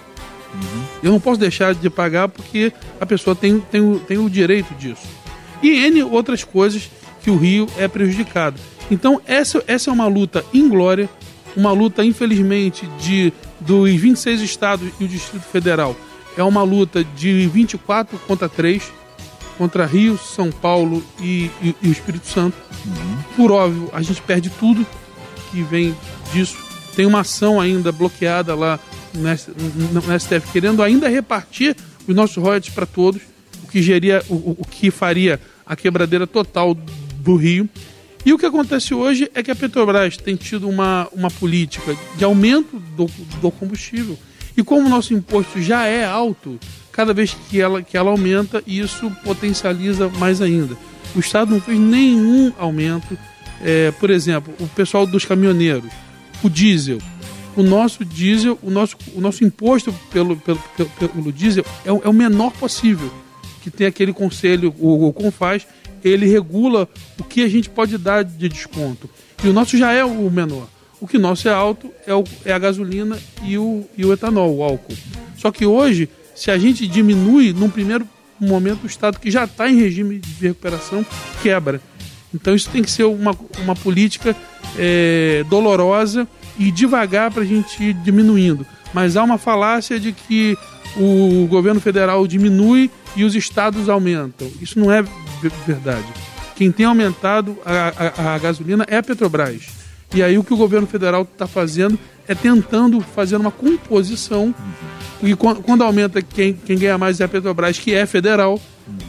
Uhum. 0.55 0.85
Eu 1.03 1.13
não 1.13 1.21
posso 1.21 1.41
deixar 1.41 1.75
de 1.75 1.89
pagar 1.89 2.29
porque 2.29 2.73
a 3.01 3.07
pessoa 3.07 3.35
tem, 3.37 3.61
tem, 3.61 3.99
tem 4.01 4.19
o 4.19 4.29
direito 4.29 4.75
disso. 4.75 5.07
E 5.63 5.71
N 5.87 6.03
outras 6.05 6.45
coisas 6.45 6.91
que 7.23 7.31
o 7.31 7.37
Rio 7.37 7.67
é 7.77 7.87
prejudicado. 7.87 8.61
Então, 8.91 9.21
essa, 9.27 9.63
essa 9.67 9.91
é 9.91 9.93
uma 9.93 10.07
luta 10.07 10.45
inglória, 10.53 11.09
uma 11.57 11.73
luta, 11.73 12.05
infelizmente, 12.05 12.87
de 12.99 13.33
dos 13.61 13.91
26 13.91 14.41
estados 14.41 14.91
e 14.99 15.05
o 15.05 15.09
Distrito 15.09 15.45
Federal. 15.45 15.95
É 16.37 16.43
uma 16.43 16.63
luta 16.63 17.05
de 17.05 17.47
24 17.49 18.19
contra 18.21 18.49
3, 18.49 18.83
contra 19.59 19.85
Rio, 19.85 20.19
São 20.19 20.51
Paulo 20.51 21.05
e, 21.21 21.51
e, 21.63 21.75
e 21.83 21.89
o 21.89 21.93
Espírito 21.93 22.27
Santo. 22.27 22.57
Uhum. 22.87 23.19
Por 23.37 23.53
óbvio, 23.53 23.91
a 23.93 24.01
gente 24.01 24.23
perde 24.23 24.49
tudo 24.49 24.87
que 25.51 25.63
vem 25.63 25.95
disso. 26.33 26.57
Tem 26.97 27.05
uma 27.07 27.21
ação 27.21 27.61
ainda 27.61 27.93
bloqueada 27.93 28.55
lá 28.55 28.81
no 29.15 30.21
STF, 30.21 30.53
querendo 30.53 30.83
ainda 30.83 31.09
repartir 31.09 31.77
os 32.07 32.15
nossos 32.15 32.37
royalties 32.37 32.73
para 32.75 32.87
todos, 32.87 33.23
o 33.65 33.69
que, 33.69 33.83
geria, 33.83 34.23
o, 34.29 34.57
o 34.59 34.67
que 34.69 34.91
faria 34.91 35.41
a 35.67 35.77
quebradeira 35.77 36.27
total 36.27 36.75
do 36.75 37.37
Rio. 37.37 37.69
E 38.25 38.33
o 38.33 38.39
que 38.39 38.45
acontece 38.45 38.93
hoje 38.93 39.31
é 39.35 39.43
que 39.43 39.51
a 39.51 39.57
Petrobras 39.57 40.17
tem 40.17 40.37
tido 40.37 40.69
uma, 40.69 41.09
uma 41.13 41.31
política 41.31 41.97
de 42.17 42.25
aumento 42.25 42.79
do, 42.97 43.07
do 43.41 43.51
combustível. 43.51 44.19
E 44.57 44.63
como 44.63 44.87
o 44.87 44.91
nosso 44.91 45.15
imposto 45.15 45.61
já 45.63 45.87
é 45.87 46.05
alto, 46.05 46.59
cada 46.93 47.15
vez 47.15 47.35
que 47.49 47.61
ela, 47.61 47.83
que 47.83 47.97
ela 47.97 48.11
aumenta, 48.11 48.63
isso 48.67 49.11
potencializa 49.25 50.09
mais 50.09 50.43
ainda. 50.43 50.77
O 51.15 51.21
Estado 51.21 51.53
não 51.53 51.61
fez 51.61 51.79
nenhum 51.79 52.53
aumento. 52.59 53.17
É, 53.63 53.91
por 53.93 54.11
exemplo, 54.11 54.53
o 54.59 54.67
pessoal 54.69 55.07
dos 55.07 55.25
caminhoneiros, 55.25 55.91
o 56.43 56.49
diesel, 56.49 56.99
o 57.57 57.63
nosso 57.63 58.05
diesel, 58.05 58.59
o 58.63 58.71
nosso, 58.71 58.97
o 59.15 59.21
nosso 59.21 59.45
imposto 59.45 59.93
pelo, 60.11 60.37
pelo, 60.37 60.59
pelo, 60.77 60.91
pelo 61.09 61.33
diesel 61.33 61.65
é, 61.85 61.89
é, 61.89 62.09
o 62.09 62.13
menor 62.13 62.53
possível. 62.53 63.11
Que 63.63 63.71
tem 63.71 63.87
aquele 63.87 64.13
conselho, 64.13 64.75
o, 64.79 65.09
o 65.09 65.13
Confaz, 65.13 65.67
ele 66.03 66.27
regula 66.27 66.89
o 67.19 67.25
que 67.25 67.43
a 67.43 67.49
gente 67.49 67.69
pode 67.69 67.99
dar 67.99 68.25
de 68.25 68.49
desconto. 68.49 69.09
E 69.45 69.49
o 69.49 69.53
nosso 69.53 69.77
já 69.77 69.93
é 69.93 70.05
o 70.05 70.31
menor. 70.31 70.67
O 71.01 71.07
que 71.07 71.19
nosso 71.19 71.49
é 71.49 71.53
alto 71.53 71.91
é, 72.07 72.15
o, 72.15 72.25
é 72.45 72.53
a 72.53 72.59
gasolina 72.59 73.19
e 73.43 73.57
o, 73.59 73.85
e 73.97 74.05
o 74.05 74.13
etanol, 74.13 74.57
o 74.57 74.63
álcool. 74.63 74.97
Só 75.37 75.51
que 75.51 75.65
hoje, 75.65 76.09
se 76.35 76.51
a 76.51 76.59
gente 76.59 76.87
diminui, 76.87 77.53
num 77.53 77.71
primeiro 77.71 78.07
momento, 78.39 78.85
o 78.85 78.87
Estado 78.87 79.19
que 79.19 79.31
já 79.31 79.45
está 79.45 79.69
em 79.69 79.77
regime 79.77 80.19
de 80.19 80.49
recuperação 80.49 81.05
quebra. 81.43 81.81
Então 82.35 82.55
isso 82.55 82.71
tem 82.71 82.83
que 82.83 82.91
ser 82.91 83.05
uma, 83.05 83.37
uma 83.59 83.75
política 83.75 84.37
é, 84.79 85.45
dolorosa 85.49 86.29
e 86.61 86.71
devagar 86.71 87.31
para 87.31 87.43
a 87.43 87.47
gente 87.47 87.83
ir 87.83 87.95
diminuindo. 87.95 88.67
Mas 88.93 89.17
há 89.17 89.25
uma 89.25 89.39
falácia 89.39 89.99
de 89.99 90.13
que 90.13 90.59
o 90.95 91.47
governo 91.49 91.81
federal 91.81 92.27
diminui 92.27 92.91
e 93.17 93.25
os 93.25 93.35
estados 93.35 93.89
aumentam. 93.89 94.47
Isso 94.61 94.79
não 94.79 94.93
é 94.93 95.03
verdade. 95.67 96.07
Quem 96.55 96.71
tem 96.71 96.85
aumentado 96.85 97.57
a, 97.65 98.33
a, 98.33 98.35
a 98.35 98.39
gasolina 98.39 98.85
é 98.89 98.99
a 98.99 99.03
Petrobras. 99.03 99.69
E 100.15 100.23
aí 100.23 100.37
o 100.37 100.45
que 100.45 100.53
o 100.53 100.57
governo 100.57 100.87
federal 100.87 101.23
está 101.23 101.47
fazendo 101.47 101.99
é 102.29 102.35
tentando 102.35 103.01
fazer 103.01 103.37
uma 103.37 103.51
composição. 103.51 104.55
E 105.23 105.35
quando 105.35 105.83
aumenta, 105.83 106.21
quem, 106.21 106.53
quem 106.53 106.77
ganha 106.77 106.99
mais 106.99 107.21
é 107.21 107.25
a 107.25 107.29
Petrobras, 107.29 107.79
que 107.79 107.95
é 107.95 108.05
federal. 108.05 108.61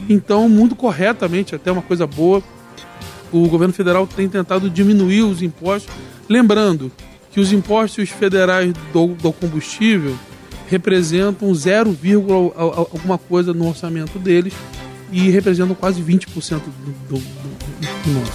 Então, 0.08 0.48
muito 0.48 0.74
corretamente, 0.74 1.54
até 1.54 1.70
uma 1.70 1.82
coisa 1.82 2.06
boa, 2.06 2.42
o 3.30 3.46
governo 3.48 3.74
federal 3.74 4.06
tem 4.06 4.26
tentado 4.26 4.70
diminuir 4.70 5.22
os 5.22 5.42
impostos. 5.42 5.92
Lembrando 6.28 6.90
que 7.32 7.40
os 7.40 7.52
impostos 7.52 8.10
federais 8.10 8.72
do, 8.92 9.08
do 9.08 9.32
combustível 9.32 10.14
representam 10.68 11.54
0, 11.54 11.98
alguma 12.54 13.18
coisa 13.18 13.52
no 13.52 13.68
orçamento 13.68 14.18
deles 14.18 14.54
e 15.10 15.30
representam 15.30 15.74
quase 15.74 16.00
20% 16.02 16.28
do, 16.28 16.60
do, 16.60 17.18
do, 17.18 17.18
do 17.18 18.10
nosso. 18.12 18.32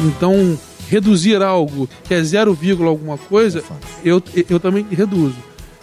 Então, 0.00 0.58
reduzir 0.88 1.42
algo 1.42 1.88
que 2.04 2.14
é 2.14 2.22
0, 2.22 2.56
alguma 2.86 3.18
coisa, 3.18 3.62
eu, 4.04 4.22
eu 4.48 4.58
também 4.58 4.86
reduzo. 4.90 5.36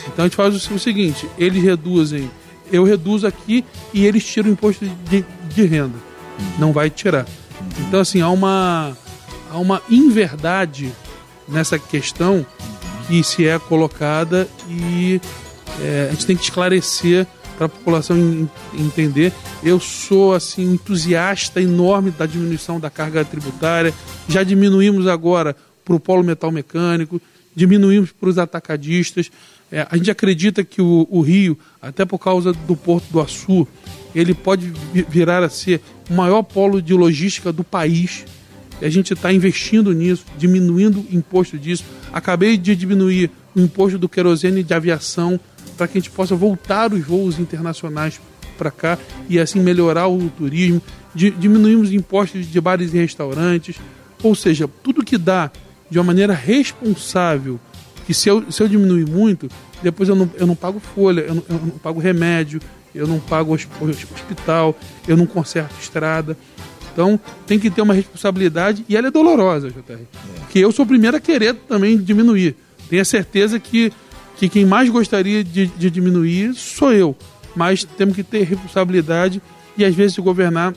Então 0.07 0.25
a 0.25 0.27
gente 0.27 0.35
faz 0.35 0.55
o, 0.55 0.79
seguinte: 0.79 1.27
eles 1.37 1.63
reduzem, 1.63 2.29
eu 2.71 2.83
reduzo 2.83 3.27
aqui 3.27 3.63
e 3.93 4.05
eles 4.05 4.25
tiram 4.25 4.49
o 4.49 4.53
imposto 4.53 4.85
de, 5.09 5.25
de 5.53 5.65
renda. 5.65 5.95
Não 6.59 6.71
vai 6.71 6.89
tirar. 6.89 7.25
Então, 7.79 7.99
assim, 7.99 8.21
há 8.21 8.29
uma, 8.29 8.95
há 9.49 9.57
uma 9.57 9.81
inverdade 9.89 10.91
nessa 11.47 11.79
questão 11.79 12.45
que 13.07 13.23
se 13.23 13.47
é 13.47 13.57
colocada 13.57 14.47
e 14.69 15.21
é, 15.81 16.07
a 16.09 16.11
gente 16.11 16.25
tem 16.25 16.35
que 16.35 16.43
esclarecer 16.43 17.25
para 17.57 17.65
a 17.65 17.69
população 17.69 18.49
entender. 18.73 19.33
Eu 19.63 19.79
sou 19.79 20.33
assim 20.33 20.73
entusiasta 20.73 21.61
enorme 21.61 22.11
da 22.11 22.25
diminuição 22.25 22.79
da 22.79 22.89
carga 22.89 23.25
tributária. 23.25 23.93
Já 24.27 24.43
diminuímos 24.43 25.07
agora 25.07 25.55
para 25.83 25.95
o 25.95 25.99
polo 25.99 26.23
metal 26.23 26.51
mecânico, 26.51 27.19
diminuímos 27.55 28.11
para 28.11 28.29
os 28.29 28.37
atacadistas. 28.37 29.31
É, 29.71 29.85
a 29.89 29.97
gente 29.97 30.11
acredita 30.11 30.63
que 30.63 30.81
o, 30.81 31.07
o, 31.09 31.21
Rio, 31.21 31.57
até 31.81 32.05
por 32.05 32.19
causa 32.19 32.53
do 32.53 32.75
Porto 32.75 33.05
do 33.11 33.19
Açu, 33.19 33.67
ele 34.13 34.33
pode 34.33 34.71
virar 35.09 35.43
a 35.43 35.49
ser 35.49 35.81
o 36.09 36.13
maior 36.13 36.43
polo 36.43 36.81
de 36.81 36.93
logística 36.93 37.51
do 37.51 37.63
país. 37.63 38.25
A 38.81 38.89
gente 38.89 39.13
está 39.13 39.33
investindo 39.33 39.91
nisso, 39.91 40.25
diminuindo 40.37 40.99
o 40.99 41.15
imposto 41.15 41.57
disso. 41.57 41.83
Acabei 42.13 42.57
de 42.57 42.75
diminuir 42.75 43.31
o 43.55 43.59
imposto 43.59 43.97
do 43.97 44.07
querosene 44.07 44.63
de 44.63 44.73
aviação 44.73 45.39
para 45.75 45.87
que 45.87 45.97
a 45.97 46.01
gente 46.01 46.11
possa 46.11 46.35
voltar 46.35 46.93
os 46.93 47.05
voos 47.05 47.39
internacionais 47.39 48.19
para 48.57 48.71
cá 48.71 48.97
e 49.29 49.39
assim 49.39 49.59
melhorar 49.59 50.07
o 50.07 50.29
turismo. 50.29 50.81
Diminuímos 51.13 51.91
impostos 51.91 52.45
de 52.45 52.61
bares 52.61 52.93
e 52.93 52.97
restaurantes. 52.97 53.77
Ou 54.21 54.35
seja, 54.35 54.67
tudo 54.83 55.03
que 55.03 55.17
dá 55.17 55.51
de 55.89 55.97
uma 55.97 56.05
maneira 56.05 56.33
responsável, 56.33 57.59
que 58.05 58.13
se 58.13 58.29
eu, 58.29 58.51
se 58.51 58.61
eu 58.61 58.67
diminuir 58.67 59.07
muito, 59.07 59.49
depois 59.81 60.09
eu 60.09 60.15
não, 60.15 60.29
eu 60.35 60.47
não 60.47 60.55
pago 60.55 60.79
folha, 60.79 61.21
eu 61.21 61.35
não, 61.35 61.43
eu 61.49 61.55
não 61.55 61.69
pago 61.69 61.99
remédio, 61.99 62.59
eu 62.93 63.07
não 63.07 63.19
pago 63.19 63.53
hospital, 63.53 64.75
eu 65.07 65.15
não 65.15 65.25
conserto 65.25 65.79
estrada. 65.79 66.37
Então 66.97 67.19
tem 67.45 67.59
que 67.59 67.69
ter 67.69 67.83
uma 67.83 67.93
responsabilidade 67.93 68.83
e 68.89 68.97
ela 68.97 69.09
é 69.09 69.11
dolorosa, 69.11 69.69
JR. 69.69 69.93
É. 69.93 69.97
Que 70.49 70.57
eu 70.57 70.71
sou 70.71 70.83
o 70.83 70.87
primeiro 70.87 71.15
a 71.15 71.19
querer 71.19 71.53
também 71.53 71.95
diminuir. 71.95 72.55
Tenha 72.89 73.05
certeza 73.05 73.59
que 73.59 73.93
que 74.35 74.49
quem 74.49 74.65
mais 74.65 74.89
gostaria 74.89 75.43
de, 75.43 75.67
de 75.67 75.89
diminuir 75.91 76.55
sou 76.55 76.91
eu. 76.91 77.15
Mas 77.55 77.83
temos 77.83 78.15
que 78.15 78.23
ter 78.23 78.43
responsabilidade 78.43 79.41
e 79.77 79.85
às 79.85 79.93
vezes 79.93 80.17
governar 80.17 80.73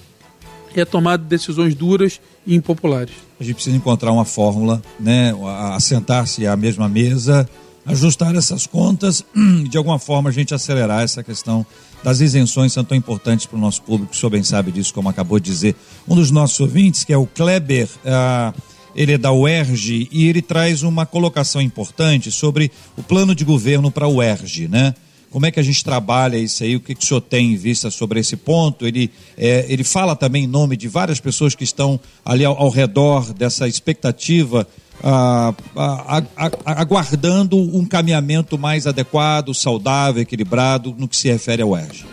é 0.74 0.84
tomar 0.84 1.16
decisões 1.16 1.74
duras 1.74 2.20
e 2.46 2.54
impopulares. 2.54 3.14
A 3.38 3.44
gente 3.44 3.54
precisa 3.54 3.76
encontrar 3.76 4.12
uma 4.12 4.24
fórmula, 4.24 4.82
né? 4.98 5.34
Assentar-se 5.74 6.46
à 6.46 6.56
mesma 6.56 6.88
mesa, 6.88 7.48
ajustar 7.84 8.34
essas 8.34 8.66
contas 8.66 9.24
e 9.34 9.64
de 9.68 9.78
alguma 9.78 9.98
forma 9.98 10.28
a 10.28 10.32
gente 10.32 10.54
acelerar 10.54 11.02
essa 11.02 11.22
questão 11.22 11.66
das 12.02 12.20
isenções 12.20 12.72
são 12.72 12.84
tão 12.84 12.96
importantes 12.96 13.46
para 13.46 13.56
o 13.56 13.60
nosso 13.60 13.82
público, 13.82 14.12
o 14.12 14.16
senhor 14.16 14.30
bem 14.30 14.42
sabe 14.42 14.72
disso, 14.72 14.92
como 14.94 15.08
acabou 15.08 15.38
de 15.38 15.50
dizer. 15.50 15.74
Um 16.08 16.14
dos 16.14 16.30
nossos 16.30 16.58
ouvintes, 16.60 17.04
que 17.04 17.12
é 17.12 17.16
o 17.16 17.26
Kleber, 17.26 17.88
ah, 18.04 18.54
ele 18.94 19.12
é 19.12 19.18
da 19.18 19.32
UERJ 19.32 20.08
e 20.10 20.28
ele 20.28 20.42
traz 20.42 20.82
uma 20.82 21.06
colocação 21.06 21.60
importante 21.60 22.30
sobre 22.30 22.70
o 22.96 23.02
plano 23.02 23.34
de 23.34 23.44
governo 23.44 23.90
para 23.90 24.06
a 24.06 24.08
UERJ, 24.08 24.68
né? 24.68 24.94
Como 25.30 25.46
é 25.46 25.50
que 25.52 25.60
a 25.60 25.62
gente 25.62 25.84
trabalha 25.84 26.36
isso 26.36 26.64
aí? 26.64 26.74
O 26.74 26.80
que, 26.80 26.92
que 26.92 27.04
o 27.04 27.06
senhor 27.06 27.20
tem 27.20 27.52
em 27.52 27.56
vista 27.56 27.88
sobre 27.88 28.18
esse 28.18 28.36
ponto? 28.36 28.84
Ele, 28.84 29.08
é, 29.38 29.64
ele 29.68 29.84
fala 29.84 30.16
também 30.16 30.42
em 30.42 30.48
nome 30.48 30.76
de 30.76 30.88
várias 30.88 31.20
pessoas 31.20 31.54
que 31.54 31.62
estão 31.62 32.00
ali 32.24 32.44
ao, 32.44 32.60
ao 32.60 32.68
redor 32.68 33.32
dessa 33.32 33.68
expectativa, 33.68 34.66
ah, 35.02 35.54
ah, 35.76 36.22
aguardando 36.64 37.56
um 37.56 37.84
caminhamento 37.84 38.58
mais 38.58 38.86
adequado, 38.86 39.54
saudável, 39.54 40.22
equilibrado 40.22 40.94
no 40.96 41.08
que 41.08 41.16
se 41.16 41.28
refere 41.28 41.62
ao 41.62 41.70
UERJ. 41.70 42.06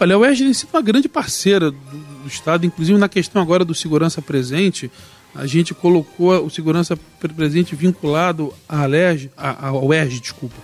Olha, 0.00 0.14
a 0.14 0.18
UERJ 0.18 0.44
tem 0.44 0.54
sido 0.54 0.70
uma 0.72 0.82
grande 0.82 1.08
parceira 1.08 1.70
do, 1.70 1.78
do 1.78 2.28
Estado, 2.28 2.66
inclusive 2.66 2.98
na 2.98 3.08
questão 3.08 3.40
agora 3.40 3.64
do 3.64 3.74
segurança 3.74 4.20
presente 4.20 4.90
a 5.34 5.46
gente 5.46 5.72
colocou 5.72 6.44
o 6.44 6.50
segurança 6.50 6.96
presente 7.18 7.74
vinculado 7.74 8.52
à 8.68 8.84
LERJ, 8.84 9.30
ao 9.36 9.92
ERJ, 9.92 10.20
desculpa, 10.20 10.56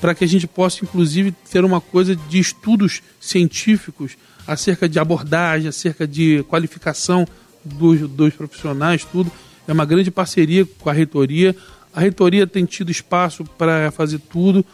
para 0.00 0.14
que 0.14 0.24
a 0.24 0.28
gente 0.28 0.46
possa, 0.46 0.84
inclusive, 0.84 1.32
ter 1.50 1.64
uma 1.64 1.80
coisa 1.80 2.14
de 2.14 2.38
estudos 2.38 3.02
científicos 3.18 4.16
acerca 4.46 4.88
de 4.88 4.98
abordagem, 4.98 5.68
acerca 5.68 6.06
de 6.06 6.42
qualificação 6.48 7.26
dos, 7.64 8.00
dos 8.10 8.34
profissionais, 8.34 9.04
tudo. 9.04 9.32
É 9.66 9.72
uma 9.72 9.84
grande 9.84 10.10
parceria 10.10 10.66
com 10.78 10.90
a 10.90 10.92
reitoria. 10.92 11.54
A 11.94 12.00
reitoria 12.00 12.46
tem 12.46 12.64
tido 12.64 12.90
espaço 12.90 13.44
para 13.44 13.90
fazer 13.90 14.18
tudo. 14.18 14.64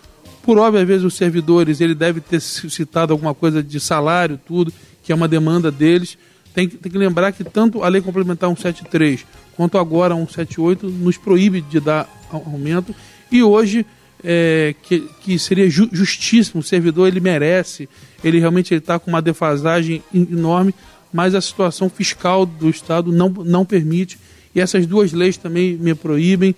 Por 0.43 0.59
óbvio, 0.59 0.81
às 0.81 0.87
vezes 0.87 1.05
os 1.05 1.15
servidores, 1.15 1.81
ele 1.81 1.95
deve 1.95 2.21
ter 2.21 2.41
citado 2.41 3.13
alguma 3.13 3.35
coisa 3.35 3.63
de 3.63 3.79
salário, 3.79 4.41
tudo, 4.47 4.73
que 5.03 5.13
é 5.13 5.15
uma 5.15 5.29
demanda 5.29 5.71
deles 5.71 6.17
tem, 6.59 6.69
tem 6.69 6.91
que 6.91 6.99
lembrar 6.99 7.31
que 7.31 7.45
tanto 7.45 7.85
a 7.85 7.89
lei 7.89 8.03
complementar 8.03 8.49
173 8.49 9.25
quanto 9.57 9.79
agora 9.79 10.13
a 10.13 10.17
178 10.17 10.89
nos 10.89 11.17
proíbe 11.17 11.61
de 11.61 11.79
dar 11.79 12.09
aumento 12.33 12.93
e 13.31 13.45
hoje 13.45 13.87
é, 14.25 14.75
que, 14.83 15.09
que 15.23 15.39
seria 15.39 15.71
ju, 15.71 15.89
justíssimo, 15.93 16.61
o 16.61 16.65
servidor 16.65 17.07
ele 17.07 17.21
merece, 17.21 17.89
ele 18.25 18.41
realmente 18.41 18.75
está 18.75 18.99
com 18.99 19.09
uma 19.09 19.23
defasagem 19.23 20.03
enorme, 20.13 20.75
mas 21.13 21.37
a 21.37 21.41
situação 21.41 21.89
fiscal 21.89 22.45
do 22.45 22.69
Estado 22.69 23.13
não, 23.13 23.29
não 23.29 23.65
permite 23.65 24.19
e 24.55 24.61
essas 24.61 24.87
duas 24.87 25.13
leis 25.13 25.37
também 25.37 25.77
me 25.77 25.95
proíbem. 25.95 26.55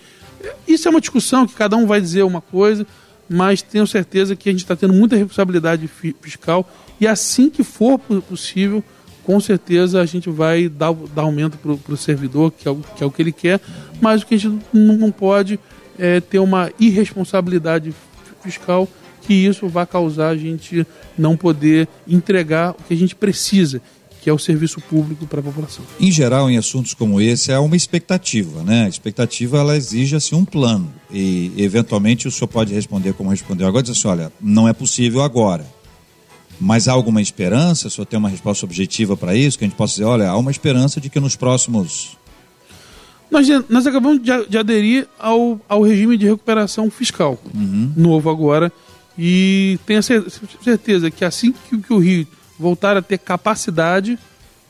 Isso 0.66 0.88
é 0.88 0.90
uma 0.90 1.00
discussão 1.00 1.46
que 1.46 1.54
cada 1.54 1.76
um 1.76 1.86
vai 1.86 2.00
dizer 2.00 2.22
uma 2.22 2.40
coisa, 2.40 2.86
mas 3.28 3.62
tenho 3.62 3.86
certeza 3.86 4.34
que 4.34 4.48
a 4.48 4.52
gente 4.52 4.62
está 4.62 4.74
tendo 4.74 4.94
muita 4.94 5.16
responsabilidade 5.16 5.88
fiscal. 6.20 6.68
E 7.00 7.06
assim 7.06 7.48
que 7.48 7.62
for 7.62 7.98
possível 7.98 8.82
com 9.22 9.38
certeza 9.38 10.00
a 10.00 10.06
gente 10.06 10.28
vai 10.28 10.68
dar, 10.68 10.92
dar 11.14 11.22
aumento 11.22 11.56
para 11.58 11.94
o 11.94 11.96
servidor, 11.96 12.52
que 12.52 12.66
é, 12.66 12.70
o, 12.70 12.76
que 12.76 13.04
é 13.04 13.06
o 13.06 13.10
que 13.10 13.22
ele 13.22 13.32
quer, 13.32 13.60
mas 14.00 14.22
o 14.22 14.26
que 14.26 14.34
a 14.34 14.38
gente 14.38 14.60
não, 14.72 15.10
pode 15.12 15.60
é 15.98 16.20
ter 16.20 16.38
uma 16.38 16.70
irresponsabilidade 16.80 17.94
fiscal 18.42 18.88
que 19.22 19.34
isso 19.34 19.68
vai 19.68 19.86
causar 19.86 20.30
a 20.30 20.36
gente 20.36 20.86
não 21.16 21.36
poder 21.36 21.86
entregar 22.08 22.72
o 22.72 22.82
que 22.82 22.94
a 22.94 22.96
gente 22.96 23.14
precisa, 23.14 23.80
que 24.20 24.28
é 24.28 24.32
o 24.32 24.38
serviço 24.38 24.80
público 24.80 25.26
para 25.26 25.40
a 25.40 25.42
população. 25.42 25.84
Em 25.98 26.10
geral, 26.10 26.50
em 26.50 26.58
assuntos 26.58 26.94
como 26.94 27.20
esse, 27.20 27.52
há 27.52 27.60
uma 27.60 27.76
expectativa, 27.76 28.62
né? 28.62 28.84
A 28.84 28.88
expectativa 28.88 29.58
ela 29.58 29.76
exige 29.76 30.16
assim 30.16 30.34
um 30.34 30.44
plano 30.44 30.92
e 31.10 31.52
eventualmente 31.56 32.28
o 32.28 32.30
senhor 32.30 32.48
pode 32.48 32.74
responder 32.74 33.14
como 33.14 33.30
respondeu 33.30 33.66
agora, 33.66 33.82
dizer 33.82 33.98
assim, 33.98 34.08
olha, 34.08 34.32
não 34.40 34.68
é 34.68 34.72
possível 34.72 35.22
agora 35.22 35.66
mas 36.60 36.86
há 36.86 36.92
alguma 36.92 37.22
esperança? 37.22 37.88
O 37.88 37.90
senhor 37.90 38.04
tem 38.04 38.18
uma 38.18 38.28
resposta 38.28 38.66
objetiva 38.66 39.16
para 39.16 39.34
isso? 39.34 39.58
Que 39.58 39.64
a 39.64 39.68
gente 39.68 39.76
possa 39.76 39.94
dizer, 39.94 40.04
olha, 40.04 40.28
há 40.28 40.36
uma 40.36 40.50
esperança 40.50 41.00
de 41.00 41.08
que 41.08 41.18
nos 41.18 41.34
próximos. 41.34 42.18
Nós, 43.30 43.48
nós 43.68 43.86
acabamos 43.86 44.22
de, 44.22 44.46
de 44.46 44.58
aderir 44.58 45.08
ao, 45.18 45.58
ao 45.66 45.82
regime 45.82 46.18
de 46.18 46.26
recuperação 46.26 46.90
fiscal, 46.90 47.40
uhum. 47.54 47.92
novo 47.96 48.28
agora, 48.28 48.70
e 49.16 49.78
tenho 49.86 50.02
certeza 50.02 51.10
que 51.10 51.24
assim 51.24 51.52
que, 51.52 51.78
que 51.78 51.92
o 51.92 51.98
Rio 51.98 52.26
voltar 52.60 52.96
a 52.96 53.02
ter 53.02 53.18
capacidade, 53.18 54.18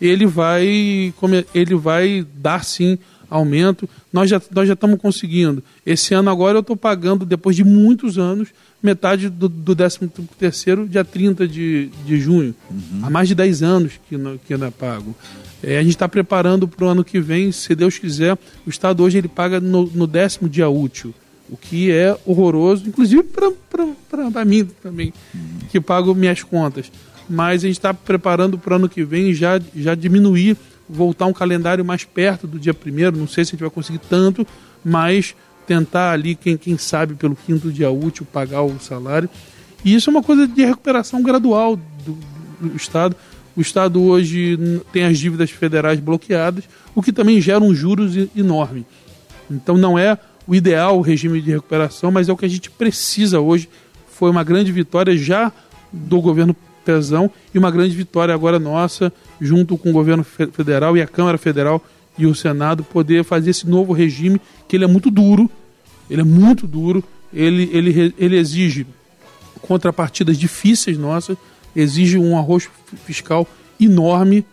ele 0.00 0.24
vai, 0.24 1.12
ele 1.54 1.74
vai 1.74 2.26
dar 2.34 2.64
sim 2.64 2.98
aumento. 3.28 3.88
Nós 4.12 4.28
já, 4.28 4.40
nós 4.50 4.66
já 4.66 4.74
estamos 4.74 5.00
conseguindo. 5.00 5.62
Esse 5.84 6.14
ano 6.14 6.30
agora 6.30 6.58
eu 6.58 6.60
estou 6.60 6.76
pagando, 6.76 7.24
depois 7.24 7.54
de 7.54 7.62
muitos 7.62 8.18
anos, 8.18 8.48
metade 8.82 9.28
do, 9.28 9.48
do 9.48 9.76
13 9.76 10.10
terceiro, 10.38 10.88
dia 10.88 11.04
30 11.04 11.46
de, 11.46 11.90
de 12.04 12.18
junho. 12.18 12.54
Uhum. 12.70 13.00
Há 13.02 13.10
mais 13.10 13.28
de 13.28 13.34
10 13.34 13.62
anos 13.62 13.92
que 14.08 14.16
não, 14.16 14.38
que 14.38 14.56
não 14.56 14.66
é 14.66 14.70
pago. 14.70 15.14
É, 15.62 15.78
a 15.78 15.82
gente 15.82 15.92
está 15.92 16.08
preparando 16.08 16.66
para 16.66 16.86
o 16.86 16.88
ano 16.88 17.04
que 17.04 17.20
vem, 17.20 17.52
se 17.52 17.74
Deus 17.74 17.98
quiser, 17.98 18.36
o 18.66 18.70
Estado 18.70 19.02
hoje 19.02 19.18
ele 19.18 19.28
paga 19.28 19.60
no, 19.60 19.86
no 19.86 20.06
décimo 20.06 20.48
dia 20.48 20.68
útil, 20.68 21.14
o 21.50 21.56
que 21.56 21.90
é 21.90 22.16
horroroso, 22.24 22.88
inclusive 22.88 23.22
para 23.22 24.44
mim 24.44 24.66
também, 24.82 25.12
uhum. 25.34 25.40
que 25.70 25.80
pago 25.80 26.14
minhas 26.14 26.42
contas. 26.42 26.90
Mas 27.30 27.62
a 27.62 27.68
gente 27.68 27.78
está 27.78 27.94
preparando 27.94 28.58
para 28.58 28.72
o 28.72 28.76
ano 28.76 28.88
que 28.88 29.04
vem 29.04 29.32
já, 29.32 29.60
já 29.76 29.94
diminuir, 29.94 30.56
voltar 30.88 31.26
um 31.26 31.32
calendário 31.32 31.84
mais 31.84 32.02
perto 32.02 32.44
do 32.44 32.58
dia 32.58 32.74
primeiro. 32.74 33.16
Não 33.16 33.28
sei 33.28 33.44
se 33.44 33.50
a 33.50 33.52
gente 33.52 33.60
vai 33.60 33.70
conseguir 33.70 34.00
tanto, 34.00 34.44
mas 34.84 35.36
tentar 35.64 36.10
ali, 36.10 36.34
quem, 36.34 36.56
quem 36.56 36.76
sabe, 36.76 37.14
pelo 37.14 37.36
quinto 37.36 37.70
dia 37.70 37.88
útil, 37.88 38.26
pagar 38.26 38.62
o 38.62 38.80
salário. 38.80 39.30
E 39.84 39.94
isso 39.94 40.10
é 40.10 40.12
uma 40.12 40.24
coisa 40.24 40.48
de 40.48 40.64
recuperação 40.64 41.22
gradual 41.22 41.76
do, 41.76 42.18
do 42.60 42.76
Estado. 42.76 43.14
O 43.56 43.60
Estado 43.60 44.02
hoje 44.02 44.58
tem 44.92 45.04
as 45.04 45.16
dívidas 45.16 45.52
federais 45.52 46.00
bloqueadas, 46.00 46.64
o 46.96 47.00
que 47.00 47.12
também 47.12 47.40
gera 47.40 47.62
um 47.62 47.72
juros 47.72 48.16
enorme. 48.36 48.84
Então 49.48 49.76
não 49.76 49.96
é 49.96 50.18
o 50.46 50.54
ideal 50.54 50.98
o 50.98 51.00
regime 51.00 51.40
de 51.40 51.52
recuperação, 51.52 52.10
mas 52.10 52.28
é 52.28 52.32
o 52.32 52.36
que 52.36 52.44
a 52.44 52.48
gente 52.48 52.68
precisa 52.70 53.38
hoje. 53.38 53.68
Foi 54.12 54.30
uma 54.30 54.42
grande 54.42 54.72
vitória 54.72 55.16
já 55.16 55.52
do 55.92 56.20
governo 56.20 56.56
Pezão 56.84 57.30
e 57.54 57.58
uma 57.58 57.70
grande 57.70 57.94
vitória 57.94 58.34
agora 58.34 58.58
nossa, 58.58 59.12
junto 59.40 59.76
com 59.76 59.90
o 59.90 59.92
governo 59.92 60.24
federal 60.24 60.96
e 60.96 61.02
a 61.02 61.06
Câmara 61.06 61.38
Federal 61.38 61.82
e 62.18 62.26
o 62.26 62.34
Senado, 62.34 62.84
poder 62.84 63.24
fazer 63.24 63.50
esse 63.50 63.66
novo 63.66 63.92
regime, 63.92 64.40
que 64.68 64.76
ele 64.76 64.84
é 64.84 64.88
muito 64.88 65.10
duro, 65.10 65.50
ele 66.08 66.20
é 66.20 66.24
muito 66.24 66.66
duro, 66.66 67.02
ele, 67.32 67.70
ele, 67.72 68.14
ele 68.18 68.36
exige 68.36 68.86
contrapartidas 69.62 70.38
difíceis 70.38 70.98
nossas, 70.98 71.36
exige 71.74 72.18
um 72.18 72.36
arroz 72.36 72.68
fiscal 73.06 73.46
enorme, 73.78 74.44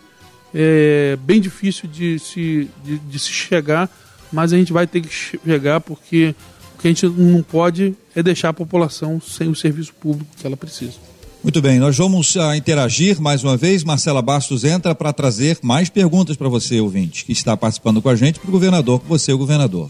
é, 0.54 1.18
bem 1.22 1.42
difícil 1.42 1.90
de 1.90 2.20
se, 2.20 2.70
de, 2.84 2.98
de, 3.00 3.20
se 3.20 3.30
chegar, 3.30 3.90
mas 4.32 4.54
a 4.54 4.58
gente 4.58 4.72
vai 4.72 4.88
ter 4.88 5.02
que 5.02 5.10
chegar 5.10 5.82
porque 5.82 6.34
o 6.76 6.82
que 6.82 6.88
a 6.88 6.92
gente 6.92 7.08
não 7.08 7.42
pode 7.42 7.96
é 8.16 8.24
deixar 8.24 8.50
a 8.50 8.54
população 8.54 9.20
sem 9.20 9.50
o 9.50 9.56
serviço 9.56 9.94
público 9.94 10.30
que 10.38 10.46
ela 10.46 10.56
precisa. 10.56 11.07
Muito 11.48 11.62
bem, 11.62 11.80
nós 11.80 11.98
vamos 11.98 12.36
uh, 12.36 12.54
interagir 12.56 13.22
mais 13.22 13.42
uma 13.42 13.56
vez. 13.56 13.82
Marcela 13.82 14.22
Bastos 14.22 14.66
entra 14.66 14.94
para 14.94 15.14
trazer 15.14 15.58
mais 15.64 15.90
perguntas 15.90 16.36
para 16.36 16.50
você, 16.50 16.82
ouvinte, 16.82 17.24
que 17.24 17.32
está 17.32 17.56
participando 17.56 18.02
com 18.02 18.10
a 18.10 18.16
gente, 18.18 18.38
para 18.38 18.50
o 18.50 18.52
governador, 18.52 19.00
com 19.00 19.08
você, 19.08 19.32
o 19.32 19.38
governador. 19.38 19.90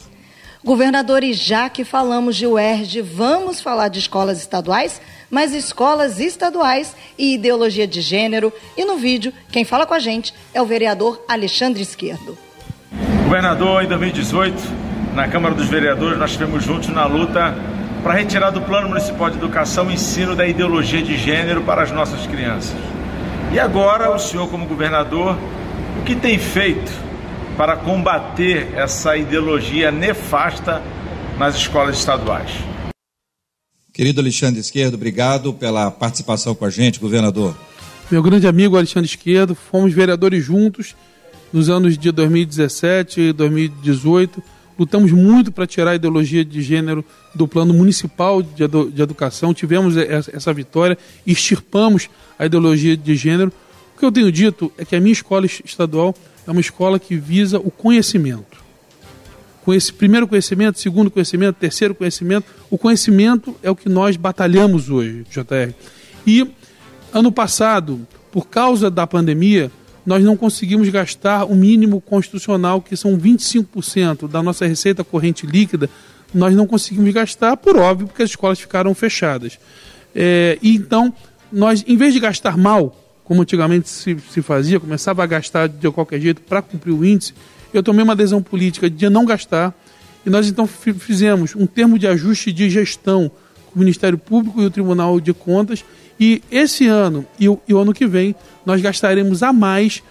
Governador, 0.64 1.24
e 1.24 1.34
já 1.34 1.68
que 1.68 1.84
falamos 1.84 2.36
de 2.36 2.46
UERJ, 2.46 3.02
vamos 3.02 3.60
falar 3.60 3.88
de 3.88 3.98
escolas 3.98 4.38
estaduais, 4.38 5.02
mas 5.32 5.52
escolas 5.52 6.20
estaduais 6.20 6.96
e 7.18 7.34
ideologia 7.34 7.88
de 7.88 8.02
gênero. 8.02 8.54
E 8.78 8.86
no 8.86 8.98
vídeo, 8.98 9.34
quem 9.52 9.66
fala 9.66 9.88
com 9.88 9.96
a 9.96 10.00
gente 10.00 10.36
é 10.54 10.62
o 10.62 10.66
vereador 10.68 11.20
Alexandre 11.28 11.82
Esquerdo. 11.82 12.38
Governador, 13.24 13.84
em 13.84 13.88
2018, 13.88 14.56
na 15.16 15.28
Câmara 15.28 15.56
dos 15.56 15.68
Vereadores, 15.68 16.20
nós 16.20 16.30
estivemos 16.30 16.64
juntos 16.64 16.90
na 16.90 17.08
luta 17.08 17.58
para 18.08 18.20
retirar 18.20 18.52
do 18.52 18.62
Plano 18.62 18.88
Municipal 18.88 19.30
de 19.30 19.36
Educação 19.36 19.88
o 19.88 19.92
ensino 19.92 20.34
da 20.34 20.48
ideologia 20.48 21.02
de 21.02 21.18
gênero 21.18 21.62
para 21.64 21.84
as 21.84 21.92
nossas 21.92 22.26
crianças. 22.26 22.78
E 23.52 23.60
agora, 23.60 24.10
o 24.16 24.18
senhor, 24.18 24.50
como 24.50 24.66
governador, 24.66 25.38
o 26.00 26.06
que 26.06 26.16
tem 26.16 26.40
feito 26.40 26.90
para 27.58 27.76
combater 27.76 28.74
essa 28.76 29.18
ideologia 29.18 29.92
nefasta 29.92 30.82
nas 31.38 31.58
escolas 31.58 31.98
estaduais. 31.98 32.50
Querido 33.92 34.22
Alexandre 34.22 34.62
Esquerdo, 34.62 34.94
obrigado 34.94 35.52
pela 35.52 35.92
participação 35.92 36.56
com 36.56 36.64
a 36.64 36.70
gente, 36.70 37.02
governador. 37.02 37.58
Meu 38.10 38.24
grande 38.24 38.48
amigo 38.48 38.78
Alexandre 38.78 39.10
Esquerdo, 39.10 39.54
fomos 39.54 39.92
vereadores 39.92 40.46
juntos 40.46 40.96
nos 41.52 41.70
anos 41.70 41.98
de 41.98 42.10
2017 42.14 43.20
e 43.20 43.34
2018. 43.34 44.42
Lutamos 44.78 45.12
muito 45.12 45.52
para 45.52 45.66
tirar 45.66 45.92
a 45.92 45.96
ideologia 45.96 46.46
de 46.46 46.62
gênero 46.62 47.04
do 47.34 47.48
plano 47.48 47.74
municipal 47.74 48.44
de, 48.44 48.64
edu 48.64 48.92
de 48.92 49.02
educação. 49.02 49.54
Tivemos 49.54 49.98
essa, 49.98 50.54
vitória, 50.54 50.98
extirpamos 51.26 52.10
a 52.38 52.46
ideologia 52.46 52.96
de 52.96 53.16
gênero. 53.16 53.52
O 53.96 54.00
que 54.00 54.06
eu 54.06 54.12
tenho 54.12 54.32
dito 54.32 54.72
é 54.78 54.86
que 54.86 54.96
a 54.96 55.00
minha 55.00 55.14
escola 55.14 55.46
estadual 55.46 56.16
é 56.46 56.52
uma 56.52 56.62
escola 56.62 57.00
que 57.00 57.16
visa 57.16 57.58
o 57.58 57.72
conhecimento. 57.72 58.58
Conhece, 59.66 59.92
primeiro 59.92 60.28
conhecimento, 60.28 60.80
segundo 60.80 61.12
conhecimento, 61.12 61.58
terceiro 61.58 61.94
conhecimento. 61.94 62.46
O 62.70 62.78
conhecimento 62.78 63.56
é 63.62 63.70
o 63.70 63.76
que 63.76 63.90
nós 63.90 64.16
batalhamos 64.16 64.90
hoje, 64.90 65.26
JR. 65.30 65.74
E 66.26 66.48
ano 67.12 67.32
passado, 67.32 68.08
por 68.32 68.48
causa 68.48 68.90
da 68.90 69.06
pandemia, 69.08 69.72
nós 70.08 70.24
não 70.24 70.38
conseguimos 70.38 70.88
gastar 70.88 71.44
o 71.44 71.54
mínimo 71.54 72.00
constitucional, 72.00 72.82
que 72.82 72.96
são 72.96 73.18
25% 73.18 74.30
da 74.30 74.42
nossa 74.42 74.66
receita 74.66 75.04
corrente 75.04 75.46
líquida, 75.46 75.90
nós 76.34 76.56
não 76.56 76.66
conseguimos 76.66 77.14
gastar, 77.14 77.58
por 77.58 77.76
óbvio, 77.76 78.08
porque 78.08 78.24
as 78.24 78.30
escolas 78.30 78.58
ficaram 78.58 78.96
fechadas. 78.96 79.60
É, 80.16 80.58
e 80.62 80.78
então, 80.78 81.14
nós, 81.52 81.84
em 81.86 81.98
vez 81.98 82.14
de 82.14 82.22
gastar 82.22 82.58
mal, 82.58 82.98
como 83.26 83.42
antigamente 83.42 83.90
se, 83.90 84.18
se 84.32 84.42
fazia, 84.42 84.80
começava 84.80 85.22
a 85.22 85.26
gastar 85.26 85.68
de 85.68 85.92
qualquer 85.92 86.22
jeito 86.22 86.42
para 86.42 86.62
cumprir 86.62 86.94
o 86.94 87.04
índice, 87.04 87.34
eu 87.74 87.84
tomei 87.84 88.02
uma 88.02 88.14
adesão 88.14 88.42
política 88.42 88.90
de 88.90 89.10
não 89.10 89.26
gastar 89.26 89.78
e 90.26 90.30
nós 90.30 90.48
então 90.48 90.66
fizemos 90.66 91.54
um 91.54 91.66
termo 91.66 92.00
de 92.00 92.08
ajuste 92.08 92.54
de 92.54 92.70
gestão 92.70 93.30
com 93.66 93.76
o 93.76 93.80
Ministério 93.80 94.18
Público 94.18 94.62
e 94.62 94.66
o 94.66 94.72
Tribunal 94.72 95.20
de 95.20 95.34
Contas 95.34 95.84
e 96.20 96.42
esse 96.52 96.88
ano 96.88 97.26
e 97.40 97.48
o, 97.48 97.60
e 97.68 97.74
o 97.74 97.80
ano 97.80 97.94
que 97.94 98.08
vem 98.08 98.36
nós 98.66 98.82
gastaremos 98.82 99.44
a 99.44 99.54
mais 99.54 100.02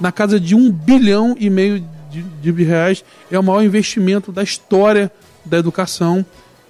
na 0.00 0.12
casa 0.12 0.38
de 0.38 0.54
um 0.54 0.70
bilhão 0.70 1.36
e 1.38 1.48
meio 1.48 1.82
de, 2.10 2.22
de 2.22 2.64
reais. 2.64 3.04
É 3.30 3.38
o 3.38 3.42
maior 3.42 3.62
investimento 3.62 4.30
da 4.32 4.42
história 4.42 5.10
da 5.44 5.58
educação 5.58 6.24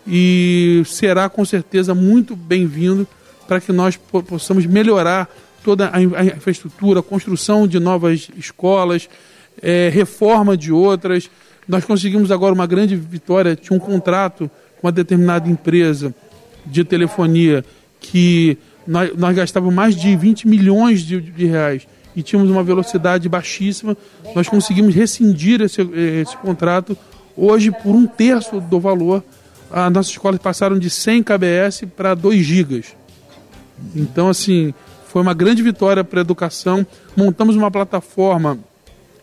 e 0.07 0.83
será 0.87 1.29
com 1.29 1.45
certeza 1.45 1.95
muito 1.95 2.37
bem-vindo 2.37 3.07
para 3.49 3.61
que 3.61 3.73
nós 3.73 3.97
possamos 3.97 4.67
melhorar 4.67 5.29
toda 5.65 5.91
a, 5.93 6.01
infraestrutura, 6.01 7.03
construção 7.03 7.67
de 7.67 7.81
novas 7.81 8.29
escolas, 8.37 9.09
é, 9.61 9.91
reforma 9.93 10.57
de 10.57 10.71
outras. 10.71 11.29
Nós 11.67 11.85
conseguimos 11.85 12.31
agora 12.31 12.55
uma 12.55 12.67
grande 12.67 12.95
vitória. 12.95 13.57
Tinha 13.57 13.77
um 13.77 13.81
contrato 13.81 14.49
com 14.81 14.87
uma 14.87 14.93
determinada 14.93 15.49
empresa 15.49 16.15
de 16.65 16.85
telefonia 16.85 17.65
que 18.11 18.59
nós, 18.87 19.11
nós 19.17 19.37
gastávamos 19.37 19.75
mais 19.75 19.97
de 19.97 20.15
20 20.15 20.47
milhões 20.47 21.03
de, 21.03 21.21
de, 21.21 21.47
reais 21.47 21.87
e 22.15 22.23
tínhamos 22.23 22.51
uma 22.51 22.63
velocidade 22.63 23.29
baixíssima. 23.29 23.97
Nós 24.35 24.49
conseguimos 24.49 24.95
rescindir 24.95 25.61
esse, 25.61 25.83
esse 25.83 26.37
contrato 26.39 26.97
hoje 27.37 27.71
por 27.71 27.95
um 27.95 28.07
terço 28.07 28.61
do 28.61 28.81
valor. 28.81 29.23
As 29.71 29.93
nossas 29.93 30.13
escolas 30.13 30.41
passaram 30.41 30.79
de 30.79 30.89
100 30.89 31.25
kbs 31.25 31.83
para 31.97 32.15
2 32.15 32.45
gigas. 32.45 32.87
Então, 33.95 34.29
assim, 34.29 34.73
foi 35.09 35.21
uma 35.21 35.35
grande 35.35 35.63
vitória 35.63 36.05
para 36.05 36.21
a 36.21 36.23
educação. 36.23 36.87
Montamos 37.17 37.57
uma 37.57 37.71
plataforma 37.71 38.59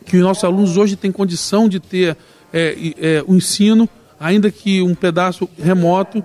que 0.06 0.18
os 0.18 0.24
nossos 0.24 0.44
alunos 0.44 0.78
hoje 0.78 0.96
têm 0.96 1.12
condição 1.12 1.70
de 1.70 1.80
ter 1.80 2.18
é, 2.52 2.76
é, 3.00 3.24
o 3.26 3.36
ensino, 3.36 3.90
ainda 4.20 4.52
que 4.52 4.82
um 4.82 4.94
pedaço 4.94 5.50
remoto, 5.58 6.24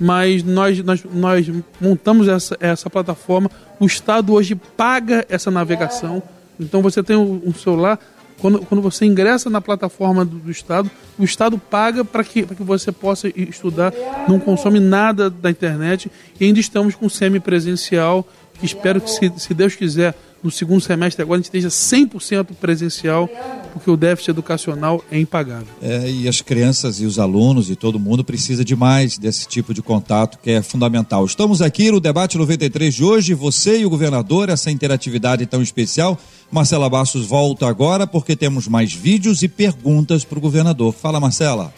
mas 0.00 0.42
nós, 0.42 0.82
nós, 0.82 1.04
nós 1.12 1.50
montamos 1.80 2.26
essa, 2.26 2.56
essa 2.58 2.88
plataforma. 2.88 3.50
O 3.78 3.86
Estado 3.86 4.32
hoje 4.32 4.54
paga 4.54 5.26
essa 5.28 5.50
navegação. 5.50 6.22
Então 6.58 6.80
você 6.80 7.02
tem 7.02 7.16
um 7.16 7.52
celular, 7.52 7.98
quando, 8.38 8.60
quando 8.60 8.80
você 8.80 9.04
ingressa 9.04 9.50
na 9.50 9.60
plataforma 9.60 10.24
do, 10.24 10.38
do 10.38 10.50
Estado, 10.50 10.90
o 11.18 11.24
Estado 11.24 11.58
paga 11.58 12.04
para 12.04 12.24
que, 12.24 12.44
que 12.44 12.62
você 12.62 12.90
possa 12.90 13.28
estudar, 13.28 13.92
não 14.26 14.40
consome 14.40 14.80
nada 14.80 15.28
da 15.28 15.50
internet 15.50 16.10
e 16.38 16.44
ainda 16.44 16.58
estamos 16.58 16.94
com 16.94 17.08
semipresencial 17.08 18.26
Espero 18.62 19.00
que, 19.00 19.10
se, 19.10 19.32
se 19.36 19.54
Deus 19.54 19.74
quiser, 19.74 20.14
no 20.42 20.50
segundo 20.50 20.80
semestre 20.80 21.22
agora 21.22 21.38
a 21.38 21.42
gente 21.42 21.54
esteja 21.54 21.68
100% 21.68 22.54
presencial, 22.60 23.28
porque 23.72 23.90
o 23.90 23.96
déficit 23.96 24.30
educacional 24.30 25.04
é 25.10 25.18
impagável. 25.18 25.68
É, 25.82 26.10
e 26.10 26.28
as 26.28 26.40
crianças 26.40 27.00
e 27.00 27.04
os 27.04 27.18
alunos 27.18 27.70
e 27.70 27.76
todo 27.76 27.98
mundo 27.98 28.24
precisa 28.24 28.64
de 28.64 28.74
mais 28.74 29.18
desse 29.18 29.46
tipo 29.46 29.74
de 29.74 29.82
contato 29.82 30.38
que 30.42 30.50
é 30.50 30.62
fundamental. 30.62 31.24
Estamos 31.24 31.60
aqui 31.60 31.90
no 31.90 32.00
debate 32.00 32.38
93 32.38 32.94
de 32.94 33.04
hoje, 33.04 33.34
você 33.34 33.80
e 33.80 33.86
o 33.86 33.90
governador, 33.90 34.48
essa 34.48 34.70
interatividade 34.70 35.44
tão 35.46 35.62
especial. 35.62 36.18
Marcela 36.50 36.88
Bastos 36.88 37.26
volta 37.26 37.68
agora 37.68 38.06
porque 38.06 38.34
temos 38.34 38.66
mais 38.66 38.92
vídeos 38.92 39.42
e 39.42 39.48
perguntas 39.48 40.24
para 40.24 40.38
o 40.38 40.40
governador. 40.40 40.92
Fala, 40.92 41.20
Marcela. 41.20 41.72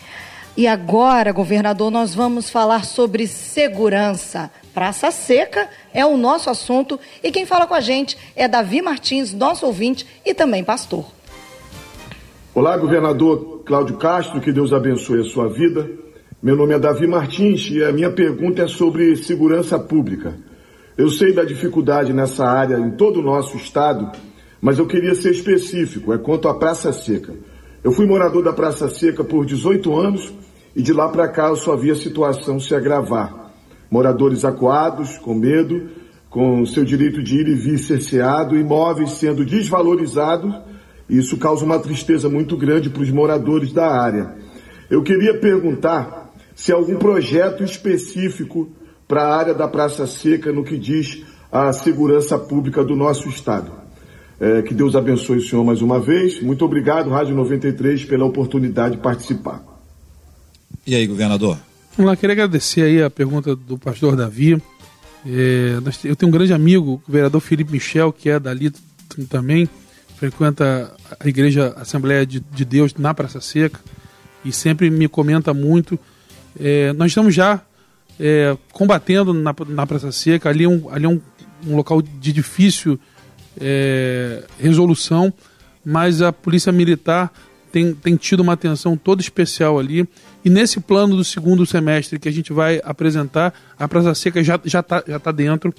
E 0.56 0.66
agora, 0.66 1.32
governador, 1.32 1.90
nós 1.90 2.14
vamos 2.14 2.50
falar 2.50 2.84
sobre 2.84 3.26
segurança. 3.26 4.50
Praça 4.74 5.10
Seca 5.10 5.68
é 5.92 6.04
o 6.04 6.16
nosso 6.16 6.48
assunto 6.48 6.98
e 7.22 7.30
quem 7.30 7.44
fala 7.44 7.66
com 7.66 7.74
a 7.74 7.80
gente 7.80 8.16
é 8.34 8.48
Davi 8.48 8.80
Martins, 8.80 9.34
nosso 9.34 9.66
ouvinte 9.66 10.06
e 10.24 10.32
também 10.32 10.64
pastor. 10.64 11.04
Olá, 12.54 12.76
governador 12.78 13.62
Cláudio 13.66 13.98
Castro, 13.98 14.40
que 14.40 14.52
Deus 14.52 14.72
abençoe 14.72 15.20
a 15.20 15.24
sua 15.24 15.48
vida. 15.48 15.90
Meu 16.42 16.56
nome 16.56 16.74
é 16.74 16.78
Davi 16.78 17.06
Martins 17.06 17.68
e 17.70 17.84
a 17.84 17.92
minha 17.92 18.10
pergunta 18.10 18.62
é 18.62 18.66
sobre 18.66 19.14
segurança 19.16 19.78
pública. 19.78 20.34
Eu 20.96 21.10
sei 21.10 21.32
da 21.32 21.44
dificuldade 21.44 22.12
nessa 22.12 22.46
área 22.46 22.76
em 22.76 22.92
todo 22.92 23.20
o 23.20 23.22
nosso 23.22 23.56
estado, 23.56 24.10
mas 24.60 24.78
eu 24.78 24.86
queria 24.86 25.14
ser 25.14 25.32
específico, 25.32 26.12
é 26.12 26.18
quanto 26.18 26.48
à 26.48 26.54
Praça 26.54 26.92
Seca. 26.92 27.34
Eu 27.84 27.92
fui 27.92 28.06
morador 28.06 28.42
da 28.42 28.52
Praça 28.52 28.88
Seca 28.88 29.22
por 29.22 29.44
18 29.44 29.94
anos 29.94 30.32
e 30.74 30.82
de 30.82 30.92
lá 30.92 31.08
para 31.08 31.28
cá 31.28 31.48
eu 31.48 31.56
só 31.56 31.76
vi 31.76 31.90
a 31.90 31.96
situação 31.96 32.58
se 32.58 32.74
agravar. 32.74 33.41
Moradores 33.92 34.42
acuados, 34.42 35.18
com 35.18 35.34
medo, 35.34 35.90
com 36.30 36.64
seu 36.64 36.82
direito 36.82 37.22
de 37.22 37.36
ir 37.36 37.46
e 37.46 37.54
vir 37.54 37.78
cerceado, 37.78 38.56
imóveis 38.56 39.10
sendo 39.18 39.44
desvalorizados, 39.44 40.54
isso 41.10 41.36
causa 41.36 41.62
uma 41.62 41.78
tristeza 41.78 42.26
muito 42.26 42.56
grande 42.56 42.88
para 42.88 43.02
os 43.02 43.10
moradores 43.10 43.70
da 43.70 43.86
área. 43.86 44.34
Eu 44.88 45.02
queria 45.02 45.38
perguntar 45.38 46.32
se 46.54 46.72
algum 46.72 46.96
projeto 46.96 47.62
específico 47.62 48.70
para 49.06 49.24
a 49.24 49.36
área 49.36 49.52
da 49.52 49.68
Praça 49.68 50.06
Seca 50.06 50.50
no 50.50 50.64
que 50.64 50.78
diz 50.78 51.22
à 51.52 51.70
segurança 51.70 52.38
pública 52.38 52.82
do 52.82 52.96
nosso 52.96 53.28
Estado. 53.28 53.70
É, 54.40 54.62
que 54.62 54.72
Deus 54.72 54.96
abençoe 54.96 55.36
o 55.36 55.42
senhor 55.42 55.66
mais 55.66 55.82
uma 55.82 56.00
vez. 56.00 56.40
Muito 56.40 56.64
obrigado, 56.64 57.10
Rádio 57.10 57.36
93, 57.36 58.06
pela 58.06 58.24
oportunidade 58.24 58.96
de 58.96 59.02
participar. 59.02 59.62
E 60.86 60.94
aí, 60.94 61.06
governador? 61.06 61.58
Vamos 61.96 62.10
lá, 62.10 62.16
queria 62.16 62.32
agradecer 62.32 62.82
aí 62.82 63.02
a 63.02 63.10
pergunta 63.10 63.54
do 63.54 63.78
pastor 63.78 64.16
Davi. 64.16 64.60
É, 65.26 65.76
eu 66.04 66.16
tenho 66.16 66.28
um 66.28 66.32
grande 66.32 66.52
amigo, 66.52 67.02
o 67.06 67.12
vereador 67.12 67.40
Felipe 67.40 67.72
Michel, 67.72 68.12
que 68.12 68.28
é 68.28 68.40
dali 68.40 68.72
também, 69.28 69.68
frequenta 70.16 70.94
a 71.20 71.28
igreja 71.28 71.74
Assembleia 71.76 72.26
de, 72.26 72.40
de 72.40 72.64
Deus 72.64 72.94
na 72.94 73.12
Praça 73.12 73.40
Seca 73.40 73.78
e 74.44 74.52
sempre 74.52 74.90
me 74.90 75.06
comenta 75.06 75.54
muito 75.54 75.98
é, 76.58 76.92
nós 76.92 77.10
estamos 77.10 77.34
já 77.34 77.60
é, 78.18 78.56
combatendo 78.72 79.32
na, 79.32 79.54
na 79.68 79.86
Praça 79.86 80.12
Seca, 80.12 80.48
ali 80.48 80.64
é 80.64 80.68
um, 80.68 80.88
ali 80.90 81.04
é 81.04 81.08
um, 81.08 81.20
um 81.66 81.76
local 81.76 82.02
de 82.02 82.32
difícil 82.32 82.98
é, 83.60 84.44
resolução, 84.58 85.32
mas 85.84 86.22
a 86.22 86.32
Polícia 86.32 86.72
Militar 86.72 87.32
tem, 87.70 87.94
tem 87.94 88.16
tido 88.16 88.40
uma 88.40 88.52
atenção 88.52 88.96
toda 88.96 89.22
especial 89.22 89.78
ali. 89.78 90.06
E 90.44 90.50
nesse 90.50 90.80
plano 90.80 91.16
do 91.16 91.24
segundo 91.24 91.64
semestre 91.64 92.18
que 92.18 92.28
a 92.28 92.32
gente 92.32 92.52
vai 92.52 92.80
apresentar, 92.84 93.54
a 93.78 93.86
Praça 93.86 94.14
Seca 94.14 94.42
já 94.42 94.56
está 94.56 94.68
já 94.68 94.82
tá, 94.82 95.04
já 95.06 95.18
tá 95.18 95.30
dentro. 95.30 95.72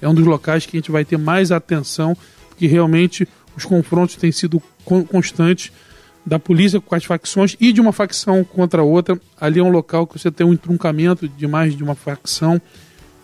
É 0.00 0.08
um 0.08 0.14
dos 0.14 0.24
locais 0.24 0.66
que 0.66 0.76
a 0.76 0.80
gente 0.80 0.92
vai 0.92 1.04
ter 1.04 1.16
mais 1.16 1.50
atenção, 1.50 2.16
porque 2.48 2.66
realmente 2.66 3.26
os 3.56 3.64
confrontos 3.64 4.16
têm 4.16 4.30
sido 4.30 4.62
constantes 5.08 5.72
da 6.24 6.38
polícia 6.38 6.80
com 6.80 6.94
as 6.94 7.04
facções 7.04 7.56
e 7.60 7.72
de 7.72 7.80
uma 7.80 7.92
facção 7.92 8.44
contra 8.44 8.82
outra. 8.82 9.18
Ali 9.40 9.60
é 9.60 9.62
um 9.62 9.70
local 9.70 10.06
que 10.06 10.18
você 10.18 10.30
tem 10.30 10.46
um 10.46 10.52
entroncamento 10.52 11.28
de 11.28 11.46
mais 11.46 11.76
de 11.76 11.82
uma 11.82 11.94
facção. 11.94 12.60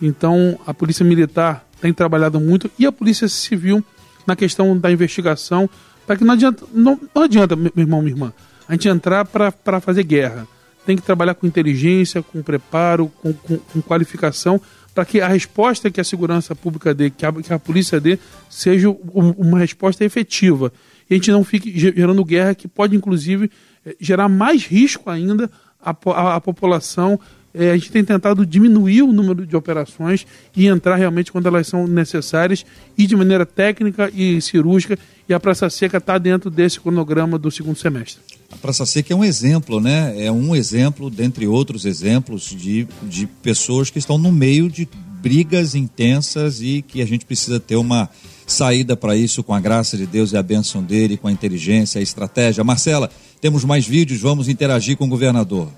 Então 0.01 0.59
a 0.65 0.73
polícia 0.73 1.05
militar 1.05 1.65
tem 1.79 1.93
trabalhado 1.93 2.39
muito 2.39 2.69
e 2.77 2.85
a 2.85 2.91
polícia 2.91 3.27
civil 3.27 3.83
na 4.27 4.35
questão 4.35 4.77
da 4.77 4.91
investigação 4.91 5.69
para 6.05 6.17
que 6.17 6.23
não 6.23 6.33
adianta, 6.33 6.65
não, 6.73 6.99
não 7.13 7.23
adianta, 7.23 7.55
meu 7.55 7.71
irmão, 7.77 8.01
minha 8.01 8.13
irmã, 8.13 8.33
a 8.67 8.73
gente 8.73 8.87
entrar 8.87 9.25
para 9.25 9.79
fazer 9.79 10.03
guerra. 10.03 10.47
Tem 10.85 10.95
que 10.95 11.01
trabalhar 11.01 11.35
com 11.35 11.45
inteligência, 11.45 12.23
com 12.23 12.41
preparo, 12.41 13.11
com, 13.21 13.33
com, 13.33 13.57
com 13.57 13.81
qualificação, 13.81 14.59
para 14.93 15.05
que 15.05 15.21
a 15.21 15.27
resposta 15.27 15.89
que 15.89 16.01
a 16.01 16.03
segurança 16.03 16.55
pública 16.55 16.93
dê, 16.93 17.09
que 17.09 17.25
a, 17.25 17.31
que 17.31 17.53
a 17.53 17.59
polícia 17.59 17.99
dê, 17.99 18.19
seja 18.49 18.89
uma 18.89 19.59
resposta 19.59 20.03
efetiva 20.03 20.71
e 21.11 21.13
a 21.13 21.17
gente 21.17 21.29
não 21.29 21.43
fique 21.43 21.77
gerando 21.77 22.23
guerra 22.23 22.55
que 22.55 22.69
pode, 22.69 22.95
inclusive, 22.95 23.51
eh, 23.85 23.97
gerar 23.99 24.29
mais 24.29 24.65
risco 24.65 25.09
ainda 25.09 25.51
à, 25.81 25.89
à, 25.89 26.35
à 26.35 26.41
população. 26.41 27.19
É, 27.53 27.71
a 27.71 27.73
gente 27.75 27.91
tem 27.91 28.01
tentado 28.01 28.45
diminuir 28.45 29.01
o 29.01 29.11
número 29.11 29.45
de 29.45 29.53
operações 29.53 30.25
e 30.55 30.67
entrar 30.67 30.95
realmente 30.95 31.29
quando 31.29 31.47
elas 31.47 31.67
são 31.67 31.85
necessárias 31.85 32.65
e 32.97 33.05
de 33.05 33.13
maneira 33.13 33.45
técnica 33.45 34.09
e 34.13 34.41
cirúrgica. 34.41 34.97
E 35.31 35.33
a 35.33 35.39
Praça 35.39 35.69
Seca 35.69 35.97
está 35.97 36.17
dentro 36.17 36.49
desse 36.49 36.77
cronograma 36.77 37.39
do 37.39 37.49
segundo 37.49 37.77
semestre. 37.77 38.21
A 38.51 38.57
Praça 38.57 38.85
Seca 38.85 39.13
é 39.13 39.15
um 39.15 39.23
exemplo, 39.23 39.79
né? 39.79 40.13
É 40.25 40.29
um 40.29 40.53
exemplo, 40.53 41.09
dentre 41.09 41.47
outros 41.47 41.85
exemplos, 41.85 42.49
de, 42.49 42.85
de 43.03 43.27
pessoas 43.27 43.89
que 43.89 43.97
estão 43.97 44.17
no 44.17 44.29
meio 44.29 44.69
de 44.69 44.89
brigas 45.21 45.73
intensas 45.73 46.61
e 46.61 46.81
que 46.81 47.01
a 47.01 47.05
gente 47.07 47.25
precisa 47.25 47.61
ter 47.61 47.77
uma 47.77 48.09
saída 48.45 48.97
para 48.97 49.15
isso 49.15 49.41
com 49.41 49.53
a 49.53 49.59
graça 49.61 49.95
de 49.95 50.05
Deus 50.05 50.33
e 50.33 50.37
a 50.37 50.43
bênção 50.43 50.83
dele, 50.83 51.15
com 51.15 51.29
a 51.29 51.31
inteligência, 51.31 51.99
a 51.99 52.01
estratégia. 52.01 52.61
Marcela, 52.61 53.09
temos 53.39 53.63
mais 53.63 53.87
vídeos, 53.87 54.19
vamos 54.19 54.49
interagir 54.49 54.97
com 54.97 55.05
o 55.05 55.09
governador. 55.09 55.69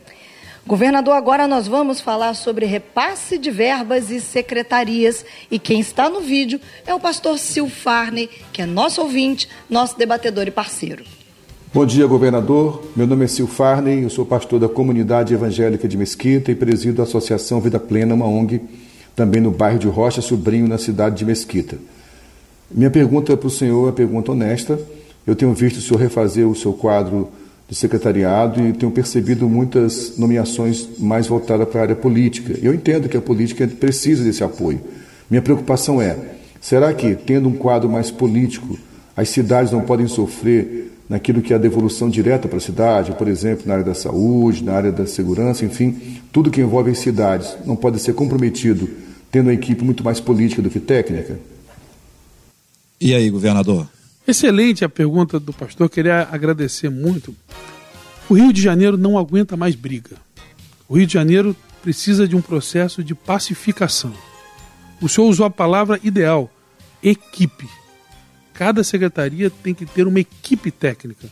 Governador, 0.65 1.15
agora 1.15 1.45
nós 1.45 1.67
vamos 1.67 1.99
falar 1.99 2.33
sobre 2.35 2.65
repasse 2.65 3.37
de 3.37 3.51
verbas 3.51 4.09
e 4.09 4.21
secretarias. 4.21 5.25
E 5.51 5.59
quem 5.59 5.81
está 5.81 6.09
no 6.09 6.21
vídeo 6.21 6.59
é 6.87 6.93
o 6.93 6.99
pastor 6.99 7.37
Sil 7.37 7.67
Farney, 7.67 8.29
que 8.53 8.61
é 8.61 8.65
nosso 8.65 9.01
ouvinte, 9.01 9.49
nosso 9.69 9.97
debatedor 9.97 10.47
e 10.47 10.51
parceiro. 10.51 11.03
Bom 11.73 11.85
dia, 11.85 12.07
governador. 12.07 12.81
Meu 12.95 13.05
nome 13.05 13.25
é 13.25 13.27
Sil 13.27 13.45
Farney, 13.45 14.03
eu 14.03 14.09
sou 14.09 14.25
pastor 14.25 14.57
da 14.57 14.69
comunidade 14.69 15.33
evangélica 15.33 15.85
de 15.85 15.97
Mesquita 15.97 16.49
e 16.49 16.55
presido 16.55 17.01
a 17.01 17.03
Associação 17.03 17.59
Vida 17.59 17.79
Plena, 17.79 18.13
uma 18.13 18.25
ONG, 18.25 18.61
também 19.13 19.41
no 19.41 19.51
bairro 19.51 19.79
de 19.79 19.87
Rocha 19.87 20.21
Sobrinho, 20.21 20.67
na 20.67 20.77
cidade 20.77 21.17
de 21.17 21.25
Mesquita. 21.25 21.77
Minha 22.71 22.89
pergunta 22.89 23.35
para 23.35 23.47
o 23.47 23.51
senhor 23.51 23.81
é 23.81 23.85
uma 23.87 23.91
pergunta 23.91 24.31
honesta. 24.31 24.79
Eu 25.27 25.35
tenho 25.35 25.53
visto 25.53 25.77
o 25.77 25.81
senhor 25.81 25.99
refazer 25.99 26.47
o 26.47 26.55
seu 26.55 26.71
quadro 26.71 27.29
de 27.69 27.75
secretariado 27.75 28.65
e 28.65 28.73
tenho 28.73 28.91
percebido 28.91 29.49
muitas 29.49 30.17
nomeações 30.17 30.87
mais 30.99 31.27
voltadas 31.27 31.67
para 31.67 31.79
a 31.79 31.83
área 31.83 31.95
política. 31.95 32.57
Eu 32.61 32.73
entendo 32.73 33.09
que 33.09 33.17
a 33.17 33.21
política 33.21 33.67
precisa 33.67 34.23
desse 34.23 34.43
apoio. 34.43 34.81
Minha 35.29 35.41
preocupação 35.41 36.01
é: 36.01 36.17
será 36.61 36.93
que, 36.93 37.15
tendo 37.15 37.49
um 37.49 37.53
quadro 37.53 37.89
mais 37.89 38.11
político, 38.11 38.77
as 39.15 39.29
cidades 39.29 39.71
não 39.71 39.81
podem 39.81 40.07
sofrer 40.07 40.91
naquilo 41.09 41.41
que 41.41 41.53
é 41.53 41.55
a 41.55 41.59
devolução 41.59 42.09
direta 42.09 42.47
para 42.47 42.57
a 42.57 42.61
cidade, 42.61 43.11
por 43.13 43.27
exemplo, 43.27 43.63
na 43.67 43.73
área 43.73 43.85
da 43.85 43.93
saúde, 43.93 44.63
na 44.63 44.73
área 44.73 44.91
da 44.91 45.05
segurança, 45.05 45.65
enfim, 45.65 46.19
tudo 46.31 46.49
que 46.49 46.61
envolve 46.61 46.91
as 46.91 46.99
cidades 46.99 47.55
não 47.65 47.75
pode 47.75 47.99
ser 47.99 48.13
comprometido 48.13 48.89
tendo 49.31 49.47
uma 49.47 49.53
equipe 49.53 49.83
muito 49.83 50.03
mais 50.03 50.19
política 50.19 50.61
do 50.61 50.69
que 50.69 50.79
técnica? 50.79 51.39
E 53.01 53.15
aí, 53.15 53.31
governador? 53.31 53.87
Excelente 54.25 54.85
a 54.85 54.89
pergunta 54.89 55.37
do 55.37 55.51
pastor, 55.51 55.89
queria 55.89 56.27
agradecer 56.31 56.89
muito. 56.89 57.35
O 58.29 58.35
Rio 58.35 58.53
de 58.53 58.61
Janeiro 58.61 58.97
não 58.97 59.17
aguenta 59.17 59.57
mais 59.57 59.75
briga. 59.75 60.15
O 60.87 60.97
Rio 60.97 61.05
de 61.05 61.13
Janeiro 61.13 61.55
precisa 61.81 62.25
de 62.25 62.33
um 62.33 62.41
processo 62.41 63.03
de 63.03 63.13
pacificação. 63.13 64.13
O 65.01 65.09
senhor 65.09 65.27
usou 65.27 65.45
a 65.45 65.49
palavra 65.49 65.99
ideal, 66.01 66.49
equipe. 67.03 67.67
Cada 68.53 68.81
secretaria 68.81 69.49
tem 69.49 69.73
que 69.73 69.85
ter 69.85 70.07
uma 70.07 70.21
equipe 70.21 70.71
técnica. 70.71 71.27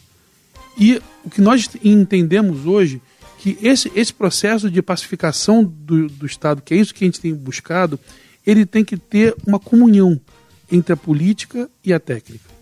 E 0.78 1.02
o 1.24 1.30
que 1.30 1.39
nós 1.39 1.70
entendemos 1.82 2.66
hoje 2.66 3.02
que 3.39 3.58
esse, 3.62 3.89
esse 3.96 4.14
processo 4.14 4.70
de 4.70 4.82
pacificação 4.82 5.64
do, 5.64 6.08
do 6.10 6.26
Estado, 6.26 6.62
que 6.62 6.74
é 6.74 6.78
isso 6.78 6.94
que 6.94 7.06
a 7.06 7.08
gente 7.08 7.22
tem 7.22 7.34
buscado, 7.34 7.98
ele 8.46 8.66
tem 8.66 8.84
que 8.84 8.98
ter 8.98 9.34
uma 9.48 9.60
comunhão 9.60 10.20
entre 10.70 10.92
a 10.92 10.98
política 10.98 11.70
e 11.84 11.94
a 11.94 12.00
técnica. 12.00 12.61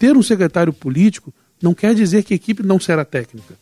Ter 0.00 0.16
um 0.16 0.22
secretário 0.22 0.72
político 0.72 1.30
não 1.62 1.74
quer 1.74 1.94
dizer 1.94 2.24
que 2.24 2.32
a 2.32 2.36
equipe 2.36 2.62
não 2.62 2.80
será 2.80 3.04
técnica. 3.04 3.54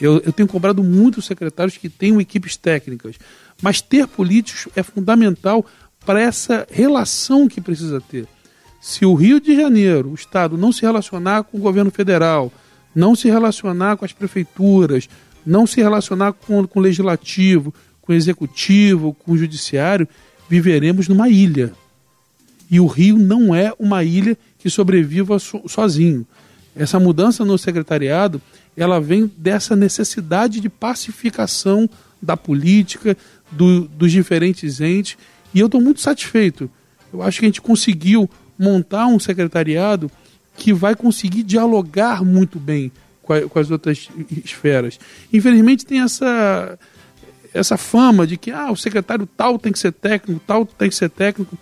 Eu, 0.00 0.20
eu 0.26 0.32
tenho 0.32 0.48
cobrado 0.48 0.82
muitos 0.82 1.24
secretários 1.24 1.76
que 1.76 1.88
tenham 1.88 2.20
equipes 2.20 2.56
técnicas, 2.56 3.14
mas 3.62 3.80
ter 3.80 4.08
políticos 4.08 4.66
é 4.74 4.82
fundamental 4.82 5.64
para 6.04 6.20
essa 6.20 6.66
relação 6.68 7.46
que 7.46 7.60
precisa 7.60 8.00
ter. 8.00 8.26
Se 8.80 9.06
o 9.06 9.14
Rio 9.14 9.40
de 9.40 9.54
Janeiro, 9.54 10.10
o 10.10 10.14
Estado, 10.16 10.58
não 10.58 10.72
se 10.72 10.82
relacionar 10.82 11.44
com 11.44 11.58
o 11.58 11.60
governo 11.60 11.92
federal, 11.92 12.52
não 12.92 13.14
se 13.14 13.28
relacionar 13.28 13.96
com 13.96 14.04
as 14.04 14.12
prefeituras, 14.12 15.08
não 15.46 15.64
se 15.64 15.80
relacionar 15.80 16.32
com, 16.32 16.66
com 16.66 16.80
o 16.80 16.82
legislativo, 16.82 17.72
com 18.02 18.12
o 18.12 18.16
executivo, 18.16 19.14
com 19.14 19.30
o 19.30 19.38
judiciário, 19.38 20.08
viveremos 20.48 21.06
numa 21.06 21.28
ilha. 21.28 21.72
E 22.68 22.80
o 22.80 22.86
Rio 22.86 23.16
não 23.16 23.54
é 23.54 23.72
uma 23.78 24.02
ilha 24.02 24.36
que 24.58 24.68
sobreviva 24.68 25.38
so, 25.38 25.62
sozinho. 25.66 26.26
Essa 26.74 26.98
mudança 27.00 27.44
no 27.44 27.58
secretariado, 27.58 28.40
ela 28.76 29.00
vem 29.00 29.30
dessa 29.36 29.74
necessidade 29.74 30.60
de 30.60 30.68
pacificação 30.68 31.88
da 32.20 32.36
política, 32.36 33.16
do, 33.50 33.82
dos 33.88 34.12
diferentes 34.12 34.80
entes, 34.80 35.16
e 35.54 35.60
eu 35.60 35.66
estou 35.66 35.80
muito 35.80 36.00
satisfeito. 36.00 36.70
Eu 37.12 37.22
acho 37.22 37.40
que 37.40 37.46
a 37.46 37.48
gente 37.48 37.60
conseguiu 37.60 38.28
montar 38.58 39.06
um 39.06 39.18
secretariado 39.18 40.10
que 40.56 40.72
vai 40.72 40.94
conseguir 40.94 41.42
dialogar 41.42 42.24
muito 42.24 42.58
bem 42.58 42.92
com, 43.22 43.32
a, 43.32 43.42
com 43.42 43.58
as 43.58 43.70
outras 43.70 44.08
esferas. 44.44 44.98
Infelizmente 45.32 45.86
tem 45.86 46.00
essa 46.00 46.78
essa 47.54 47.78
fama 47.78 48.26
de 48.26 48.36
que 48.36 48.50
ah, 48.50 48.70
o 48.70 48.76
secretário 48.76 49.26
tal 49.26 49.58
tem 49.58 49.72
que 49.72 49.78
ser 49.78 49.92
técnico, 49.92 50.40
tal 50.46 50.66
tem 50.66 50.88
que 50.88 50.94
ser 50.94 51.08
técnico. 51.08 51.56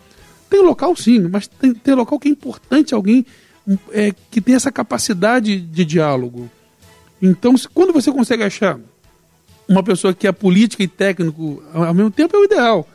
Tem 0.49 0.63
local 0.63 0.95
sim, 0.97 1.21
mas 1.21 1.47
tem, 1.47 1.75
tem 1.75 1.95
local 1.95 2.19
que 2.19 2.29
é 2.29 2.31
importante 2.31 2.95
alguém 2.95 3.27
é, 3.91 4.13
que 4.31 4.41
tem 4.41 4.55
essa 4.55 4.71
capacidade 4.71 5.61
de 5.61 5.85
diálogo. 5.85 6.51
Então, 7.21 7.55
quando 7.75 7.93
você 7.93 8.13
consegue 8.13 8.43
achar 8.43 8.79
uma 9.69 9.83
pessoa 9.83 10.15
que 10.15 10.27
é 10.27 10.33
política 10.33 10.83
e 10.83 10.89
técnico 10.89 11.63
ao 11.73 11.95
mesmo 11.95 12.11
tempo, 12.11 12.37
é 12.37 12.39
o 12.39 12.45
ideal. 12.45 12.89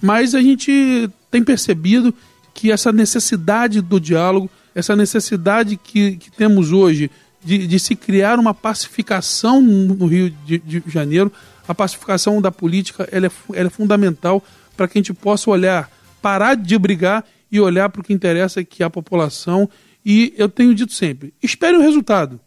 Mas 0.00 0.34
a 0.34 0.40
gente 0.40 1.08
tem 1.30 1.44
percebido 1.44 2.14
que 2.54 2.72
essa 2.72 2.92
necessidade 2.92 3.80
do 3.80 4.00
diálogo, 4.00 4.50
essa 4.74 4.96
necessidade 4.96 5.76
que, 5.76 6.16
que 6.16 6.30
temos 6.30 6.72
hoje 6.72 7.10
de, 7.44 7.66
de, 7.66 7.78
se 7.78 7.94
criar 7.94 8.38
uma 8.38 8.52
pacificação 8.52 9.60
no 9.60 10.06
Rio 10.06 10.30
de, 10.44 10.58
de 10.58 10.82
Janeiro, 10.86 11.32
a 11.68 11.74
pacificação 11.74 12.40
da 12.40 12.50
política 12.50 13.08
ela 13.12 13.26
é, 13.26 13.30
ela 13.54 13.68
é 13.68 13.70
fundamental 13.70 14.42
para 14.76 14.88
que 14.88 14.98
a 14.98 15.00
gente 15.00 15.12
possa 15.12 15.50
olhar, 15.50 15.90
parar 16.20 16.54
de 16.54 16.78
brigar 16.78 17.24
e 17.50 17.60
olhar 17.60 17.88
para 17.88 18.00
o 18.00 18.04
que 18.04 18.12
interessa, 18.12 18.62
que 18.64 18.82
é 18.82 18.86
a 18.86 18.90
população. 18.90 19.68
E 20.04 20.32
eu 20.36 20.48
tenho 20.48 20.74
dito 20.74 20.92
sempre: 20.92 21.32
espere 21.42 21.76
o 21.76 21.80
resultado. 21.80 22.40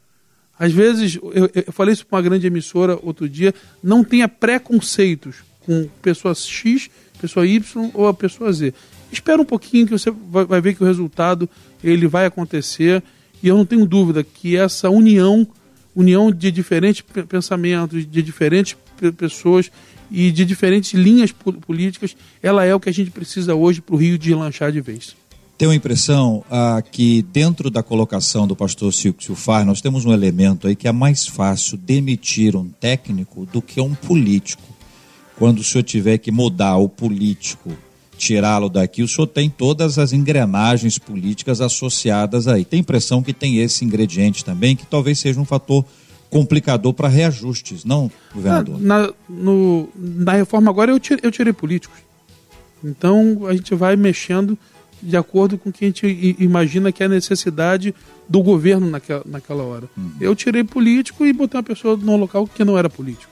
Às 0.58 0.72
vezes, 0.72 1.16
eu, 1.16 1.50
eu 1.54 1.74
falei 1.74 1.94
isso 1.94 2.06
para 2.06 2.18
uma 2.18 2.22
grande 2.22 2.46
emissora 2.46 2.98
outro 3.02 3.28
dia, 3.28 3.54
não 3.84 4.04
tenha 4.04 4.28
preconceitos 4.28 5.38
com 5.66 5.88
pessoas 6.02 6.46
X, 6.46 6.90
pessoa 7.20 7.48
Y 7.48 7.90
ou 7.94 8.08
a 8.08 8.14
pessoa 8.14 8.54
Z. 8.54 8.74
Espera 9.12 9.42
um 9.42 9.46
pouquinho 9.46 9.88
que 9.88 9.92
você 9.92 10.12
vai, 10.12 10.46
vai 10.46 10.62
ver 10.62 10.76
que 10.76 10.84
o 10.84 10.86
resultado 10.86 11.50
ele 11.84 12.08
vai 12.08 12.26
acontecer 12.26 13.02
e 13.42 13.48
eu 13.48 13.58
não 13.58 13.66
tenho 13.66 13.86
dúvida 13.86 14.24
que 14.24 14.56
essa 14.56 14.90
união, 14.90 15.48
união 15.96 16.32
de 16.32 16.52
diferentes 16.52 17.02
pensamentos, 17.28 18.06
de 18.06 18.22
diferentes 18.22 18.78
pessoas 19.18 19.72
e 20.12 20.32
de 20.32 20.44
diferentes 20.44 20.94
linhas 20.94 21.32
políticas, 21.32 22.16
ela 22.44 22.66
é 22.66 22.76
o 22.76 22.80
que 22.80 22.90
a 22.90 22.94
gente 22.94 23.10
precisa 23.10 23.56
hoje 23.56 23.82
para 23.82 23.96
o 23.96 23.98
Rio 23.98 24.18
de 24.18 24.36
lanchar 24.36 24.72
de 24.72 24.82
vez. 24.82 25.16
Tenho 25.58 25.72
a 25.72 25.76
impressão 25.76 26.44
ah, 26.50 26.82
que 26.82 27.22
dentro 27.22 27.70
da 27.70 27.84
colocação 27.84 28.48
do 28.48 28.56
pastor 28.56 28.92
Silvio 28.92 29.36
Far, 29.36 29.64
nós 29.64 29.80
temos 29.80 30.06
um 30.06 30.12
elemento 30.12 30.68
aí 30.68 30.76
que 30.76 30.88
é 30.88 30.92
mais 30.92 31.28
fácil 31.28 31.78
demitir 31.78 32.56
um 32.56 32.68
técnico 32.68 33.46
do 33.46 33.62
que 33.62 33.80
um 33.80 33.94
político. 33.94 34.64
Quando 35.38 35.60
o 35.60 35.64
senhor 35.64 35.84
tiver 35.84 36.18
que 36.18 36.32
mudar 36.32 36.78
o 36.78 36.90
político, 36.90 37.72
tirá-lo 38.18 38.70
daqui, 38.70 39.04
o 39.04 39.08
senhor 39.08 39.28
tem 39.28 39.50
todas 39.50 39.98
as 39.98 40.14
engrenagens 40.14 40.98
políticas 40.98 41.62
associadas 41.62 42.48
aí. 42.48 42.66
Tem 42.66 42.80
impressão 42.80 43.22
que 43.22 43.32
tem 43.34 43.60
esse 43.60 43.86
ingrediente 43.86 44.44
também, 44.44 44.76
que 44.76 44.86
talvez 44.86 45.20
seja 45.20 45.40
um 45.40 45.46
fator 45.46 45.86
complicador 46.32 46.94
para 46.94 47.10
reajustes, 47.10 47.84
não, 47.84 48.10
governador? 48.34 48.82
Na, 48.82 49.14
no, 49.30 49.90
na 49.96 50.32
reforma 50.32 50.72
agora 50.72 50.90
eu 50.90 51.00
tirei, 51.00 51.20
eu 51.24 51.32
tirei 51.32 51.54
políticos. 51.54 52.00
Então 52.84 53.46
a 53.46 53.54
gente 53.54 53.76
vai 53.76 53.96
mexendo 53.96 54.58
de 55.04 55.18
acordo 55.18 55.58
com 55.58 55.70
o 55.70 55.74
que 55.74 55.86
a 55.86 55.88
gente 55.88 56.36
imagina 56.40 56.92
que 56.92 57.04
é 57.04 57.06
a 57.06 57.10
necessidade 57.10 57.94
do 58.30 58.42
governo 58.42 58.90
naquela, 58.90 59.24
naquela 59.26 59.64
hora. 59.64 59.90
Uhum. 59.98 60.12
Eu 60.22 60.36
tirei 60.36 60.64
político 60.64 61.26
e 61.26 61.34
botei 61.34 61.58
uma 61.58 61.64
pessoa 61.64 61.98
no 61.98 62.16
local 62.16 62.48
que 62.48 62.64
não 62.64 62.78
era 62.78 62.90
político. 62.90 63.32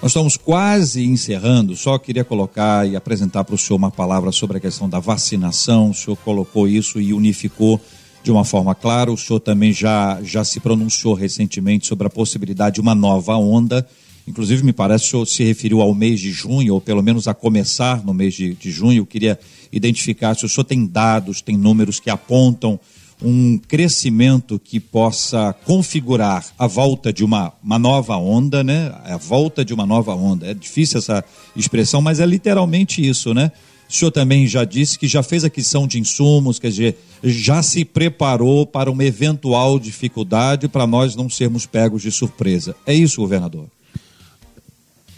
Nós 0.00 0.12
estamos 0.12 0.36
quase 0.36 1.04
encerrando, 1.04 1.76
só 1.76 1.98
queria 1.98 2.24
colocar 2.24 2.88
e 2.88 2.94
apresentar 2.94 3.42
para 3.42 3.56
o 3.56 3.58
senhor 3.58 3.76
uma 3.76 3.90
palavra 3.90 4.30
sobre 4.30 4.56
a 4.56 4.60
questão 4.60 4.88
da 4.88 5.00
vacinação. 5.00 5.90
O 5.90 5.94
senhor 5.94 6.16
colocou 6.18 6.68
isso 6.68 7.00
e 7.00 7.12
unificou 7.12 7.80
de 8.22 8.30
uma 8.30 8.44
forma 8.44 8.74
clara. 8.74 9.12
O 9.12 9.16
senhor 9.16 9.40
também 9.40 9.72
já, 9.72 10.20
já 10.22 10.44
se 10.44 10.60
pronunciou 10.60 11.14
recentemente 11.14 11.86
sobre 11.86 12.06
a 12.06 12.10
possibilidade 12.10 12.76
de 12.76 12.80
uma 12.80 12.94
nova 12.94 13.36
onda. 13.36 13.86
Inclusive, 14.26 14.62
me 14.62 14.72
parece 14.72 15.04
que 15.04 15.08
o 15.08 15.10
senhor 15.10 15.26
se 15.26 15.44
referiu 15.44 15.80
ao 15.80 15.94
mês 15.94 16.20
de 16.20 16.30
junho, 16.30 16.74
ou 16.74 16.80
pelo 16.80 17.02
menos 17.02 17.26
a 17.26 17.32
começar 17.32 18.04
no 18.04 18.12
mês 18.12 18.34
de, 18.34 18.54
de 18.54 18.70
junho. 18.70 19.00
Eu 19.00 19.06
queria 19.06 19.38
identificar 19.72 20.34
se 20.34 20.44
o 20.44 20.48
senhor 20.48 20.64
tem 20.64 20.84
dados, 20.86 21.40
tem 21.40 21.56
números 21.56 21.98
que 21.98 22.10
apontam 22.10 22.78
um 23.22 23.58
crescimento 23.58 24.58
que 24.58 24.78
possa 24.78 25.52
configurar 25.64 26.44
a 26.58 26.66
volta 26.66 27.12
de 27.12 27.24
uma, 27.24 27.52
uma 27.62 27.78
nova 27.78 28.16
onda, 28.16 28.62
né? 28.62 28.94
A 29.04 29.16
volta 29.16 29.64
de 29.64 29.74
uma 29.74 29.86
nova 29.86 30.14
onda. 30.14 30.46
É 30.46 30.54
difícil 30.54 30.98
essa 30.98 31.24
expressão, 31.56 32.00
mas 32.00 32.20
é 32.20 32.26
literalmente 32.26 33.06
isso, 33.06 33.34
né? 33.34 33.50
O 33.88 33.92
senhor 33.92 34.10
também 34.10 34.46
já 34.46 34.64
disse 34.64 34.98
que 34.98 35.08
já 35.08 35.22
fez 35.22 35.44
aquisição 35.44 35.86
de 35.86 35.98
insumos, 35.98 36.58
quer 36.58 36.68
dizer, 36.68 36.98
já 37.24 37.62
se 37.62 37.84
preparou 37.84 38.66
para 38.66 38.90
uma 38.90 39.04
eventual 39.04 39.78
dificuldade 39.78 40.68
para 40.68 40.86
nós 40.86 41.16
não 41.16 41.30
sermos 41.30 41.64
pegos 41.64 42.02
de 42.02 42.12
surpresa. 42.12 42.76
É 42.86 42.92
isso, 42.92 43.20
governador? 43.20 43.66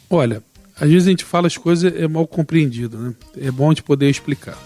Olha, 0.09 0.43
às 0.81 0.89
vezes 0.89 1.09
a 1.09 1.11
gente 1.11 1.25
fala 1.25 1.49
as 1.49 1.57
coisas 1.57 1.93
é 1.95 2.07
mal 2.07 2.27
compreendido, 2.27 2.97
né? 2.97 3.15
É 3.39 3.51
bom 3.51 3.67
a 3.67 3.71
gente 3.71 3.83
poder 3.83 4.09
explicar. 4.09 4.57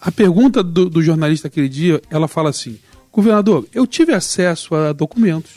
A 0.00 0.12
pergunta 0.12 0.62
do, 0.62 0.90
do 0.90 1.02
jornalista 1.02 1.48
aquele 1.48 1.68
dia, 1.68 2.02
ela 2.10 2.28
fala 2.28 2.50
assim: 2.50 2.78
governador, 3.12 3.66
eu 3.72 3.86
tive 3.86 4.12
acesso 4.12 4.74
a 4.74 4.92
documentos 4.92 5.52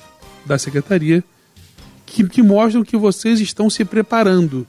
da 0.45 0.57
secretaria 0.57 1.23
que, 2.05 2.27
que 2.27 2.41
mostram 2.41 2.83
que 2.83 2.97
vocês 2.97 3.39
estão 3.39 3.69
se 3.69 3.83
preparando. 3.83 4.65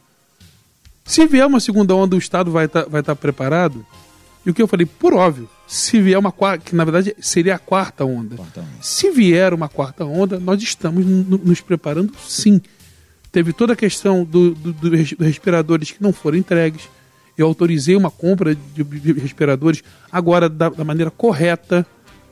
Se 1.04 1.26
vier 1.26 1.46
uma 1.46 1.60
segunda 1.60 1.94
onda, 1.94 2.14
o 2.14 2.18
Estado 2.18 2.50
vai 2.50 2.66
estar 2.66 2.84
tá, 2.84 2.88
vai 2.88 3.02
tá 3.02 3.16
preparado? 3.16 3.84
E 4.44 4.50
o 4.50 4.54
que 4.54 4.62
eu 4.62 4.68
falei, 4.68 4.86
por 4.86 5.12
óbvio, 5.12 5.48
se 5.66 6.00
vier 6.00 6.18
uma 6.18 6.32
quarta, 6.32 6.64
que 6.64 6.74
na 6.74 6.84
verdade 6.84 7.14
seria 7.20 7.54
a 7.54 7.58
quarta 7.58 8.04
onda. 8.04 8.36
quarta 8.36 8.60
onda. 8.60 8.70
Se 8.80 9.10
vier 9.10 9.52
uma 9.52 9.68
quarta 9.68 10.04
onda, 10.04 10.40
nós 10.40 10.62
estamos 10.62 11.04
nos 11.04 11.60
preparando 11.60 12.12
sim. 12.26 12.60
Teve 13.30 13.52
toda 13.52 13.74
a 13.74 13.76
questão 13.76 14.24
do, 14.24 14.54
do, 14.54 14.72
do, 14.72 14.90
dos 14.90 15.12
respiradores 15.12 15.92
que 15.92 16.02
não 16.02 16.12
foram 16.12 16.38
entregues. 16.38 16.88
Eu 17.36 17.46
autorizei 17.46 17.94
uma 17.94 18.10
compra 18.10 18.54
de, 18.54 18.82
de 18.82 19.12
respiradores 19.12 19.82
agora 20.10 20.48
da, 20.48 20.68
da, 20.68 20.84
maneira 20.84 21.10
correta, 21.10 21.86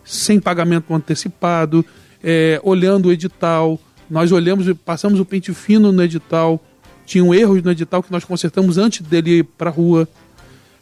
sem 0.04 0.40
pagamento 0.40 0.92
antecipado, 0.92 1.84
é, 2.22 2.60
olhando 2.64 3.06
o 3.06 3.12
edital. 3.12 3.78
Nós 4.10 4.32
olhamos, 4.32 4.66
passamos 4.84 5.20
o 5.20 5.24
pente 5.24 5.54
fino 5.54 5.92
no 5.92 6.02
edital. 6.02 6.60
Tinham 7.08 7.34
erros 7.34 7.62
no 7.62 7.70
edital 7.70 8.02
que 8.02 8.12
nós 8.12 8.22
consertamos 8.22 8.76
antes 8.76 9.00
dele 9.00 9.38
ir 9.38 9.44
para 9.44 9.70
a 9.70 9.72
rua. 9.72 10.06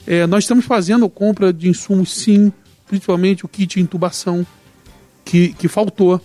É, 0.06 0.26
nós 0.26 0.42
estamos 0.44 0.64
fazendo 0.64 1.08
compra 1.08 1.52
de 1.52 1.68
insumos, 1.68 2.12
sim, 2.12 2.52
principalmente 2.86 3.44
o 3.44 3.48
kit 3.48 3.76
de 3.76 3.80
intubação, 3.80 4.44
que, 5.24 5.54
que 5.54 5.68
faltou 5.68 6.20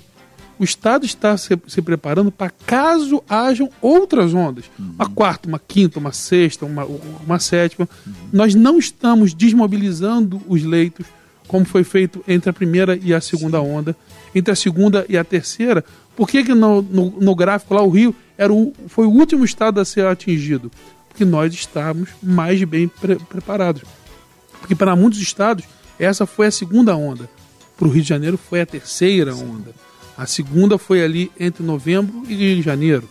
o 0.62 0.64
Estado 0.64 1.08
está 1.08 1.36
se, 1.38 1.60
se 1.68 1.82
preparando 1.82 2.32
para 2.32 2.52
caso 2.52 3.24
hajam 3.28 3.68
outras 3.82 4.32
ondas. 4.32 4.66
Uhum. 4.78 4.93
Uma 4.93 5.10
quarta, 5.10 5.47
uma 5.47 5.58
quinta, 5.58 5.97
uma 5.97 6.12
sexta, 6.12 6.68
uma, 6.68 6.86
uma 6.86 7.39
sétima. 7.39 7.89
Uhum. 8.06 8.14
Nós 8.32 8.54
não 8.54 8.78
estamos 8.78 9.34
desmobilizando 9.34 10.39
os 10.47 10.62
leitos, 10.62 11.08
como 11.47 11.66
foi 11.66 11.84
feito 11.84 12.24
entre 12.28 12.52
a 12.52 12.54
primeira 12.54 12.95
e 12.95 13.12
a 13.12 13.20
segunda 13.20 13.60
Sim. 13.60 13.66
onda. 13.66 13.95
Entre 14.36 14.52
a 14.52 14.56
segunda 14.56 15.04
e 15.10 15.18
a 15.18 15.24
terceira, 15.24 15.84
por 16.16 16.28
que, 16.28 16.43
que 16.43 16.53
no, 16.53 16.82
no, 16.82 17.09
no 17.20 17.36
gráfico 17.36 17.74
lá 17.74 17.82
o 17.82 17.89
Rio 17.89 18.16
era 18.38 18.51
o, 18.51 18.74
foi 18.88 19.05
o 19.05 19.12
último 19.12 19.45
estado 19.45 19.80
a 19.80 19.86
ser 19.86 20.05
atingido? 20.05 20.72
Porque 21.07 21.26
nós 21.26 21.53
estávamos 21.53 22.09
mais 22.22 22.64
bem 22.64 22.88
pre 22.88 23.16
preparados. 23.16 23.84
Porque 24.59 24.76
para 24.76 24.95
muitos 24.95 25.20
estados, 25.20 25.66
essa 25.99 26.26
foi 26.26 26.47
a 26.47 26.51
segunda 26.51 26.95
onda. 26.95 27.30
Para 27.78 27.88
o 27.88 27.91
Rio 27.91 28.03
de 28.03 28.09
Janeiro 28.09 28.38
foi 28.38 28.62
a 28.62 28.66
terceira 28.66 29.34
Sim. 29.34 29.43
onda. 29.43 29.74
A 30.18 30.26
segunda 30.26 30.78
foi 30.78 31.03
ali 31.03 31.32
entre 31.39 31.64
novembro 31.64 32.24
e 32.30 32.62
janeiro. 32.62 33.09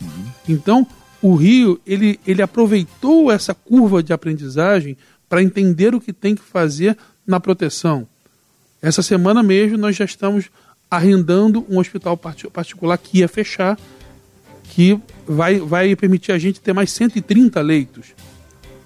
Uhum. 0.00 0.24
Então, 0.48 0.86
o 1.20 1.34
Rio, 1.34 1.80
ele, 1.86 2.18
ele 2.26 2.42
aproveitou 2.42 3.30
essa 3.30 3.54
curva 3.54 4.02
de 4.02 4.12
aprendizagem 4.12 4.96
para 5.28 5.42
entender 5.42 5.94
o 5.94 6.00
que 6.00 6.12
tem 6.12 6.34
que 6.34 6.42
fazer 6.42 6.96
na 7.26 7.40
proteção. 7.40 8.06
Essa 8.80 9.02
semana 9.02 9.42
mesmo 9.42 9.78
nós 9.78 9.96
já 9.96 10.04
estamos 10.04 10.50
arrendando 10.92 11.64
um 11.70 11.78
hospital 11.78 12.18
particular 12.18 12.98
que 12.98 13.20
ia 13.20 13.28
fechar, 13.28 13.78
que 14.64 15.00
vai, 15.26 15.58
vai 15.58 15.96
permitir 15.96 16.32
a 16.32 16.38
gente 16.38 16.60
ter 16.60 16.74
mais 16.74 16.92
130 16.92 17.58
leitos. 17.62 18.08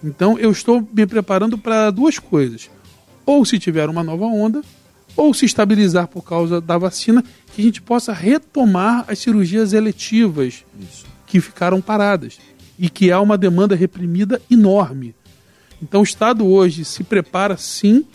Então 0.05 0.39
eu 0.39 0.53
estou 0.53 0.89
me 0.93 1.05
preparando 1.05 1.59
para 1.59 1.91
duas 1.91 2.21
coisas. 2.21 2.71
Ou 3.27 3.45
se 3.45 3.59
tiver 3.59 3.89
uma 3.89 4.05
nova 4.05 4.25
onda, 4.25 4.63
ou 5.17 5.35
se 5.35 5.47
estabilizar 5.47 6.07
por 6.07 6.23
causa 6.23 6.61
da 6.61 6.79
vacina, 6.79 7.25
que 7.53 7.61
a 7.61 7.65
gente 7.65 7.83
possa 7.83 8.13
retomar 8.13 9.05
as 9.09 9.19
cirurgias 9.19 9.73
eletivas 9.73 10.65
Isso. 10.79 11.05
que 11.27 11.41
ficaram 11.41 11.81
paradas 11.81 12.39
e 12.79 12.89
que 12.89 13.11
há 13.11 13.21
uma 13.21 13.37
demanda 13.37 13.75
reprimida 13.75 14.41
enorme. 14.49 15.13
Então 15.83 16.03
o 16.03 16.05
Estado 16.05 16.47
hoje 16.47 16.85
se 16.85 17.03
prepara 17.03 17.57
sim 17.57 18.07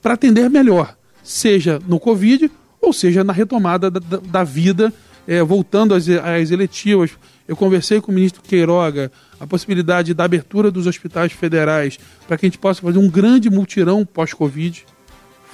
para 0.00 0.14
atender 0.14 0.48
melhor, 0.48 0.96
seja 1.24 1.80
no 1.88 1.98
Covid 1.98 2.48
ou 2.86 2.92
seja 2.92 3.24
na 3.24 3.32
retomada 3.32 3.90
da, 3.90 3.98
da, 3.98 4.16
da 4.18 4.44
vida, 4.44 4.92
é, 5.26 5.42
voltando 5.42 5.92
às, 5.92 6.08
às 6.08 6.50
eletivas. 6.50 7.10
Eu 7.48 7.56
conversei 7.56 8.00
com 8.00 8.12
o 8.12 8.14
ministro 8.14 8.42
Queiroga 8.42 9.10
a 9.40 9.46
possibilidade 9.46 10.14
da 10.14 10.24
abertura 10.24 10.70
dos 10.70 10.86
hospitais 10.86 11.32
federais 11.32 11.98
para 12.26 12.36
que 12.36 12.46
a 12.46 12.48
gente 12.48 12.58
possa 12.58 12.80
fazer 12.80 12.98
um 12.98 13.08
grande 13.08 13.50
multirão 13.50 14.04
pós-Covid 14.06 14.84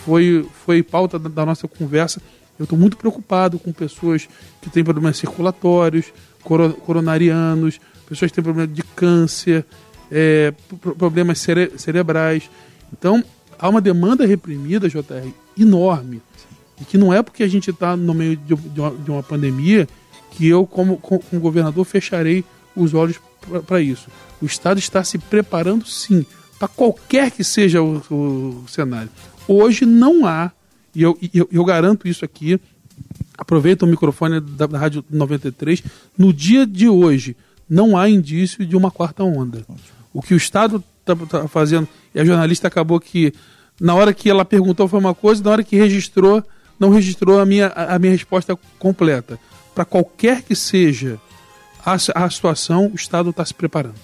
foi, 0.05 0.47
foi 0.65 0.83
pauta 0.83 1.19
da, 1.19 1.29
da 1.29 1.47
nossa 1.47 1.67
conversa. 1.67 2.21
Eu 2.59 2.65
estou 2.65 2.79
muito 2.79 2.97
preocupado 2.97 3.59
com 3.59 3.73
pessoas 3.73 4.29
que 4.61 4.69
têm 4.69 4.85
problemas 4.85 5.17
circulatórios, 5.17 6.13
coronarianos, 6.43 7.81
pessoas 8.07 8.31
que 8.31 8.35
têm 8.35 8.45
problemas 8.45 8.75
de 8.75 8.83
câncer, 8.83 9.65
é, 10.11 10.53
problemas 10.99 11.39
cere 11.39 11.73
cerebrais. 11.79 12.51
Então, 12.93 13.25
há 13.59 13.69
uma 13.69 13.81
demanda 13.81 14.27
reprimida, 14.27 14.89
JR, 14.89 15.33
enorme. 15.59 16.21
E 16.83 16.85
que 16.85 16.99
não 16.99 17.15
é 17.15 17.23
porque 17.23 17.45
a 17.45 17.49
gente 17.49 17.71
está 17.71 17.97
no 17.97 18.13
meio 18.13 18.37
de, 18.37 18.55
de, 18.57 18.81
uma, 18.81 18.91
de, 18.91 19.11
uma, 19.11 19.23
pandemia 19.23 19.89
que 20.33 20.49
eu, 20.49 20.67
como, 20.67 20.99
como 20.99 21.21
governador, 21.41 21.85
fecharei 21.85 22.45
os 22.75 22.93
olhos 22.93 23.21
para 23.69 23.81
isso. 23.81 24.09
O 24.41 24.47
Estado 24.47 24.79
está 24.79 25.05
se 25.05 25.17
preparando, 25.17 25.87
sim, 25.87 26.27
para 26.59 26.67
qualquer 26.67 27.31
que 27.31 27.45
seja 27.45 27.81
o, 27.81 28.03
o, 28.11 28.65
cenário. 28.67 29.11
Hoje 29.47 29.87
não 29.87 30.27
há, 30.27 30.51
e 30.93 31.03
eu, 31.03 31.17
eu, 31.33 31.49
eu 31.53 31.65
garanto 31.65 32.09
isso 32.09 32.25
aqui, 32.25 32.61
aproveita 33.39 33.85
o 33.85 33.89
microfone 33.89 34.41
da, 34.41 34.67
da 34.67 34.79
Rádio 34.79 35.05
93, 35.09 35.85
no 36.19 36.33
dia 36.33 36.67
de 36.67 36.89
hoje 36.89 37.37
não 37.71 37.97
há 37.97 38.11
indício 38.11 38.67
de 38.67 38.77
uma 38.77 38.91
quarta 38.91 39.23
onda. 39.23 39.65
O 40.13 40.21
que 40.21 40.35
o 40.35 40.37
Estado 40.37 40.83
está 41.01 41.15
tá 41.15 41.49
fazendo, 41.49 41.89
e 42.13 42.21
a 42.21 42.25
jornalista 42.25 42.67
acabou 42.67 42.99
que, 42.99 43.33
na 43.81 43.95
hora 43.95 44.13
que 44.13 44.29
ela 44.29 44.45
perguntou 44.45 44.89
foi 44.89 44.99
uma 44.99 45.15
coisa, 45.15 45.43
na 45.43 45.51
hora 45.51 45.65
que 45.65 45.77
registrou, 45.77 46.43
não 46.83 46.91
registrou 46.91 47.39
a 47.39 47.47
minha, 47.47 47.69
a 47.69 47.97
minha 47.97 48.13
resposta 48.13 48.59
completa. 48.77 49.39
Para 49.73 49.85
qualquer 49.85 50.43
que 50.43 50.57
seja 50.57 51.19
a, 51.87 51.95
a 51.95 52.29
situação, 52.29 52.91
o 52.93 52.97
Estado 52.97 53.31
está 53.31 53.45
se 53.45 53.55
preparando. 53.55 53.95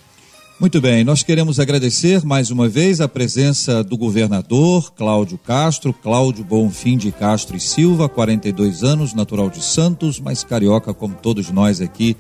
Muito 0.61 0.81
bem, 0.81 1.05
nós 1.05 1.23
queremos 1.23 1.61
agradecer 1.61 2.25
mais 2.25 2.51
uma 2.51 2.69
vez 2.69 3.01
a 3.01 3.09
presença 3.09 3.83
do 3.83 3.97
governador 3.97 4.93
Cláudio 4.93 5.39
Castro, 5.39 5.93
Cláudio 5.93 6.45
Bonfim 6.45 6.97
de 6.97 7.13
Castro 7.13 7.57
e 7.57 7.61
Silva, 7.61 8.09
42 8.09 8.83
anos, 8.83 9.15
natural 9.15 9.51
de 9.51 9.63
Santos, 9.63 10.19
mas 10.19 10.43
carioca 10.43 10.95
como 10.95 11.15
todos 11.15 11.51
nós 11.51 11.81
aqui 11.81 12.17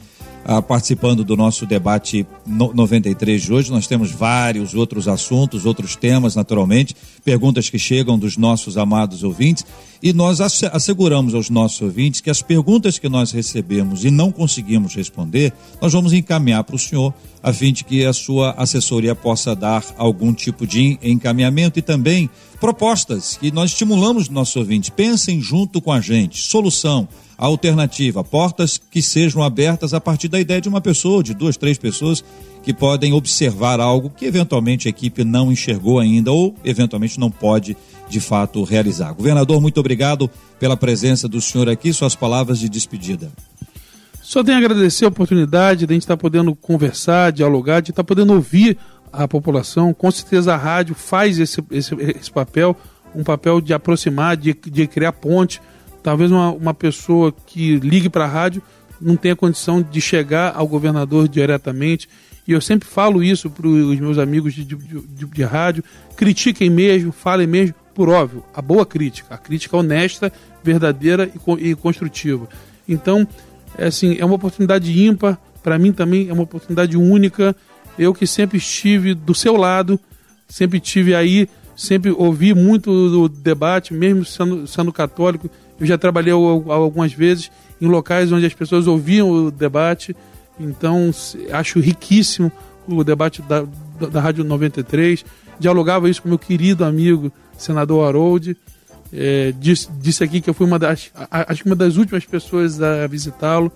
ah, 0.50 0.62
participando 0.62 1.22
do 1.22 1.36
nosso 1.36 1.66
debate 1.66 2.26
no, 2.46 2.72
93 2.72 3.42
de 3.42 3.52
hoje. 3.52 3.70
Nós 3.70 3.86
temos 3.86 4.10
vários 4.10 4.74
outros 4.74 5.06
assuntos, 5.06 5.66
outros 5.66 5.94
temas, 5.94 6.34
naturalmente, 6.34 6.96
perguntas 7.22 7.68
que 7.68 7.78
chegam 7.78 8.18
dos 8.18 8.38
nossos 8.38 8.78
amados 8.78 9.22
ouvintes. 9.22 9.66
E 10.02 10.10
nós 10.10 10.40
asseguramos 10.40 11.34
aos 11.34 11.50
nossos 11.50 11.82
ouvintes 11.82 12.22
que 12.22 12.30
as 12.30 12.40
perguntas 12.40 12.98
que 12.98 13.10
nós 13.10 13.30
recebemos 13.30 14.06
e 14.06 14.10
não 14.10 14.32
conseguimos 14.32 14.94
responder, 14.94 15.52
nós 15.82 15.92
vamos 15.92 16.14
encaminhar 16.14 16.64
para 16.64 16.76
o 16.76 16.78
senhor, 16.78 17.12
a 17.42 17.52
fim 17.52 17.70
de 17.70 17.84
que 17.84 18.06
a 18.06 18.14
sua 18.14 18.52
assessoria 18.52 19.14
possa 19.14 19.54
dar 19.54 19.84
algum 19.98 20.32
tipo 20.32 20.66
de 20.66 20.98
encaminhamento 21.02 21.78
e 21.78 21.82
também 21.82 22.30
propostas 22.58 23.36
que 23.36 23.50
nós 23.50 23.72
estimulamos 23.72 24.30
nossos 24.30 24.56
ouvintes. 24.56 24.88
Pensem 24.88 25.42
junto 25.42 25.78
com 25.78 25.92
a 25.92 26.00
gente. 26.00 26.40
Solução 26.40 27.06
alternativa, 27.38 28.24
portas 28.24 28.80
que 28.90 29.00
sejam 29.00 29.42
abertas 29.42 29.94
a 29.94 30.00
partir 30.00 30.26
da 30.26 30.40
ideia 30.40 30.60
de 30.60 30.68
uma 30.68 30.80
pessoa, 30.80 31.22
de 31.22 31.32
duas, 31.32 31.56
três 31.56 31.78
pessoas 31.78 32.24
que 32.64 32.74
podem 32.74 33.12
observar 33.12 33.78
algo 33.78 34.10
que 34.10 34.26
eventualmente 34.26 34.88
a 34.88 34.90
equipe 34.90 35.22
não 35.22 35.52
enxergou 35.52 36.00
ainda 36.00 36.32
ou 36.32 36.54
eventualmente 36.64 37.18
não 37.18 37.30
pode 37.30 37.76
de 38.08 38.20
fato 38.20 38.64
realizar. 38.64 39.12
Governador, 39.12 39.60
muito 39.60 39.78
obrigado 39.78 40.28
pela 40.58 40.76
presença 40.76 41.28
do 41.28 41.40
senhor 41.40 41.68
aqui, 41.68 41.92
suas 41.92 42.16
palavras 42.16 42.58
de 42.58 42.68
despedida. 42.68 43.30
Só 44.20 44.42
tenho 44.42 44.58
a 44.58 44.60
agradecer 44.60 45.04
a 45.04 45.08
oportunidade 45.08 45.86
de 45.86 45.92
a 45.92 45.94
gente 45.94 46.02
estar 46.02 46.16
podendo 46.16 46.54
conversar, 46.54 47.32
dialogar, 47.32 47.80
de 47.80 47.90
estar 47.90 48.04
podendo 48.04 48.34
ouvir 48.34 48.76
a 49.12 49.26
população. 49.28 49.94
Com 49.94 50.10
certeza 50.10 50.52
a 50.52 50.56
rádio 50.56 50.94
faz 50.94 51.38
esse, 51.38 51.64
esse, 51.70 51.94
esse 51.94 52.30
papel, 52.30 52.76
um 53.14 53.22
papel 53.22 53.60
de 53.60 53.72
aproximar, 53.72 54.36
de, 54.36 54.52
de 54.52 54.86
criar 54.86 55.12
ponte 55.12 55.62
Talvez 56.02 56.30
uma, 56.30 56.50
uma 56.52 56.74
pessoa 56.74 57.32
que 57.46 57.76
ligue 57.76 58.08
para 58.08 58.24
a 58.24 58.28
rádio 58.28 58.62
não 59.00 59.16
tenha 59.16 59.36
condição 59.36 59.82
de 59.82 60.00
chegar 60.00 60.52
ao 60.56 60.66
governador 60.66 61.28
diretamente. 61.28 62.08
E 62.46 62.52
eu 62.52 62.60
sempre 62.60 62.88
falo 62.88 63.22
isso 63.22 63.50
para 63.50 63.66
os 63.68 64.00
meus 64.00 64.18
amigos 64.18 64.54
de, 64.54 64.64
de, 64.64 64.74
de, 64.76 65.26
de, 65.26 65.42
rádio. 65.44 65.84
Critiquem 66.16 66.70
mesmo, 66.70 67.12
falem 67.12 67.46
mesmo, 67.46 67.74
por 67.94 68.08
óbvio, 68.08 68.42
a 68.54 68.62
boa 68.62 68.86
crítica, 68.86 69.34
a 69.34 69.38
crítica 69.38 69.76
honesta, 69.76 70.32
verdadeira 70.62 71.30
e, 71.60 71.70
e 71.70 71.74
construtiva. 71.74 72.48
Então, 72.88 73.26
é, 73.76 73.86
assim, 73.86 74.16
é 74.18 74.24
uma 74.24 74.34
oportunidade 74.34 74.98
ímpar, 74.98 75.38
para 75.62 75.78
mim 75.78 75.92
também 75.92 76.28
é 76.28 76.32
uma 76.32 76.42
oportunidade 76.42 76.96
única. 76.96 77.54
Eu 77.98 78.14
que 78.14 78.26
sempre 78.26 78.56
estive 78.56 79.12
do 79.12 79.34
seu 79.34 79.56
lado, 79.56 80.00
sempre 80.48 80.78
estive 80.78 81.14
aí, 81.14 81.48
sempre 81.76 82.10
ouvi 82.10 82.54
muito 82.54 82.90
do 82.90 83.28
debate, 83.28 83.92
mesmo 83.92 84.24
sendo, 84.24 84.66
sendo 84.66 84.92
católico, 84.92 85.50
eu 85.80 85.86
já 85.86 85.96
trabalhei 85.96 86.32
algumas 86.32 87.12
vezes 87.12 87.50
em 87.80 87.86
locais 87.86 88.32
onde 88.32 88.46
as 88.46 88.54
pessoas 88.54 88.86
ouviam 88.86 89.30
o 89.30 89.50
debate, 89.50 90.14
então 90.58 91.10
acho 91.52 91.78
riquíssimo 91.78 92.50
o 92.86 93.04
debate 93.04 93.42
da, 93.42 93.64
da 94.10 94.20
Rádio 94.20 94.44
93. 94.44 95.24
Dialogava 95.58 96.08
isso 96.08 96.22
com 96.22 96.28
meu 96.28 96.38
querido 96.38 96.84
amigo, 96.84 97.32
senador 97.56 98.06
Harold. 98.06 98.56
É, 99.12 99.54
disse, 99.58 99.88
disse, 100.00 100.22
aqui 100.22 100.40
que 100.40 100.50
eu 100.50 100.54
fui 100.54 100.66
uma 100.66 100.78
das, 100.78 101.10
acho 101.30 101.62
que 101.62 101.68
uma 101.68 101.76
das 101.76 101.96
últimas 101.96 102.24
pessoas 102.24 102.80
a 102.82 103.06
visitá-lo. 103.06 103.70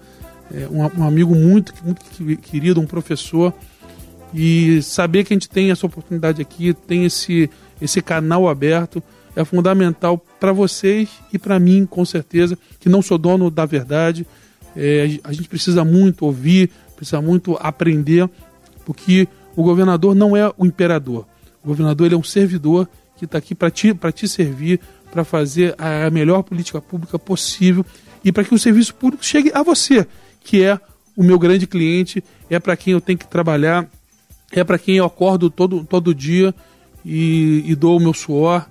É, 0.53 0.66
um, 0.70 0.82
um, 1.00 1.07
amigo 1.07 1.34
muito, 1.34 1.72
muito 1.84 2.03
querido, 2.40 2.80
um 2.80 2.86
professor. 2.86 3.55
E 4.34 4.82
saber 4.82 5.24
que 5.24 5.32
a 5.32 5.36
gente 5.36 5.48
tem 5.48 5.70
essa 5.70 5.86
oportunidade 5.86 6.40
aqui, 6.40 6.72
tem 6.74 7.05
esse, 7.05 7.50
esse 7.80 8.00
canal 8.03 8.48
aberto 8.48 9.03
é 9.34 9.44
fundamental 9.44 10.18
para 10.38 10.52
vocês 10.52 11.08
e 11.32 11.38
para 11.38 11.58
mim, 11.58 11.86
com 11.86 12.04
certeza, 12.04 12.58
que 12.78 12.88
não 12.88 13.02
sou 13.02 13.18
dono 13.18 13.50
da 13.50 13.64
verdade. 13.64 14.26
É, 14.76 15.18
a 15.24 15.32
gente 15.32 15.48
precisa 15.48 15.84
muito 15.84 16.24
ouvir, 16.24 16.70
precisa 16.96 17.20
muito 17.20 17.56
aprender, 17.60 18.28
porque 18.84 19.26
o 19.56 19.62
governador 19.62 20.14
não 20.14 20.36
é 20.36 20.52
o 20.56 20.66
imperador. 20.66 21.26
O 21.62 21.68
governador 21.68 22.06
ele 22.06 22.14
é 22.14 22.18
um 22.18 22.22
servidor 22.22 22.88
que 23.16 23.24
está 23.24 23.38
aqui 23.38 23.54
para 23.54 23.70
te, 23.70 23.94
te 24.14 24.28
servir, 24.28 24.80
para 25.10 25.24
fazer 25.24 25.74
a 25.78 26.10
melhor 26.10 26.42
política 26.42 26.80
pública 26.80 27.18
possível 27.18 27.84
e 28.24 28.32
para 28.32 28.44
que 28.44 28.54
o 28.54 28.58
serviço 28.58 28.94
público 28.94 29.24
chegue 29.24 29.50
a 29.54 29.62
você, 29.62 30.06
que 30.42 30.62
é 30.62 30.78
o 31.16 31.22
meu 31.22 31.38
grande 31.38 31.66
cliente, 31.66 32.24
é 32.48 32.58
para 32.58 32.76
quem 32.76 32.94
eu 32.94 33.00
tenho 33.00 33.18
que 33.18 33.26
trabalhar, 33.26 33.86
é 34.50 34.64
para 34.64 34.78
quem 34.78 34.96
eu 34.96 35.04
acordo 35.04 35.50
todo, 35.50 35.84
todo 35.84 36.14
dia 36.14 36.54
e, 37.04 37.62
e 37.66 37.74
dou 37.74 37.98
o 37.98 38.00
meu 38.00 38.14
suor, 38.14 38.66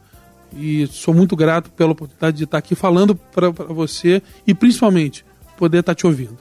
e 0.56 0.88
sou 0.88 1.14
muito 1.14 1.36
grato 1.36 1.72
pela 1.72 1.91
oportunidade 1.91 2.38
de 2.38 2.43
estar 2.43 2.58
aqui 2.58 2.76
falando 2.76 3.16
para 3.16 3.49
você 3.49 4.22
e 4.45 4.54
principalmente 4.54 5.26
poder 5.58 5.80
estar 5.80 5.95
te 5.95 6.06
ouvindo. 6.06 6.38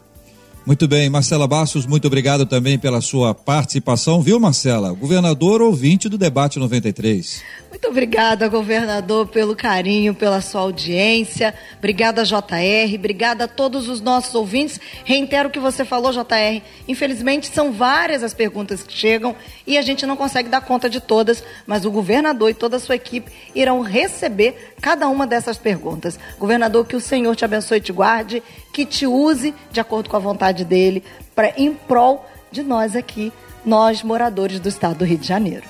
Muito 0.66 0.86
bem, 0.86 1.08
Marcela 1.08 1.48
Bastos, 1.48 1.86
muito 1.86 2.06
obrigado 2.06 2.44
também 2.44 2.78
pela 2.78 3.00
sua 3.00 3.34
participação, 3.34 4.20
viu, 4.20 4.38
Marcela? 4.38 4.92
Governador 4.92 5.62
ouvinte 5.62 6.06
do 6.06 6.18
Debate 6.18 6.58
93. 6.58 7.42
Muito 7.70 7.88
obrigada, 7.88 8.46
governador, 8.46 9.28
pelo 9.28 9.56
carinho, 9.56 10.14
pela 10.14 10.42
sua 10.42 10.60
audiência. 10.60 11.54
Obrigada, 11.78 12.24
JR. 12.24 12.94
Obrigada 12.94 13.44
a 13.44 13.48
todos 13.48 13.88
os 13.88 14.02
nossos 14.02 14.34
ouvintes. 14.34 14.78
Reitero 15.04 15.48
o 15.48 15.52
que 15.52 15.58
você 15.58 15.82
falou, 15.84 16.12
JR. 16.12 16.60
Infelizmente, 16.86 17.46
são 17.46 17.72
várias 17.72 18.22
as 18.22 18.34
perguntas 18.34 18.82
que 18.82 18.92
chegam 18.92 19.34
e 19.66 19.78
a 19.78 19.82
gente 19.82 20.04
não 20.04 20.16
consegue 20.16 20.50
dar 20.50 20.60
conta 20.60 20.90
de 20.90 21.00
todas, 21.00 21.42
mas 21.66 21.86
o 21.86 21.90
governador 21.90 22.50
e 22.50 22.54
toda 22.54 22.76
a 22.76 22.80
sua 22.80 22.96
equipe 22.96 23.32
irão 23.54 23.80
receber 23.80 24.74
cada 24.80 25.08
uma 25.08 25.26
dessas 25.26 25.56
perguntas. 25.56 26.18
Governador, 26.38 26.86
que 26.86 26.96
o 26.96 27.00
Senhor 27.00 27.34
te 27.34 27.44
abençoe 27.46 27.78
e 27.78 27.80
te 27.80 27.92
guarde, 27.92 28.42
que 28.72 28.84
te 28.86 29.06
use 29.06 29.54
de 29.72 29.80
acordo 29.80 30.08
com 30.08 30.16
a 30.16 30.20
vontade 30.20 30.64
dele, 30.64 31.02
para 31.34 31.52
em 31.56 31.72
prol 31.72 32.24
de 32.50 32.62
nós 32.62 32.96
aqui, 32.96 33.32
nós 33.64 34.02
moradores 34.02 34.60
do 34.60 34.68
estado 34.68 34.98
do 34.98 35.04
Rio 35.04 35.18
de 35.18 35.26
Janeiro. 35.26 35.64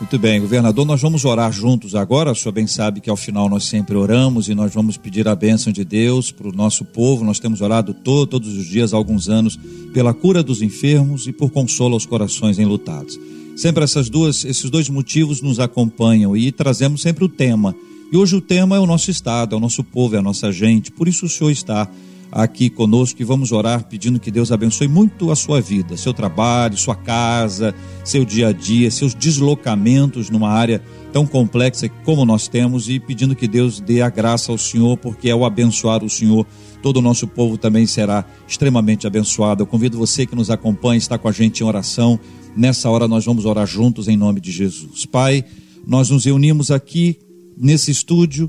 Muito 0.00 0.18
bem, 0.18 0.40
governador, 0.40 0.86
nós 0.86 1.02
vamos 1.02 1.26
orar 1.26 1.52
juntos 1.52 1.94
agora. 1.94 2.32
O 2.32 2.34
senhor 2.34 2.52
bem 2.52 2.66
sabe 2.66 3.02
que 3.02 3.10
ao 3.10 3.16
final 3.16 3.50
nós 3.50 3.64
sempre 3.64 3.94
oramos 3.94 4.48
e 4.48 4.54
nós 4.54 4.72
vamos 4.72 4.96
pedir 4.96 5.28
a 5.28 5.34
bênção 5.34 5.70
de 5.70 5.84
Deus 5.84 6.32
para 6.32 6.48
o 6.48 6.52
nosso 6.52 6.86
povo. 6.86 7.22
Nós 7.22 7.38
temos 7.38 7.60
orado 7.60 7.92
todo, 7.92 8.26
todos 8.26 8.56
os 8.56 8.64
dias 8.64 8.94
há 8.94 8.96
alguns 8.96 9.28
anos 9.28 9.60
pela 9.92 10.14
cura 10.14 10.42
dos 10.42 10.62
enfermos 10.62 11.26
e 11.26 11.32
por 11.32 11.50
consolo 11.50 11.92
aos 11.92 12.06
corações 12.06 12.58
enlutados. 12.58 13.20
Sempre 13.54 13.84
essas 13.84 14.08
duas, 14.08 14.42
esses 14.42 14.70
dois 14.70 14.88
motivos 14.88 15.42
nos 15.42 15.60
acompanham 15.60 16.34
e 16.34 16.50
trazemos 16.50 17.02
sempre 17.02 17.24
o 17.24 17.28
tema. 17.28 17.76
E 18.10 18.16
hoje 18.16 18.34
o 18.34 18.40
tema 18.40 18.76
é 18.76 18.80
o 18.80 18.86
nosso 18.86 19.10
estado, 19.10 19.54
é 19.54 19.58
o 19.58 19.60
nosso 19.60 19.84
povo, 19.84 20.16
é 20.16 20.18
a 20.18 20.22
nossa 20.22 20.50
gente. 20.50 20.90
Por 20.90 21.08
isso 21.08 21.26
o 21.26 21.28
senhor 21.28 21.50
está 21.50 21.86
aqui 22.32 22.70
conosco 22.70 23.20
e 23.20 23.24
vamos 23.24 23.50
orar 23.50 23.84
pedindo 23.88 24.20
que 24.20 24.30
Deus 24.30 24.52
abençoe 24.52 24.86
muito 24.86 25.30
a 25.30 25.36
sua 25.36 25.60
vida, 25.60 25.96
seu 25.96 26.14
trabalho, 26.14 26.76
sua 26.76 26.94
casa, 26.94 27.74
seu 28.04 28.24
dia 28.24 28.48
a 28.48 28.52
dia, 28.52 28.90
seus 28.90 29.14
deslocamentos 29.14 30.30
numa 30.30 30.48
área 30.48 30.80
tão 31.12 31.26
complexa 31.26 31.88
como 32.04 32.24
nós 32.24 32.46
temos 32.46 32.88
e 32.88 33.00
pedindo 33.00 33.34
que 33.34 33.48
Deus 33.48 33.80
dê 33.80 34.00
a 34.00 34.08
graça 34.08 34.52
ao 34.52 34.58
Senhor, 34.58 34.96
porque 34.96 35.28
ao 35.28 35.44
abençoar 35.44 36.04
o 36.04 36.10
Senhor, 36.10 36.46
todo 36.82 36.98
o 36.98 37.02
nosso 37.02 37.26
povo 37.26 37.58
também 37.58 37.84
será 37.84 38.24
extremamente 38.46 39.06
abençoado. 39.06 39.62
Eu 39.62 39.66
convido 39.66 39.98
você 39.98 40.24
que 40.24 40.36
nos 40.36 40.50
acompanha, 40.50 40.98
está 40.98 41.18
com 41.18 41.28
a 41.28 41.32
gente 41.32 41.60
em 41.60 41.66
oração. 41.66 42.18
Nessa 42.56 42.88
hora 42.88 43.08
nós 43.08 43.24
vamos 43.24 43.44
orar 43.44 43.66
juntos 43.66 44.06
em 44.06 44.16
nome 44.16 44.40
de 44.40 44.52
Jesus. 44.52 45.04
Pai, 45.04 45.44
nós 45.84 46.10
nos 46.10 46.24
reunimos 46.24 46.70
aqui 46.70 47.18
nesse 47.56 47.90
estúdio 47.90 48.48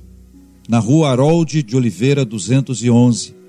na 0.70 0.78
Rua 0.78 1.10
Harold 1.10 1.64
de 1.64 1.76
Oliveira 1.76 2.24
211 2.24 3.41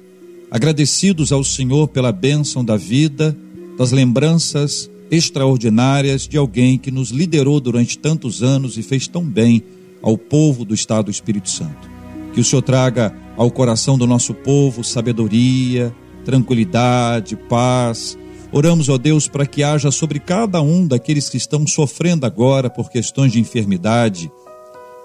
agradecidos 0.52 1.32
ao 1.32 1.42
Senhor 1.42 1.88
pela 1.88 2.12
bênção 2.12 2.62
da 2.62 2.76
vida, 2.76 3.34
das 3.78 3.90
lembranças 3.90 4.90
extraordinárias 5.10 6.28
de 6.28 6.36
alguém 6.36 6.76
que 6.76 6.90
nos 6.90 7.08
liderou 7.10 7.58
durante 7.58 7.96
tantos 7.96 8.42
anos 8.42 8.76
e 8.76 8.82
fez 8.82 9.08
tão 9.08 9.24
bem 9.24 9.62
ao 10.02 10.18
povo 10.18 10.62
do 10.66 10.74
Estado 10.74 11.06
do 11.06 11.10
Espírito 11.10 11.48
Santo. 11.48 11.90
Que 12.34 12.40
o 12.40 12.44
Senhor 12.44 12.60
traga 12.60 13.14
ao 13.34 13.50
coração 13.50 13.96
do 13.96 14.06
nosso 14.06 14.34
povo 14.34 14.84
sabedoria, 14.84 15.94
tranquilidade, 16.22 17.34
paz. 17.34 18.18
Oramos, 18.52 18.90
ó 18.90 18.98
Deus, 18.98 19.26
para 19.26 19.46
que 19.46 19.62
haja 19.62 19.90
sobre 19.90 20.20
cada 20.20 20.60
um 20.60 20.86
daqueles 20.86 21.30
que 21.30 21.38
estão 21.38 21.66
sofrendo 21.66 22.26
agora 22.26 22.68
por 22.68 22.90
questões 22.90 23.32
de 23.32 23.40
enfermidade, 23.40 24.30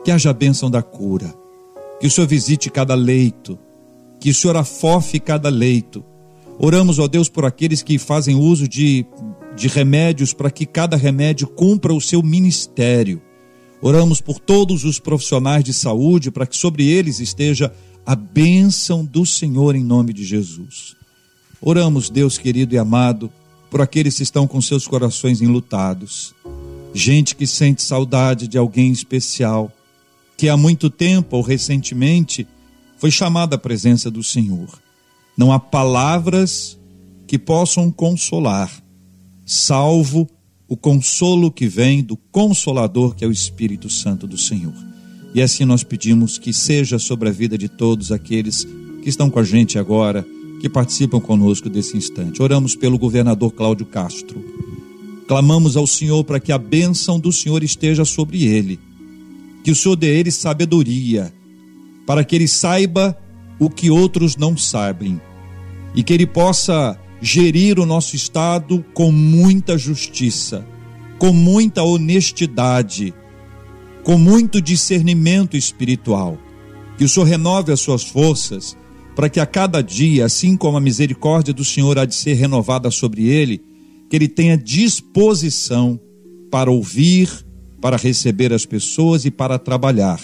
que 0.04 0.12
haja 0.12 0.30
a 0.30 0.34
bênção 0.34 0.70
da 0.70 0.82
cura. 0.82 1.34
Que 2.02 2.08
o 2.08 2.12
Senhor 2.12 2.28
visite 2.28 2.70
cada 2.70 2.96
leito, 2.96 3.58
que 4.20 4.30
o 4.30 4.36
Senhor 4.36 4.58
afofe 4.58 5.20
cada 5.20 5.50
leito. 5.50 6.04
Oramos, 6.60 6.98
ó 7.00 7.08
Deus, 7.08 7.30
por 7.30 7.46
aqueles 7.46 7.84
que 7.84 8.00
fazem 8.00 8.36
uso 8.36 8.68
de, 8.68 9.06
de 9.56 9.68
remédios 9.68 10.34
para 10.34 10.50
que 10.50 10.66
cada 10.66 10.98
remédio 10.98 11.48
cumpra 11.48 11.94
o 11.94 12.02
seu 12.02 12.24
ministério. 12.24 13.22
Oramos 13.82 14.20
por 14.20 14.40
todos 14.40 14.84
os 14.84 15.00
profissionais 15.00 15.64
de 15.64 15.74
saúde 15.74 16.32
para 16.32 16.48
que 16.48 16.58
sobre 16.58 16.88
eles 16.88 17.20
esteja 17.20 17.72
a 18.06 18.16
bênção 18.16 19.06
do 19.06 19.26
Senhor 19.26 19.76
em 19.76 19.84
nome 19.84 20.14
de 20.14 20.26
Jesus. 20.26 20.96
Oramos, 21.62 22.10
Deus 22.10 22.38
querido 22.38 22.74
e 22.74 22.78
amado, 22.78 23.32
por 23.70 23.82
aqueles 23.82 24.16
que 24.16 24.24
estão 24.24 24.48
com 24.48 24.62
seus 24.62 24.88
corações 24.88 25.42
enlutados. 25.42 26.34
Gente 26.94 27.36
que 27.36 27.46
sente 27.46 27.84
saudade 27.84 28.48
de 28.48 28.58
alguém 28.58 28.92
especial, 28.92 29.72
que 30.36 30.50
há 30.50 30.58
muito 30.58 30.90
tempo 30.90 31.36
ou 31.36 31.44
recentemente 31.44 32.48
foi 32.98 33.12
chamada 33.12 33.56
à 33.56 33.60
presença 33.60 34.10
do 34.10 34.24
Senhor. 34.24 34.68
Não 35.38 35.52
há 35.52 35.60
palavras 35.60 36.78
que 37.28 37.38
possam 37.38 37.92
consolar, 37.92 38.72
salvo 39.46 40.28
o 40.68 40.76
consolo 40.76 41.52
que 41.52 41.68
vem 41.68 42.04
do 42.04 42.18
Consolador, 42.18 43.16
que 43.16 43.24
é 43.24 43.28
o 43.28 43.32
Espírito 43.32 43.90
Santo 43.90 44.28
do 44.28 44.38
Senhor. 44.38 44.74
E 45.34 45.42
assim 45.42 45.66
nós 45.66 45.84
pedimos 45.84 46.38
que 46.38 46.52
seja 46.52 47.00
sobre 47.00 47.30
a 47.30 47.32
vida 47.32 47.58
de 47.58 47.70
todos 47.70 48.12
aqueles 48.12 48.66
que 49.02 49.10
estão 49.10 49.30
com 49.30 49.40
a 49.40 49.44
gente 49.44 49.78
agora, 49.78 50.26
que 50.60 50.68
participam 50.68 51.20
conosco 51.20 51.70
desse 51.70 51.96
instante. 51.96 52.42
Oramos 52.42 52.76
pelo 52.76 52.98
governador 52.98 53.52
Cláudio 53.52 53.86
Castro. 53.86 54.44
Clamamos 55.28 55.78
ao 55.78 55.86
Senhor 55.86 56.24
para 56.24 56.40
que 56.40 56.52
a 56.52 56.58
bênção 56.58 57.20
do 57.20 57.32
Senhor 57.32 57.64
esteja 57.64 58.04
sobre 58.04 58.46
ele. 58.46 58.80
Que 59.64 59.72
o 59.72 59.76
Senhor 59.76 59.96
dê 59.96 60.18
ele 60.20 60.32
sabedoria, 60.32 61.34
para 62.08 62.24
que 62.24 62.36
ele 62.36 62.48
saiba 62.48 63.16
o 63.60 63.70
que 63.70 63.92
outros 63.92 64.36
não 64.36 64.58
sabem. 64.58 65.22
E 65.94 66.02
que 66.02 66.12
ele 66.12 66.26
possa 66.26 67.00
gerir 67.22 67.80
o 67.80 67.86
nosso 67.86 68.16
Estado 68.16 68.84
com 68.96 69.12
muita 69.12 69.78
justiça, 69.78 70.66
com 71.20 71.32
muita 71.32 71.84
honestidade 71.84 73.14
com 74.08 74.18
muito 74.18 74.62
discernimento 74.62 75.58
espiritual. 75.58 76.38
Que 76.98 77.04
o 77.04 77.10
Senhor 77.10 77.26
renove 77.26 77.74
as 77.74 77.82
suas 77.82 78.06
forças, 78.06 78.78
para 79.14 79.28
que 79.28 79.38
a 79.38 79.46
cada 79.46 79.82
dia, 79.82 80.24
assim 80.24 80.56
como 80.56 80.78
a 80.78 80.80
misericórdia 80.80 81.54
do 81.54 81.66
Senhor 81.66 82.00
há 82.00 82.06
de 82.06 82.16
ser 82.16 82.36
renovada 82.36 82.90
sobre 82.90 83.28
ele, 83.28 83.62
que 84.10 84.16
ele 84.16 84.30
tenha 84.30 84.58
disposição 84.58 86.00
para 86.50 86.72
ouvir, 86.72 87.30
para 87.82 87.98
receber 87.98 88.54
as 88.54 88.66
pessoas 88.66 89.26
e 89.26 89.30
para 89.30 89.60
trabalhar. 89.60 90.22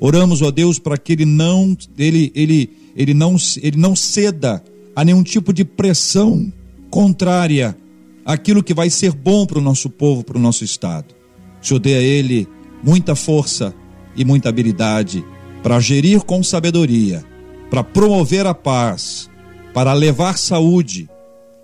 Oramos, 0.00 0.42
ó 0.42 0.50
Deus, 0.50 0.78
para 0.78 0.96
que 0.96 1.12
ele 1.12 1.24
não 1.24 1.76
ele 1.96 2.32
ele 2.34 2.70
ele 2.96 3.14
não 3.14 3.36
ele 3.60 3.76
não 3.76 3.96
ceda 3.96 4.62
a 4.94 5.04
nenhum 5.04 5.22
tipo 5.22 5.52
de 5.52 5.64
pressão 5.64 6.52
contrária 6.90 7.76
àquilo 8.24 8.62
que 8.62 8.74
vai 8.74 8.90
ser 8.90 9.12
bom 9.12 9.46
para 9.46 9.58
o 9.58 9.62
nosso 9.62 9.90
povo, 9.90 10.24
para 10.24 10.38
o 10.38 10.40
nosso 10.40 10.64
estado. 10.64 11.14
Senhor 11.60 11.80
dê 11.80 11.94
a 11.94 12.00
ele 12.00 12.48
muita 12.82 13.14
força 13.14 13.74
e 14.16 14.24
muita 14.24 14.48
habilidade 14.48 15.24
para 15.62 15.80
gerir 15.80 16.22
com 16.22 16.42
sabedoria, 16.42 17.24
para 17.70 17.82
promover 17.82 18.46
a 18.46 18.54
paz, 18.54 19.28
para 19.74 19.92
levar 19.92 20.38
saúde, 20.38 21.08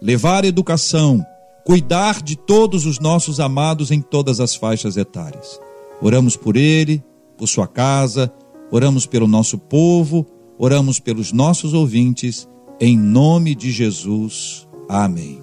levar 0.01 0.45
educação, 0.45 1.25
cuidar 1.65 2.23
de 2.23 2.37
todos 2.37 2.87
os 2.87 2.99
nossos 2.99 3.41
amados 3.41 3.91
em 3.91 4.01
todas 4.01 4.41
as 4.41 4.55
faixas 4.55 4.97
etárias. 4.97 5.59
Oramos 6.03 6.37
por 6.37 6.57
ele, 6.57 7.03
por 7.37 7.47
sua 7.47 7.67
casa, 7.67 8.33
oramos 8.71 9.07
pelo 9.07 9.27
nosso 9.27 9.59
povo, 9.59 10.27
oramos 10.59 10.99
pelos 10.99 11.33
nossos 11.33 11.75
ouvintes, 11.75 12.49
em 12.81 12.97
nome 12.97 13.55
de 13.55 13.71
Jesus. 13.71 14.67
Amém. 14.89 15.41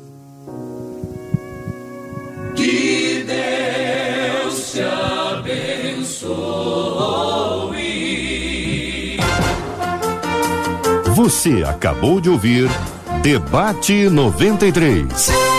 Que 2.55 3.23
Deus 3.23 4.71
te 4.71 4.81
abençoe. 4.81 6.31
Você 11.15 11.63
acabou 11.63 12.19
de 12.19 12.29
ouvir 12.29 12.69
Debate 13.21 14.09
93. 14.09 15.50